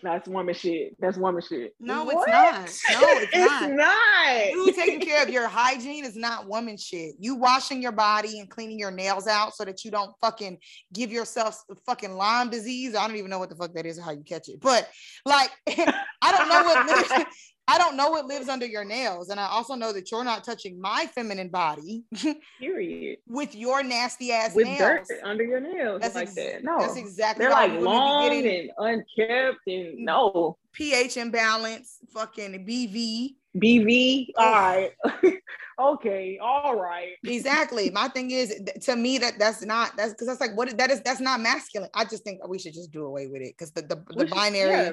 [0.02, 0.96] that's woman shit.
[1.00, 1.74] That's woman shit.
[1.80, 2.28] No, what?
[2.28, 3.00] it's not.
[3.00, 3.70] No, it's, it's not.
[3.72, 4.50] not.
[4.50, 7.14] You taking care of your hygiene is not woman shit.
[7.18, 10.58] You washing your body and cleaning your nails out so that you don't fucking
[10.92, 12.94] give yourself fucking Lyme disease.
[12.94, 14.60] I don't even know what the fuck that is or how you catch it.
[14.60, 14.88] But
[15.24, 17.26] like, I don't know what
[17.68, 19.28] I don't know what lives under your nails.
[19.28, 22.04] And I also know that you're not touching my feminine body.
[22.60, 23.18] Period.
[23.26, 24.78] with your nasty ass With nails.
[24.78, 26.00] dirt under your nails.
[26.00, 26.64] That's like ex- that.
[26.64, 26.78] No.
[26.78, 29.98] That's exactly They're like long getting and unkept and mm.
[29.98, 30.58] no.
[30.72, 33.34] pH imbalance, fucking BV.
[33.56, 34.26] BV.
[34.36, 34.90] All right.
[35.80, 36.38] okay.
[36.40, 37.14] All right.
[37.24, 37.90] Exactly.
[37.90, 41.00] My thing is to me that that's not that's because that's like what that is
[41.00, 41.90] that's not masculine.
[41.94, 44.20] I just think we should just do away with it because the the, the We
[44.28, 44.92] should- binary yeah,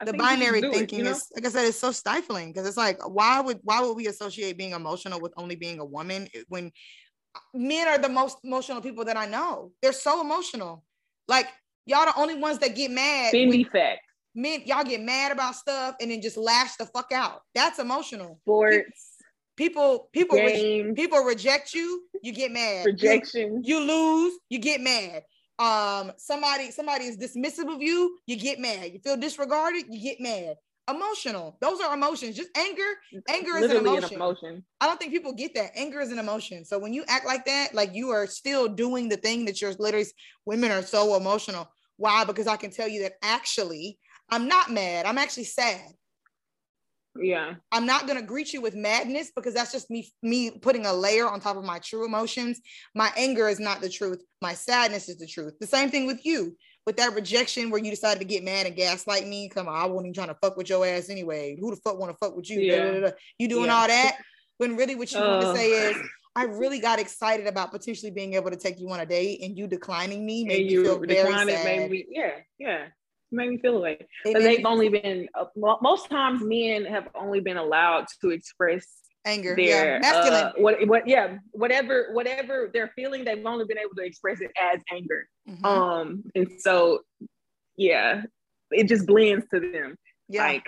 [0.00, 1.10] I the think we should binary it, thinking you know?
[1.10, 4.06] is like I said, it's so stifling because it's like why would why would we
[4.06, 6.72] associate being emotional with only being a woman eh, when
[7.34, 9.72] uh, men are the most emotional people that I know?
[9.82, 10.84] They're so emotional.
[11.28, 11.48] Like
[11.86, 13.30] y'all the only ones that get mad.
[13.64, 14.00] fact.
[14.34, 17.40] men, y'all get mad about stuff and then just lash the fuck out.
[17.54, 18.38] That's emotional.
[18.44, 19.16] Sports.
[19.56, 22.86] People, people, re- people reject you, you get mad.
[22.86, 23.62] You- Rejection.
[23.62, 25.22] you lose, you get mad.
[25.60, 28.92] Um, somebody, somebody is dismissive of you, you get mad.
[28.92, 30.56] You feel disregarded, you get mad.
[30.88, 31.58] Emotional.
[31.60, 32.34] Those are emotions.
[32.34, 32.82] Just anger.
[33.28, 34.04] Anger is an emotion.
[34.04, 34.64] an emotion.
[34.80, 35.72] I don't think people get that.
[35.76, 36.64] Anger is an emotion.
[36.64, 39.74] So when you act like that, like you are still doing the thing that you're
[39.78, 40.06] literally
[40.46, 41.68] women are so emotional.
[41.96, 42.24] Why?
[42.24, 43.98] Because I can tell you that actually
[44.30, 45.06] I'm not mad.
[45.06, 45.92] I'm actually sad.
[47.20, 47.54] Yeah.
[47.72, 51.28] I'm not gonna greet you with madness because that's just me me putting a layer
[51.28, 52.60] on top of my true emotions.
[52.94, 54.22] My anger is not the truth.
[54.40, 55.54] My sadness is the truth.
[55.60, 56.56] The same thing with you.
[56.86, 59.48] With that rejection where you decided to get mad and gaslight me.
[59.50, 61.56] Come on, I wasn't even trying to fuck with your ass anyway.
[61.60, 62.70] Who the fuck want to fuck with you?
[62.70, 63.12] Da, da, da, da.
[63.38, 63.74] You doing Yeah.
[63.76, 64.16] all that
[64.56, 65.96] when really what you want to say is
[66.34, 69.58] I really got excited about potentially being able to take you on a date and
[69.58, 71.90] you declining me made and me you feel very it, sad.
[71.90, 72.86] me, yeah, yeah,
[73.32, 73.98] made me feel away.
[74.24, 75.46] It But they've only been uh,
[75.80, 78.86] most times men have only been allowed to express
[79.26, 79.54] anger.
[79.58, 80.44] yeah, their masculine.
[80.44, 84.50] uh, what what yeah whatever whatever they're feeling they've only been able to express it
[84.60, 85.28] as anger.
[85.48, 85.64] Mhm.
[85.64, 87.00] Um, and so
[87.76, 88.22] yeah,
[88.70, 89.96] it just blends to them.
[90.28, 90.46] yeah.
[90.46, 90.64] Like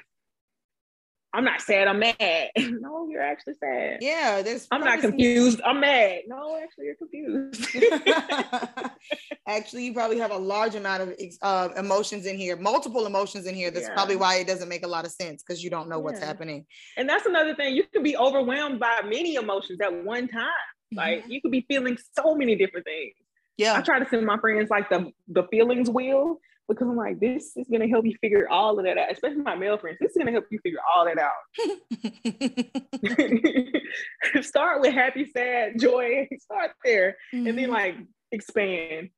[1.34, 2.16] I'm not sad, I'm mad.
[2.58, 3.98] no, you're actually sad.
[4.02, 5.60] yeah, there's I'm not probably some- confused.
[5.64, 6.20] I'm mad.
[6.26, 7.66] No, actually, you're confused.
[9.46, 13.54] Actually, you probably have a large amount of uh, emotions in here, multiple emotions in
[13.54, 13.70] here.
[13.70, 13.94] That's Yeah.
[13.94, 16.64] probably why it doesn't make a lot of sense because you don't know what's happening.
[16.96, 17.74] and that's another thing.
[17.74, 20.48] You can be overwhelmed by many emotions at one time.
[20.94, 23.14] Like you could be feeling so many different things.
[23.56, 23.74] Yeah.
[23.76, 26.38] I try to send my friends like the the feelings wheel
[26.74, 29.54] because I'm like, this is gonna help you figure all of that out, especially my
[29.54, 29.98] male friends.
[30.00, 31.32] This is gonna help you figure all that out.
[34.44, 36.28] Start with happy, sad, joy.
[36.40, 37.68] Start there, and then Mhm.
[37.68, 37.94] like
[38.32, 39.10] expand.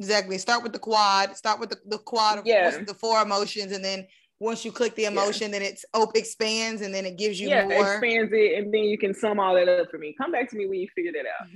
[0.00, 0.38] exactly.
[0.38, 1.36] Start with the quad.
[1.36, 2.70] Start with the, the quad of Yeah.
[2.70, 4.06] the four emotions, and then
[4.40, 7.64] once you click the emotion, then it's op expands, and then it gives you yeah,
[7.64, 7.92] more.
[7.94, 10.14] expands it, and then you can sum all that up for me.
[10.18, 11.46] Come back to me when you figure that out.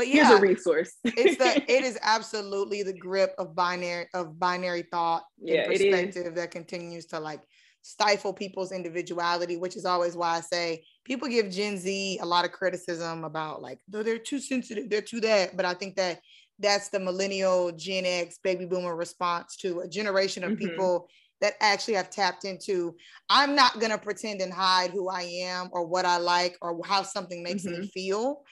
[0.00, 0.96] But Here's yeah, a resource.
[1.16, 6.34] it's the it is absolutely the grip of binary of binary thought Yeah, and perspective
[6.36, 7.42] that continues to like
[7.82, 12.44] stifle people's individuality which is always why i say people give gen z a lot
[12.44, 16.20] of criticism about like though they're too sensitive they're too that but i think that
[16.58, 20.58] that's the millennial gen x baby boomer response to a generation of Mhm.
[20.58, 21.08] people
[21.40, 22.94] that actually have tapped into
[23.30, 26.80] i'm not going to pretend and hide who i am or what i like or
[26.86, 27.90] how something makes me Mhm.
[27.94, 28.42] feel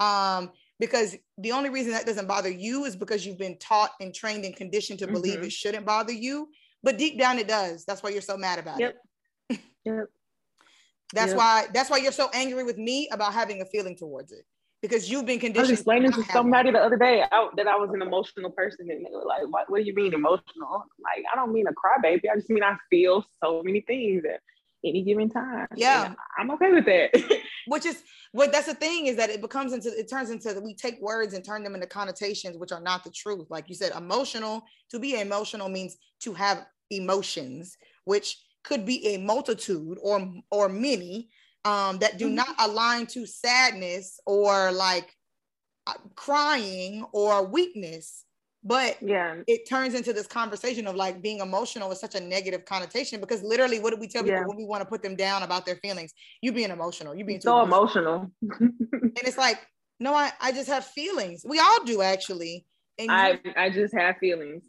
[0.00, 4.14] um because the only reason that doesn't bother you is because you've been taught and
[4.14, 5.46] trained and conditioned to believe Mhm.
[5.46, 6.48] it shouldn't bother you
[6.82, 8.96] but deep down it does that's why you're so mad about Yep.
[9.50, 10.10] it Yep.
[11.12, 11.36] that's Yep.
[11.36, 14.44] why that's why you're so angry with me about having a feeling towards it
[14.80, 15.58] because you've been conditioned.
[15.58, 16.28] I was explaining to one.
[16.28, 19.42] somebody the other day I, that I was an emotional person, and they were like,
[19.50, 20.84] what, what do you mean emotional?
[21.02, 22.30] Like, I don't mean a crybaby.
[22.30, 24.40] I just mean I feel so many things at
[24.84, 25.66] any given time.
[25.76, 26.06] Yeah.
[26.06, 27.40] And I'm okay with that.
[27.66, 28.02] which is
[28.32, 31.34] what that's the thing is that it becomes into it turns into we take words
[31.34, 34.98] and turn them into connotations which are not the truth like you said emotional to
[34.98, 41.28] be emotional means to have emotions which could be a multitude or or many
[41.64, 42.34] um that do Mhm.
[42.34, 45.14] not align to sadness or like
[45.86, 48.24] uh, crying or weakness
[48.68, 49.36] but yeah.
[49.46, 53.42] it turns into this conversation of like being emotional is such a negative connotation because
[53.42, 54.46] literally what do we tell people Yeah.
[54.46, 56.10] when we want to put them down about their feelings
[56.42, 58.30] you being emotional you being So emotional.
[58.42, 58.70] emotional.
[58.92, 59.58] and it's like
[60.00, 62.66] no I, I just have feelings we all do actually
[62.98, 64.64] and I, you- I just have feelings.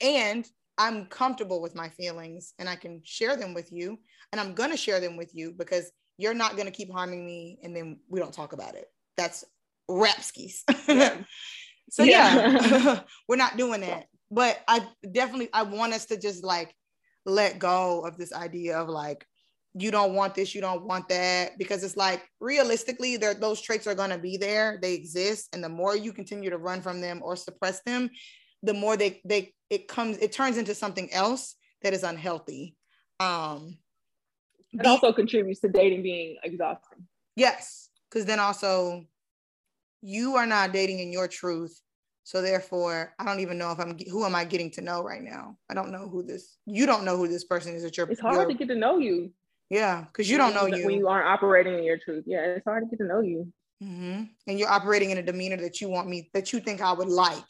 [0.00, 0.42] and
[0.78, 3.98] i'm comfortable with my feelings and i can share them with you
[4.30, 7.24] and i'm going to share them with you because you're not going to keep harming
[7.26, 8.86] me and then we don't talk about it
[9.16, 9.44] that's
[9.90, 10.56] rapskis
[10.88, 11.16] Yeah.
[11.90, 13.00] so yeah, Yeah.
[13.28, 14.06] we're not doing that.
[14.30, 16.74] But i definitely i want us to just like
[17.24, 19.24] let go of this idea of like
[19.78, 21.58] you don't want this you don't want that.
[21.58, 24.78] Because it's like realistically there those traits are going to be there.
[24.80, 25.50] They exist.
[25.52, 28.10] And the more you continue to run from them or suppress them
[28.62, 32.74] the more they they it comes it turns into something else that is unhealthy.
[33.20, 33.78] Um
[34.72, 37.06] it also contributes to dating being exhausting.
[37.34, 39.04] Yes, because then also
[40.06, 41.80] you are not dating in your truth.
[42.22, 45.22] So therefore, I don't even know if I'm who am I getting to know right
[45.22, 45.56] now.
[45.68, 46.56] I don't know who this.
[46.64, 48.08] You don't know who this person is that you're.
[48.08, 49.32] It's hard you're, to get to know you.
[49.68, 52.24] Yeah, because you don't know you when you aren't operating in your truth.
[52.26, 53.52] Yeah, it's hard to get to know you.
[53.82, 54.22] Mm-hmm.
[54.46, 57.08] And you're operating in a demeanor that you want me that you think I would
[57.08, 57.44] like.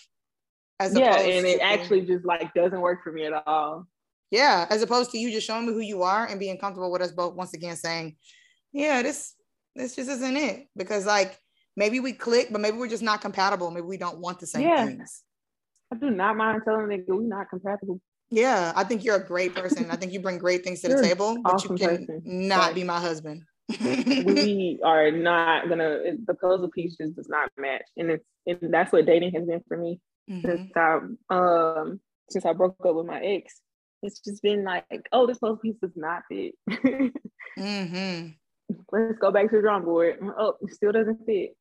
[0.80, 3.86] As yeah, and it actually just like doesn't work for me at all.
[4.30, 7.02] Yeah, as opposed to you just showing me who you are and being comfortable with
[7.02, 7.34] us both.
[7.34, 8.16] Once again, saying,
[8.72, 9.34] "Yeah, this
[9.74, 11.38] this just isn't it," because like
[11.76, 13.70] maybe we click, but maybe we're just not compatible.
[13.70, 14.86] Maybe we don't want the same yeah.
[14.86, 15.22] things.
[15.92, 18.00] I do not mind telling nigga we're not compatible.
[18.30, 19.88] Yeah, I think you're a great person.
[19.90, 22.22] I think you bring great things to the table, but awesome you can person.
[22.24, 22.74] not right.
[22.74, 23.42] be my husband.
[23.80, 26.00] we are not gonna.
[26.26, 29.62] The puzzle piece just does not match, and it's and that's what dating has been
[29.68, 30.46] for me mm-hmm.
[30.46, 30.98] since I
[31.30, 32.00] um
[32.30, 33.60] since I broke up with my ex.
[34.02, 36.54] It's just been like, oh, this puzzle piece does not fit.
[37.58, 38.28] mm-hmm.
[38.92, 40.18] Let's go back to the drawing board.
[40.38, 41.56] Oh, it still doesn't fit.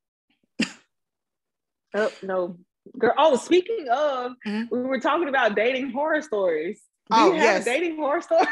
[1.94, 2.56] Oh no,
[2.98, 4.64] Girl, oh, speaking of, mm-hmm.
[4.70, 6.80] we were talking about dating horror stories.
[7.10, 7.62] Do oh, you have yes.
[7.62, 8.46] a dating horror story?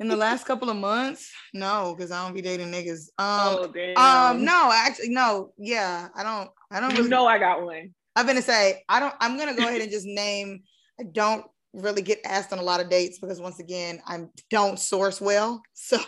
[0.00, 3.08] In the last couple of months, no, because I don't be dating niggas.
[3.18, 3.96] Um, oh, damn.
[3.98, 6.92] um, no, actually, no, yeah, I don't, I don't.
[6.92, 7.94] You really, know, I got one.
[8.16, 9.14] I'm gonna say I don't.
[9.20, 10.62] I'm gonna go ahead and just name.
[10.98, 14.78] I don't really get asked on a lot of dates because once again, I don't
[14.78, 15.62] source well.
[15.74, 15.98] So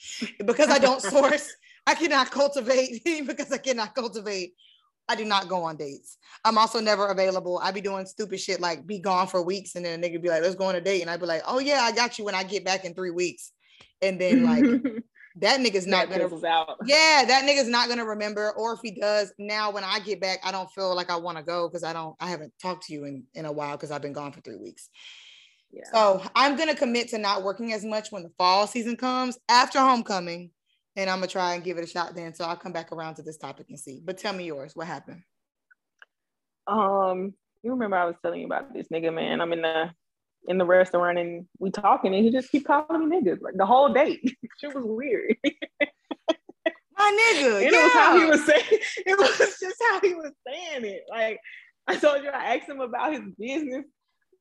[0.44, 1.54] because I don't source,
[1.86, 4.54] I cannot cultivate because I cannot cultivate
[5.08, 6.18] I do not go on dates.
[6.44, 7.60] I'm also never available.
[7.62, 10.28] I'd be doing stupid shit like be gone for weeks and then a nigga be
[10.28, 11.00] like, let's go on a date.
[11.00, 13.10] And I'd be like, oh yeah, I got you when I get back in three
[13.10, 13.52] weeks.
[14.02, 14.44] And then
[14.82, 15.04] like
[15.36, 16.76] that nigga's not that gonna out.
[16.86, 18.52] Yeah, that nigga's not gonna remember.
[18.52, 21.38] Or if he does, now when I get back, I don't feel like I want
[21.38, 23.90] to go because I don't I haven't talked to you in, in a while because
[23.90, 24.88] I've been gone for three weeks.
[25.70, 25.84] Yeah.
[25.92, 29.78] So I'm gonna commit to not working as much when the fall season comes after
[29.78, 30.50] homecoming
[30.96, 32.34] and I'm gonna try and give it a shot then.
[32.34, 34.00] So I'll come back around to this topic and see.
[34.04, 34.72] But tell me yours.
[34.74, 35.22] What happened?
[36.66, 39.40] Um, you remember I was telling you about this nigga, man.
[39.40, 39.90] I'm in the
[40.48, 43.66] in the restaurant and we talking and he just keep calling me niggas like the
[43.66, 44.20] whole date.
[44.60, 45.36] Shit was weird.
[46.98, 47.62] My nigga.
[47.64, 47.80] And yeah.
[47.80, 51.02] it was how he was saying it was just how he was saying it.
[51.10, 51.40] Like
[51.86, 53.84] I told you, I asked him about his business.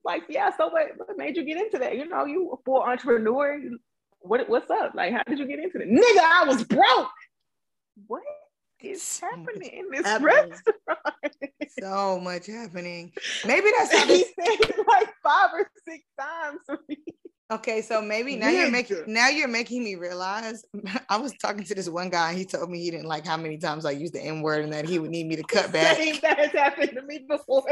[0.04, 1.98] Like, yeah, so what, what made you get into that?
[1.98, 3.60] You know, you a full entrepreneur,
[4.28, 4.94] what what's up?
[4.96, 5.90] Like, how did you get into it?
[5.90, 7.10] Nigga, I was broke.
[8.08, 8.24] What
[8.82, 10.28] is happening in this happening.
[10.28, 10.62] restaurant?
[11.80, 13.12] so much happening.
[13.46, 16.98] Maybe that's how he said like five or six times for me.
[17.54, 20.66] Okay, so maybe now you're making now you're making me realize.
[21.10, 22.34] I was talking to this one guy.
[22.34, 24.74] He told me he didn't like how many times I used the N word and
[24.74, 25.98] that he would need me to cut back.
[26.22, 27.64] that has happened to me before.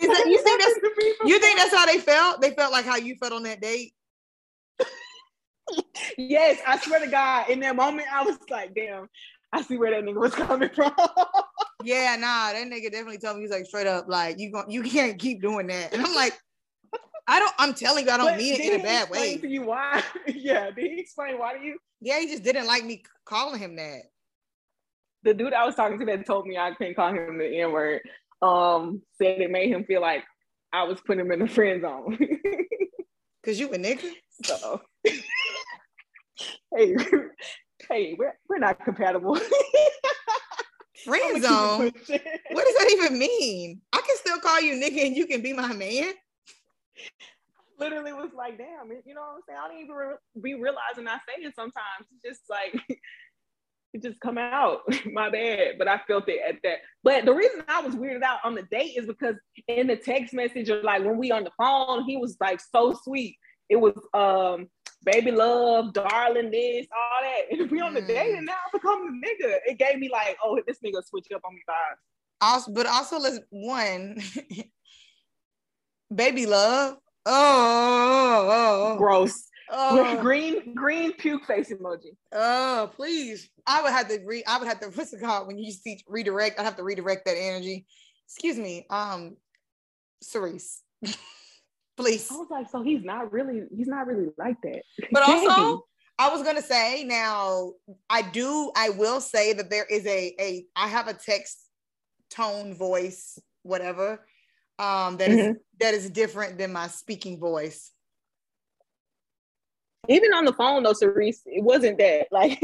[0.00, 0.78] Is that, you think that's
[1.24, 2.40] you think that's how they felt?
[2.40, 3.92] They felt like how you felt on that date
[6.18, 9.08] yes, I swear to God, in that moment, I was like, damn,
[9.52, 10.92] I see where that nigga was coming from.
[11.84, 14.82] yeah, nah, that nigga definitely told me he's like straight up, like, you go, you
[14.82, 15.92] can't keep doing that.
[15.92, 16.38] And I'm like,
[17.26, 19.36] I don't, I'm telling you, I don't but mean it in a bad way.
[19.36, 20.02] To you why?
[20.26, 21.78] yeah, did he explain why to you?
[22.00, 24.02] Yeah, he just didn't like me calling him that.
[25.24, 27.72] The dude I was talking to that told me I couldn't call him the N
[27.72, 28.00] word,
[28.40, 30.24] um, said it made him feel like
[30.72, 32.18] I was putting him in the friend zone.
[33.48, 34.10] Cause you a nigga.
[34.44, 34.82] So
[36.76, 36.94] hey,
[37.88, 39.38] hey, we're, we're not compatible.
[41.06, 41.80] Friend zone.
[41.80, 43.80] What does that even mean?
[43.94, 46.12] I can still call you nigga and you can be my man.
[47.78, 49.58] Literally was like, damn, you know what I'm saying?
[49.64, 52.06] I don't even re- be realizing I say it sometimes.
[52.12, 52.74] It's just like
[53.94, 54.80] it just come out.
[55.12, 55.76] my bad.
[55.78, 56.78] But I felt it at that.
[57.02, 59.36] But the reason I was weirded out on the date is because
[59.66, 62.98] in the text message or like when we on the phone, he was like so
[63.04, 63.36] sweet.
[63.68, 64.68] It was um
[65.04, 67.58] baby love, darling, this, all that.
[67.58, 69.56] And we on the date and now I become the nigga.
[69.66, 71.96] It gave me like, oh, this nigga switch up on me vibes.
[72.40, 74.18] Also, but also let's one
[76.14, 76.96] baby love.
[77.26, 78.96] Oh, oh, oh.
[78.96, 79.47] gross.
[79.70, 80.20] Oh.
[80.20, 82.16] green, green puke face emoji.
[82.32, 83.50] Oh, please.
[83.66, 86.02] I would have to re I would have to what's it called when you see
[86.06, 86.58] redirect?
[86.58, 87.86] I'd have to redirect that energy.
[88.26, 88.86] Excuse me.
[88.90, 89.36] Um
[90.22, 90.82] Cerise.
[91.98, 92.30] please.
[92.30, 94.82] I was like, so he's not really, he's not really like that.
[95.12, 95.84] But also,
[96.18, 97.72] I was gonna say now,
[98.08, 101.58] I do, I will say that there is a a I have a text
[102.30, 104.24] tone voice, whatever,
[104.78, 105.50] um, that mm-hmm.
[105.50, 107.92] is, that is different than my speaking voice.
[110.08, 112.60] Even on the phone though, Cerise, it wasn't that like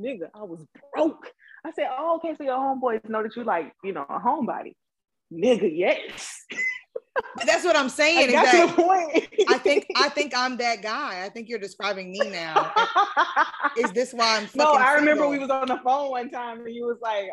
[0.00, 0.64] nigga, I was
[0.94, 1.26] broke.
[1.64, 4.74] I said, oh, okay, so your homeboys know that you like, you know, a homebody.
[5.32, 6.44] Nigga, yes.
[7.46, 8.32] That's what I'm saying.
[8.32, 9.28] Like, that's the point.
[9.48, 11.24] I think I think I'm that guy.
[11.24, 12.72] I think you're describing me now.
[13.76, 14.48] Is this why I'm?
[14.54, 17.26] no, I remember we was on the phone one time and you was like,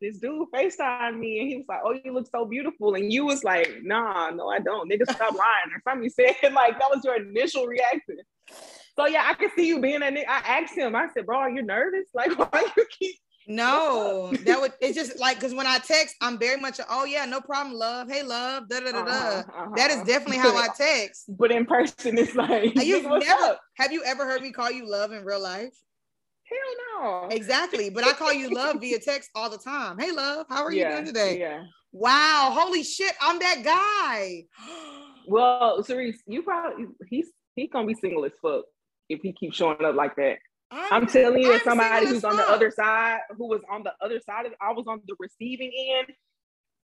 [0.00, 3.26] "This dude Facetime me," and he was like, "Oh, you look so beautiful," and you
[3.26, 4.90] was like, "Nah, no, I don't.
[4.90, 8.18] Nigga, stop lying." Or something you said like that was your initial reaction.
[8.98, 10.26] So yeah, I can see you being a nigga.
[10.28, 10.96] I asked him.
[10.96, 12.06] I said, "Bro, are you nervous?
[12.14, 13.16] Like, why you keep
[13.48, 17.04] no, that would it's just like because when I text, I'm very much a, oh
[17.04, 18.10] yeah, no problem, love.
[18.10, 19.10] Hey love, da da da da.
[19.10, 19.70] Uh-huh, uh-huh.
[19.76, 21.24] That is definitely how I text.
[21.28, 23.60] But in person, it's like you've never up?
[23.74, 25.74] have you ever heard me call you love in real life?
[26.44, 27.28] Hell no.
[27.28, 27.88] Exactly.
[27.88, 29.98] But I call you love via text all the time.
[29.98, 31.38] Hey love, how are yeah, you doing today?
[31.38, 31.62] Yeah.
[31.92, 34.44] Wow, holy shit, I'm that guy.
[35.28, 38.64] well, Cerise, you probably he's he's gonna be single as fuck
[39.08, 40.38] if he keeps showing up like that.
[40.70, 43.92] I'm, I'm telling you, I'm somebody who's on the other side, who was on the
[44.00, 46.08] other side of I was on the receiving end.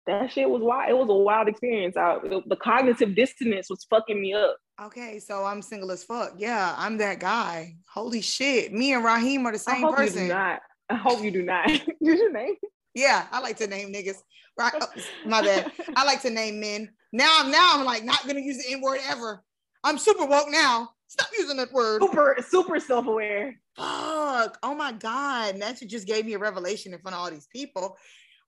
[0.06, 0.90] That shit was wild.
[0.90, 1.96] It was a wild experience.
[1.96, 4.56] I, the cognitive dissonance was fucking me up.
[4.82, 6.34] Okay, so I'm single as fuck.
[6.36, 7.76] Yeah, I'm that guy.
[7.92, 8.72] Holy shit.
[8.72, 10.22] Me and Raheem are the same I hope person.
[10.22, 10.60] You do not.
[10.90, 11.70] I hope you do not.
[11.70, 12.54] Use your name.
[12.94, 14.18] Yeah, I like to name niggas.
[14.58, 14.72] Right.
[14.80, 14.86] Oh,
[15.26, 15.72] my bad.
[15.96, 16.90] I like to name men.
[17.12, 19.42] Now now I'm like not gonna use the N-word ever.
[19.82, 20.90] I'm super woke now.
[21.14, 22.02] Stop using that word.
[22.02, 23.54] Super, super self-aware.
[23.76, 24.58] Fuck.
[24.64, 25.54] Oh my God.
[25.60, 27.96] That's what just gave me a revelation in front of all these people.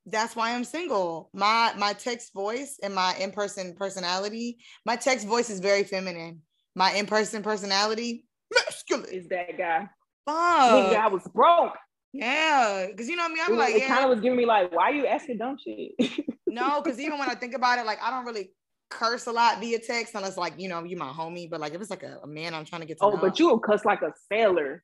[0.05, 1.31] That's why I'm single.
[1.33, 6.43] My my text voice and my in-person personality, my text voice is very feminine.
[6.75, 9.15] My in-person personality, masculine.
[9.15, 9.89] Is that guy.
[10.27, 10.93] Fuck.
[10.93, 11.77] guy was broke.
[12.13, 13.45] Yeah, because you know what I mean.
[13.47, 13.95] I'm it, like, it yeah.
[13.95, 15.93] kind of was giving me like, why are you asking dumb shit?
[16.49, 18.51] no, because even when I think about it, like I don't really
[18.89, 21.81] curse a lot via text unless like you know you my homie but like if
[21.81, 23.85] it's like a, a man i'm trying to get to oh know, but you'll cuss
[23.85, 24.83] like a sailor.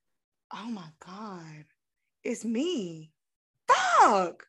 [0.54, 1.64] Oh my god.
[2.24, 3.10] It's me.
[3.68, 4.44] Fuck.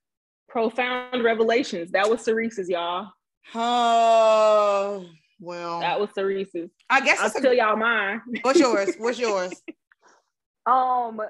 [0.49, 1.91] Profound revelations.
[1.91, 3.07] That was Cerise's y'all.
[3.55, 5.05] Oh
[5.39, 5.80] well.
[5.80, 8.21] That was Cerise's i guess i'll tell y'all mine.
[8.41, 8.95] What's yours?
[8.97, 9.53] What's yours?
[10.65, 11.21] Um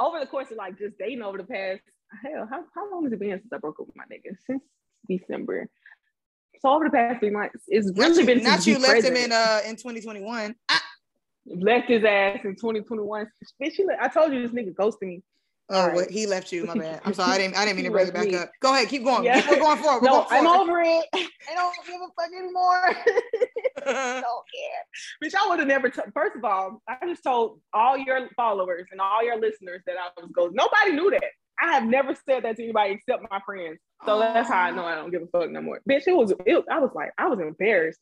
[0.00, 1.82] over the course of like just dating over the past
[2.22, 4.34] hell how, how long has it been since i broke up with my nigga?
[4.46, 4.62] Since
[5.08, 5.68] december
[6.60, 9.32] so over the past three months, it's really not been not you left him in
[9.32, 10.54] uh in 2021.
[10.68, 10.80] I-
[11.46, 13.26] left his ass in 2021.
[13.42, 15.22] Especially, I told you this nigga ghosted me.
[15.70, 16.10] Oh, right.
[16.10, 16.64] he left you.
[16.64, 17.00] My bad.
[17.04, 17.32] I'm sorry.
[17.32, 17.56] I didn't.
[17.56, 18.36] I didn't mean to bring it back me.
[18.36, 18.50] up.
[18.60, 18.88] Go ahead.
[18.88, 19.24] Keep going.
[19.24, 19.40] Yeah.
[19.40, 20.02] Keep, we're going forward.
[20.02, 20.48] We're no, going forward.
[20.48, 21.04] I'm over it.
[21.14, 22.96] I don't give a fuck anymore.
[23.84, 24.82] don't care.
[25.18, 25.90] Which I would have never.
[25.90, 29.96] T- First of all, I just told all your followers and all your listeners that
[29.96, 30.56] I was ghosted.
[30.56, 31.24] Nobody knew that.
[31.60, 33.78] I have never said that to anybody except my friends.
[34.06, 34.20] So oh.
[34.20, 35.80] that's how I know I don't give a fuck no more.
[35.88, 37.98] Bitch, it was, it, I was like, I was embarrassed.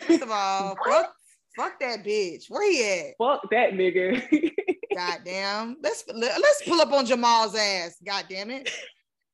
[0.00, 1.12] First of all, fuck,
[1.56, 2.44] fuck that bitch.
[2.48, 3.14] Where he at?
[3.18, 4.52] Fuck that nigga.
[4.94, 5.76] Goddamn.
[5.82, 7.96] Let's let's pull up on Jamal's ass.
[8.04, 8.70] God damn it.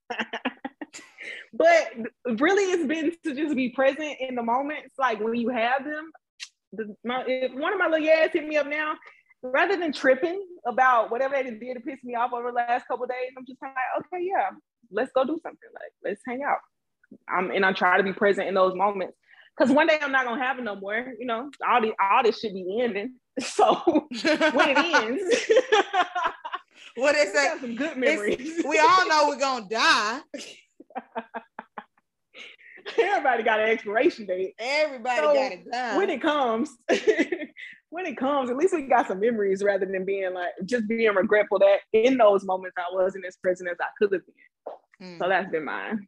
[1.52, 1.92] but
[2.38, 6.10] really, it's been to just be present in the moments, like when you have them.
[6.72, 8.94] The, my, if one of my little ass hit me up now,
[9.43, 13.06] rather than tripping about whatever they did to piss me off over the last couple
[13.06, 14.51] days, I'm just like, okay, yeah,
[14.90, 15.69] let's go do something.
[15.74, 16.59] Like, let's hang out.
[17.28, 19.16] I'm and I try to be present in those moments.
[19.59, 21.12] Cause one day I'm not gonna have it no more.
[21.19, 23.15] You know, all the all this should be ending.
[23.40, 25.47] So when it ends,
[26.97, 27.59] what is that?
[27.60, 28.65] Some good memories.
[28.66, 30.20] we all know we're gonna die.
[32.98, 34.55] Everybody got an expiration date.
[34.59, 35.97] Everybody so got it done.
[35.98, 36.70] When it comes,
[37.90, 41.15] when it comes, at least we got some memories rather than being like just being
[41.15, 45.16] regretful that in those moments I wasn't as present as I could have been.
[45.16, 45.19] Mm.
[45.19, 46.06] So that's been mine.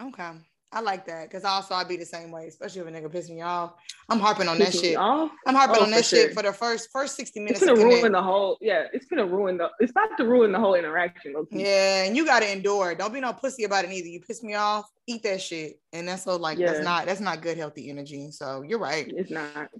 [0.00, 0.30] Okay.
[0.70, 3.30] I like that because also I'd be the same way, especially if a nigga piss
[3.30, 3.72] me off.
[4.10, 4.98] I'm harping on that shit.
[4.98, 6.34] I'm harping oh, on that shit sure.
[6.34, 7.62] for the first first 60 minutes.
[7.62, 10.58] It's gonna ruin the whole, yeah, it's gonna ruin the it's not to ruin the
[10.58, 11.36] whole interaction.
[11.36, 11.60] Okay?
[11.60, 12.94] Yeah, and you gotta endure.
[12.94, 14.08] Don't be no pussy about it either.
[14.08, 15.80] You piss me off, eat that shit.
[15.94, 16.72] And that's so like yeah.
[16.72, 18.30] that's not that's not good healthy energy.
[18.30, 19.06] So you're right.
[19.08, 19.70] It's not.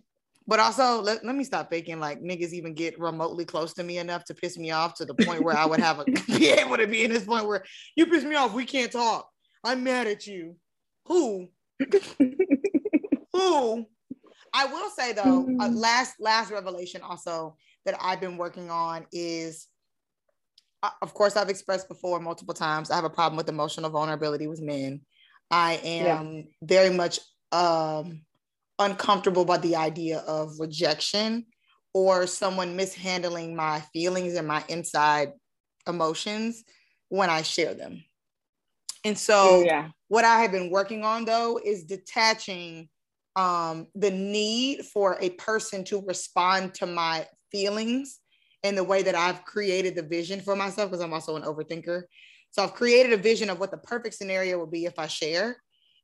[0.49, 3.99] But also, let, let me stop thinking like niggas even get remotely close to me
[3.99, 6.79] enough to piss me off to the point where I would have a be able
[6.79, 7.63] to be in this point where
[7.97, 9.29] you piss me off, we can't talk.
[9.63, 10.57] I'm mad at you.
[11.05, 11.49] Who?
[13.35, 13.87] Who?
[14.55, 19.67] I will say though, uh, last last revelation also that I've been working on is,
[20.83, 22.91] uh, of course, I've expressed before multiple times.
[22.91, 25.03] I have a problem with emotional vulnerability with men.
[25.51, 26.43] I am yeah.
[26.63, 27.21] very much
[27.53, 28.23] um,
[28.79, 31.47] uncomfortable by the idea of rejection
[31.95, 35.33] or someone mishandling my feelings and my inside
[35.87, 36.65] emotions
[37.09, 38.05] when I share them.
[39.05, 39.89] And so, yeah.
[40.09, 42.89] what I have been working on though is detaching
[43.37, 48.21] um, the need for a person to respond to my feelings
[48.65, 52.03] in the way that I've created the vision for myself, because I'm also an overthinker.
[52.51, 55.57] So, I've created a vision of what the perfect scenario would be if I share.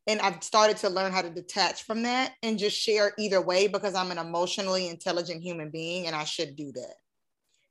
[0.07, 3.69] And I've started to learn how to detach from that and just share either way
[3.69, 6.95] because I'm an emotionally intelligent human being and I should do that.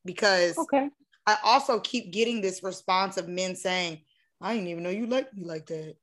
[0.04, 0.90] Because okay.
[1.28, 4.02] I also keep getting this response of men saying,
[4.42, 5.96] I didn't even know you liked me like that.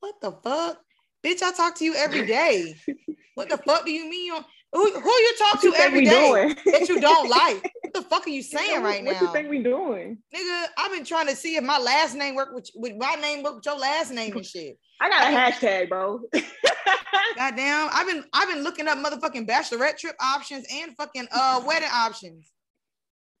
[0.00, 0.78] What the fuck?
[1.24, 2.76] Bitch, I talk to you every day.
[3.34, 4.32] what the fuck do you mean?
[4.72, 7.70] Who, who you talk to every day that you don't like?
[7.82, 9.18] What the fuck are you saying what, right what now?
[9.20, 10.16] What you think we doing?
[10.34, 13.42] Nigga, I've been trying to see if my last name work with, with my name
[13.42, 14.78] work with your last name and shit.
[15.00, 16.20] I got a hashtag, bro.
[17.36, 21.88] Goddamn, I've been I've been looking up motherfucking bachelorette trip options and fucking uh wedding
[21.92, 22.50] options.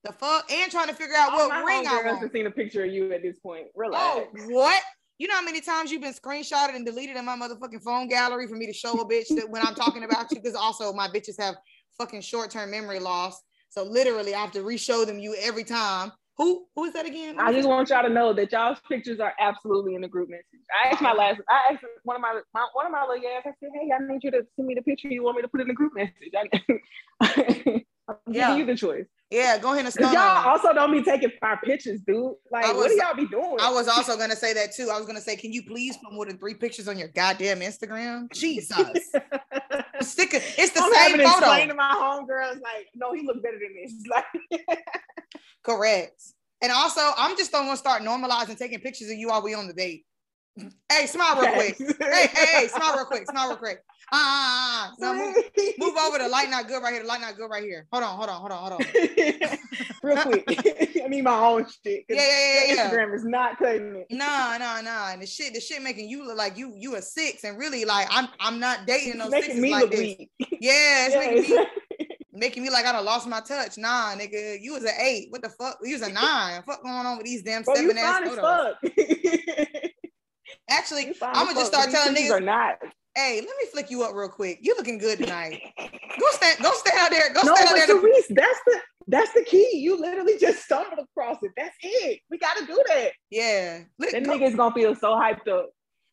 [0.04, 2.18] The fuck, and trying to figure out All what my ring I want.
[2.18, 3.68] have seen a picture of you at this point.
[3.76, 4.02] Relax.
[4.04, 4.82] Oh, what?
[5.22, 8.48] You know how many times you've been screenshotted and deleted in my motherfucking phone gallery
[8.48, 10.40] for me to show a bitch that when I'm talking about you?
[10.40, 11.54] Because also my bitches have
[11.96, 13.40] fucking short-term memory loss.
[13.70, 16.10] So literally I have to re-show them you every time.
[16.38, 17.38] Who who is that again?
[17.38, 20.44] I just want y'all to know that y'all's pictures are absolutely in the group message.
[20.84, 23.42] I asked my last, I asked one of my, my one of my little guys.
[23.44, 25.48] I said, "Hey, I need you to send me the picture you want me to
[25.48, 26.32] put in the group message."
[27.20, 28.48] I, I'm Yeah.
[28.48, 29.06] giving you the choice.
[29.32, 30.12] Yeah, go ahead and start.
[30.12, 32.34] y'all also don't be taking our pictures, dude.
[32.50, 33.56] Like, I what was- do y'all be doing?
[33.58, 34.90] I was also gonna say that too.
[34.92, 37.60] I was gonna say, can you please put more than three pictures on your goddamn
[37.60, 38.30] Instagram?
[38.34, 38.76] Jesus.
[40.02, 40.42] Stick it.
[40.58, 41.66] It's the I'm same having to explain photo.
[41.68, 43.94] to my homegirls, like, no, he look better than this.
[44.68, 44.78] Like,
[45.62, 46.22] Correct.
[46.60, 49.72] And also, I'm just gonna start normalizing taking pictures of you while we on the
[49.72, 50.04] date.
[50.56, 51.76] Hey, smile real quick.
[51.98, 53.30] Hey, hey, hey, smile real quick.
[53.30, 53.78] Smile real quick.
[54.14, 55.14] Ah, uh, uh, uh.
[55.14, 55.36] No, move,
[55.78, 57.02] move over The light not good right here.
[57.02, 57.86] The light not good right here.
[57.92, 59.58] Hold on, hold on, hold on, hold on.
[60.02, 60.44] Real quick.
[61.02, 62.04] I need my own shit.
[62.08, 62.90] Yeah, yeah, yeah, yeah.
[62.90, 64.06] Instagram is not cutting it.
[64.10, 65.12] Nah, nah, nah.
[65.12, 67.84] And the shit, the shit making you look like you, you a six, and really
[67.86, 70.00] like I'm, I'm not dating no It's making sixes me like look this.
[70.00, 70.30] weak.
[70.60, 71.66] Yeah, it's Yeah, making me,
[72.34, 73.78] making me like I done lost my touch.
[73.78, 75.28] Nah, nigga, you was an eight.
[75.30, 75.78] What the fuck?
[75.82, 76.62] You was a nine.
[76.64, 78.74] Fuck going on with these damn Bro, seven ass photos?
[80.72, 82.78] Actually, I'm gonna just start telling these niggas, Are not.
[83.14, 84.58] hey, let me flick you up real quick.
[84.62, 85.60] You looking good tonight.
[85.78, 87.32] Go stand, go stand out there.
[87.34, 87.86] Go No, stand out there.
[87.86, 89.70] to- Cerise, that's the that's the key.
[89.78, 91.50] You literally just stumbled across it.
[91.56, 92.20] That's it.
[92.30, 93.10] We gotta do that.
[93.30, 95.70] yeah, Look, That go, nigga's gonna feel so hyped up.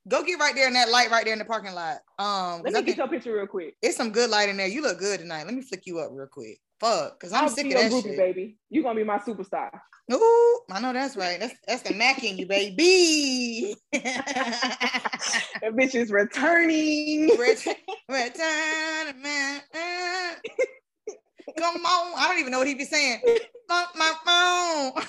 [0.08, 1.98] go get right there in that light right there in the parking lot.
[2.18, 3.76] Um, Let me get your picture real quick.
[3.82, 4.68] it's some good light in there.
[4.68, 5.46] You look good tonight.
[5.46, 6.60] Let me flick you up real quick.
[6.80, 8.18] Fuck, cause I'm I'll sick of that groupie, shit.
[8.18, 8.58] baby.
[8.70, 9.70] You gonna be my superstar.
[10.14, 11.40] Ooh, I know that's right.
[11.40, 13.76] That's that's the Mack in you, baby.
[15.62, 17.28] That bitch is returning.
[17.38, 17.76] Return,
[18.08, 19.62] return, man.
[21.58, 22.14] Come on.
[22.18, 23.22] I don't even know what he be saying.
[23.68, 25.04] Fuck my phone.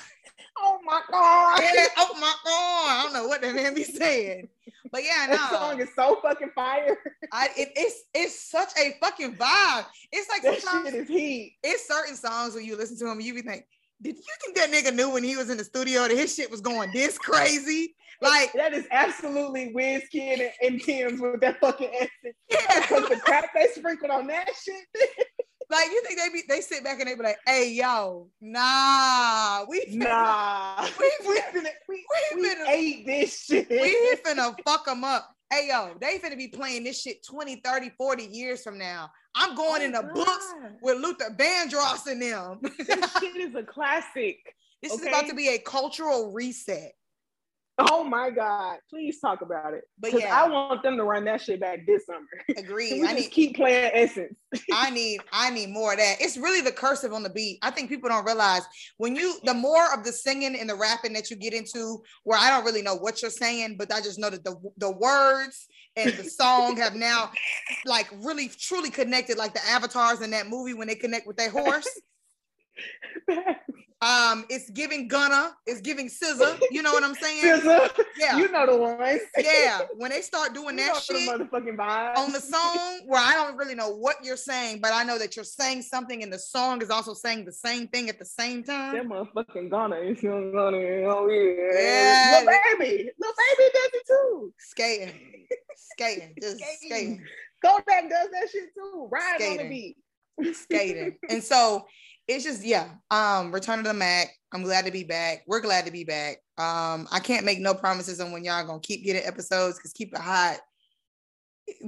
[0.62, 1.61] Oh my god.
[1.62, 2.89] Yeah, oh my god.
[2.91, 4.49] I don't know what that man be saying.
[4.93, 6.97] But yeah, That song is so fucking fire.
[7.32, 9.87] I it, it's it's such a fucking vibe.
[10.12, 11.57] It's like That sometimes shit is heat.
[11.62, 13.65] it's certain songs when you listen to them, you be think,
[14.03, 16.51] did you think that nigga knew when he was in the studio that his shit
[16.51, 17.95] was going this crazy?
[18.23, 22.37] Like, That is absolutely Wiz Kid and, and Tems with that fucking accent.
[22.51, 22.81] yeah.
[22.82, 25.07] Because the crap they sprinkled on that shit.
[25.70, 29.64] Like you think they be they sit back and they be like, hey yo, nah,
[29.68, 30.86] we finna, Nah.
[30.98, 33.68] We- we, finna, we, we we finna- ate this shit.
[33.70, 35.32] we finna fuck them up.
[35.52, 39.10] Hey yo, they finna be playing this shit 20, 30, 40 years from now.
[39.36, 40.14] I'm going Oh in the God.
[40.14, 42.59] books with Luther Vandross and them.
[42.62, 44.38] this shit is a classic.
[44.82, 46.92] this is about to be a cultural reset.
[47.89, 48.78] Oh my God.
[48.90, 49.85] Please talk about it.
[49.98, 50.43] But yeah.
[50.43, 52.27] I want them to run that shit back this summer.
[52.57, 53.05] Agreed.
[53.05, 54.35] I need keep playing Essence?
[54.73, 56.16] I need I need more of that.
[56.20, 57.59] It's really the cursive on the beat.
[57.62, 58.62] I think people don't realize
[58.98, 62.39] when you the more of the singing and the rapping that you get into, where
[62.39, 65.66] I don't really know what you're saying, but I just know that the the words
[65.97, 67.31] and the song have now
[67.86, 71.51] like really truly connected, like the avatars in that movie when they connect with their
[71.51, 71.89] horse.
[74.02, 76.59] Um, it's giving Gunna, it's giving SZA.
[76.70, 77.43] You know what I'm saying?
[78.19, 79.20] Yeah, You know the ones.
[79.36, 79.81] yeah.
[79.98, 83.74] When they start doing You that shit the on the song where I don't really
[83.74, 86.89] know what you're saying, but I know that you're saying something and the song is
[86.89, 88.94] also saying the same thing at the same time.
[88.97, 90.48] That motherfucking Gunna is Gunna.
[90.57, 91.78] Oh yeah.
[91.78, 92.40] Yeah.
[92.43, 92.47] Lil
[92.78, 93.11] Baby.
[93.20, 94.55] Lil Baby does it too.
[94.59, 95.15] Skating,
[95.77, 96.89] skating, just Skating.
[96.89, 97.24] skating,
[97.62, 99.09] Kodak does that shit too.
[99.12, 99.97] Ride on the beat.
[100.57, 101.19] skating.
[101.28, 101.85] And so
[102.31, 104.28] it's just, yeah, um, return to the Mack.
[104.52, 105.43] I'm glad to be back.
[105.47, 106.36] We're glad to be back.
[106.59, 110.12] Um, I can't make no promises on when y'all gonna keep getting episodes because keep
[110.15, 110.59] it hot.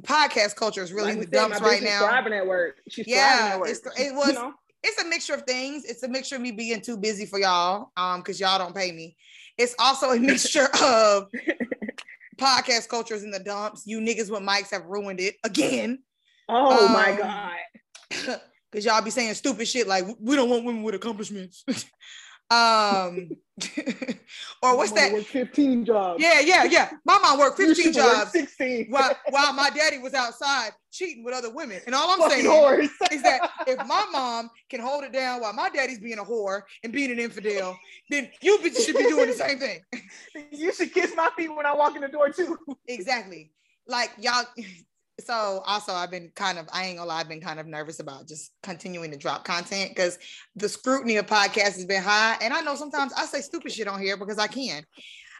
[0.02, 2.00] Podcast culture is really Like in the dumps my right now.
[2.06, 2.76] Thriving at work.
[2.88, 3.68] She's Yeah, thriving at work.
[3.70, 4.52] it's- it You was- know?
[4.84, 5.84] it's a mixture of things.
[5.84, 8.92] It's a mixture of me being too busy for y'all, um, because y'all don't pay
[8.92, 9.16] me.
[9.58, 11.28] It's also a mixture of
[12.38, 13.82] podcast cultures in the dumps.
[13.86, 16.02] You niggas with mics have ruined it again.
[16.48, 18.40] Oh my Um, god.
[18.72, 21.64] Cause y'all be saying stupid shit like we don't want women with accomplishments.
[22.52, 23.30] Um,
[24.62, 25.12] or what's that?
[25.12, 26.22] Work 15 jobs.
[26.22, 26.90] Yeah, yeah, yeah.
[27.06, 28.32] My mom worked 15 jobs.
[28.32, 28.88] 16.
[28.90, 31.80] while, while my daddy was outside cheating with other women.
[31.86, 32.90] And all I'm Fucking saying whores.
[33.10, 36.62] is that if my mom can hold it down while my daddy's being a whore
[36.84, 37.78] and being an infidel,
[38.10, 39.80] then you should be doing the same thing.
[40.50, 42.58] you should kiss my feet when I walk in the door too.
[42.86, 43.52] exactly.
[43.86, 44.44] Like y'all.
[45.24, 48.00] So also I've been kind of, I ain't gonna lie, I've been kind of nervous
[48.00, 50.18] about just continuing to drop content because
[50.56, 52.36] the scrutiny of podcasts has been high.
[52.40, 54.84] And I know sometimes I say stupid shit on here because I can.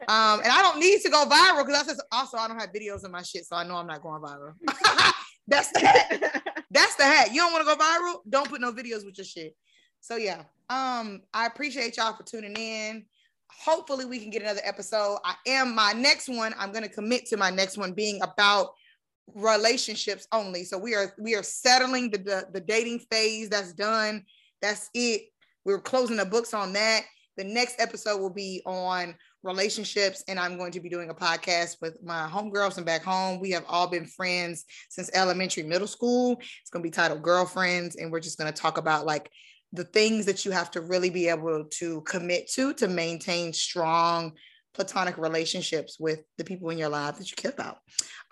[0.09, 2.73] Um, and I don't need to go viral because I said also I don't have
[2.73, 4.55] videos of my shit, so I know I'm not going viral.
[5.47, 6.43] That's the hat.
[6.71, 7.33] That's the hat.
[7.33, 8.21] You don't want to go viral?
[8.29, 9.55] Don't put no videos with your shit.
[10.01, 10.43] So yeah.
[10.71, 13.05] Um, I appreciate y'all for tuning in.
[13.65, 15.19] Hopefully we can get another episode.
[15.25, 16.55] I am my next one.
[16.59, 18.71] I'm gonna commit to my next one being about
[19.35, 20.65] relationships only.
[20.65, 23.49] So we are we are settling the, the, the dating phase.
[23.49, 24.25] That's done.
[24.61, 25.23] That's it.
[25.65, 27.03] We're closing the books on that.
[27.37, 31.77] The next episode will be on relationships, and I'm going to be doing a podcast
[31.81, 33.41] with my homegirls and back home.
[33.41, 36.39] We have all been friends since elementary, middle school.
[36.61, 39.31] It's going to be titled Girlfriends, and we're just going to talk about like
[39.73, 44.33] the things that you have to really be able to commit to to maintain strong
[44.75, 47.79] platonic relationships with the people in your life that you care about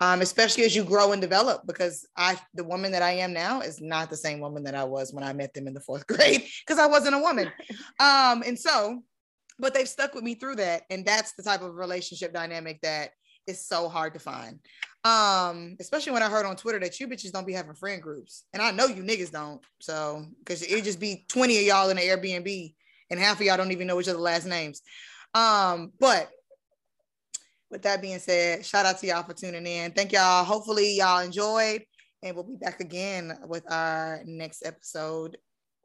[0.01, 3.61] um, especially as you grow and develop because i the woman that i am now
[3.61, 6.05] is not the same woman that i was when i met them in the fourth
[6.07, 7.49] grade because i wasn't a woman.
[7.99, 9.01] Um, and so
[9.59, 13.11] but they've stuck with me through that and that's the type of relationship dynamic that
[13.47, 14.59] is so hard to find.
[15.03, 18.45] Um especially when i heard on twitter that you bitches don't be having friend groups
[18.53, 21.97] and i know you niggas don't so because it just be 20 of y'all in
[21.97, 22.73] an airbnb
[23.11, 24.81] and half of y'all don't even know each other last names.
[25.35, 26.29] Um, but
[27.71, 29.91] with that being said, shout out to y'all for tuning in.
[29.91, 30.43] Thank y'all.
[30.43, 31.83] Hopefully, y'all enjoyed,
[32.21, 35.37] and we'll be back again with our next episode.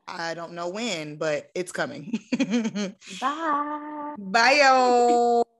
[0.09, 2.19] I don't know when, but it's coming.
[3.21, 4.15] Bye.
[4.19, 5.56] Bye, yo.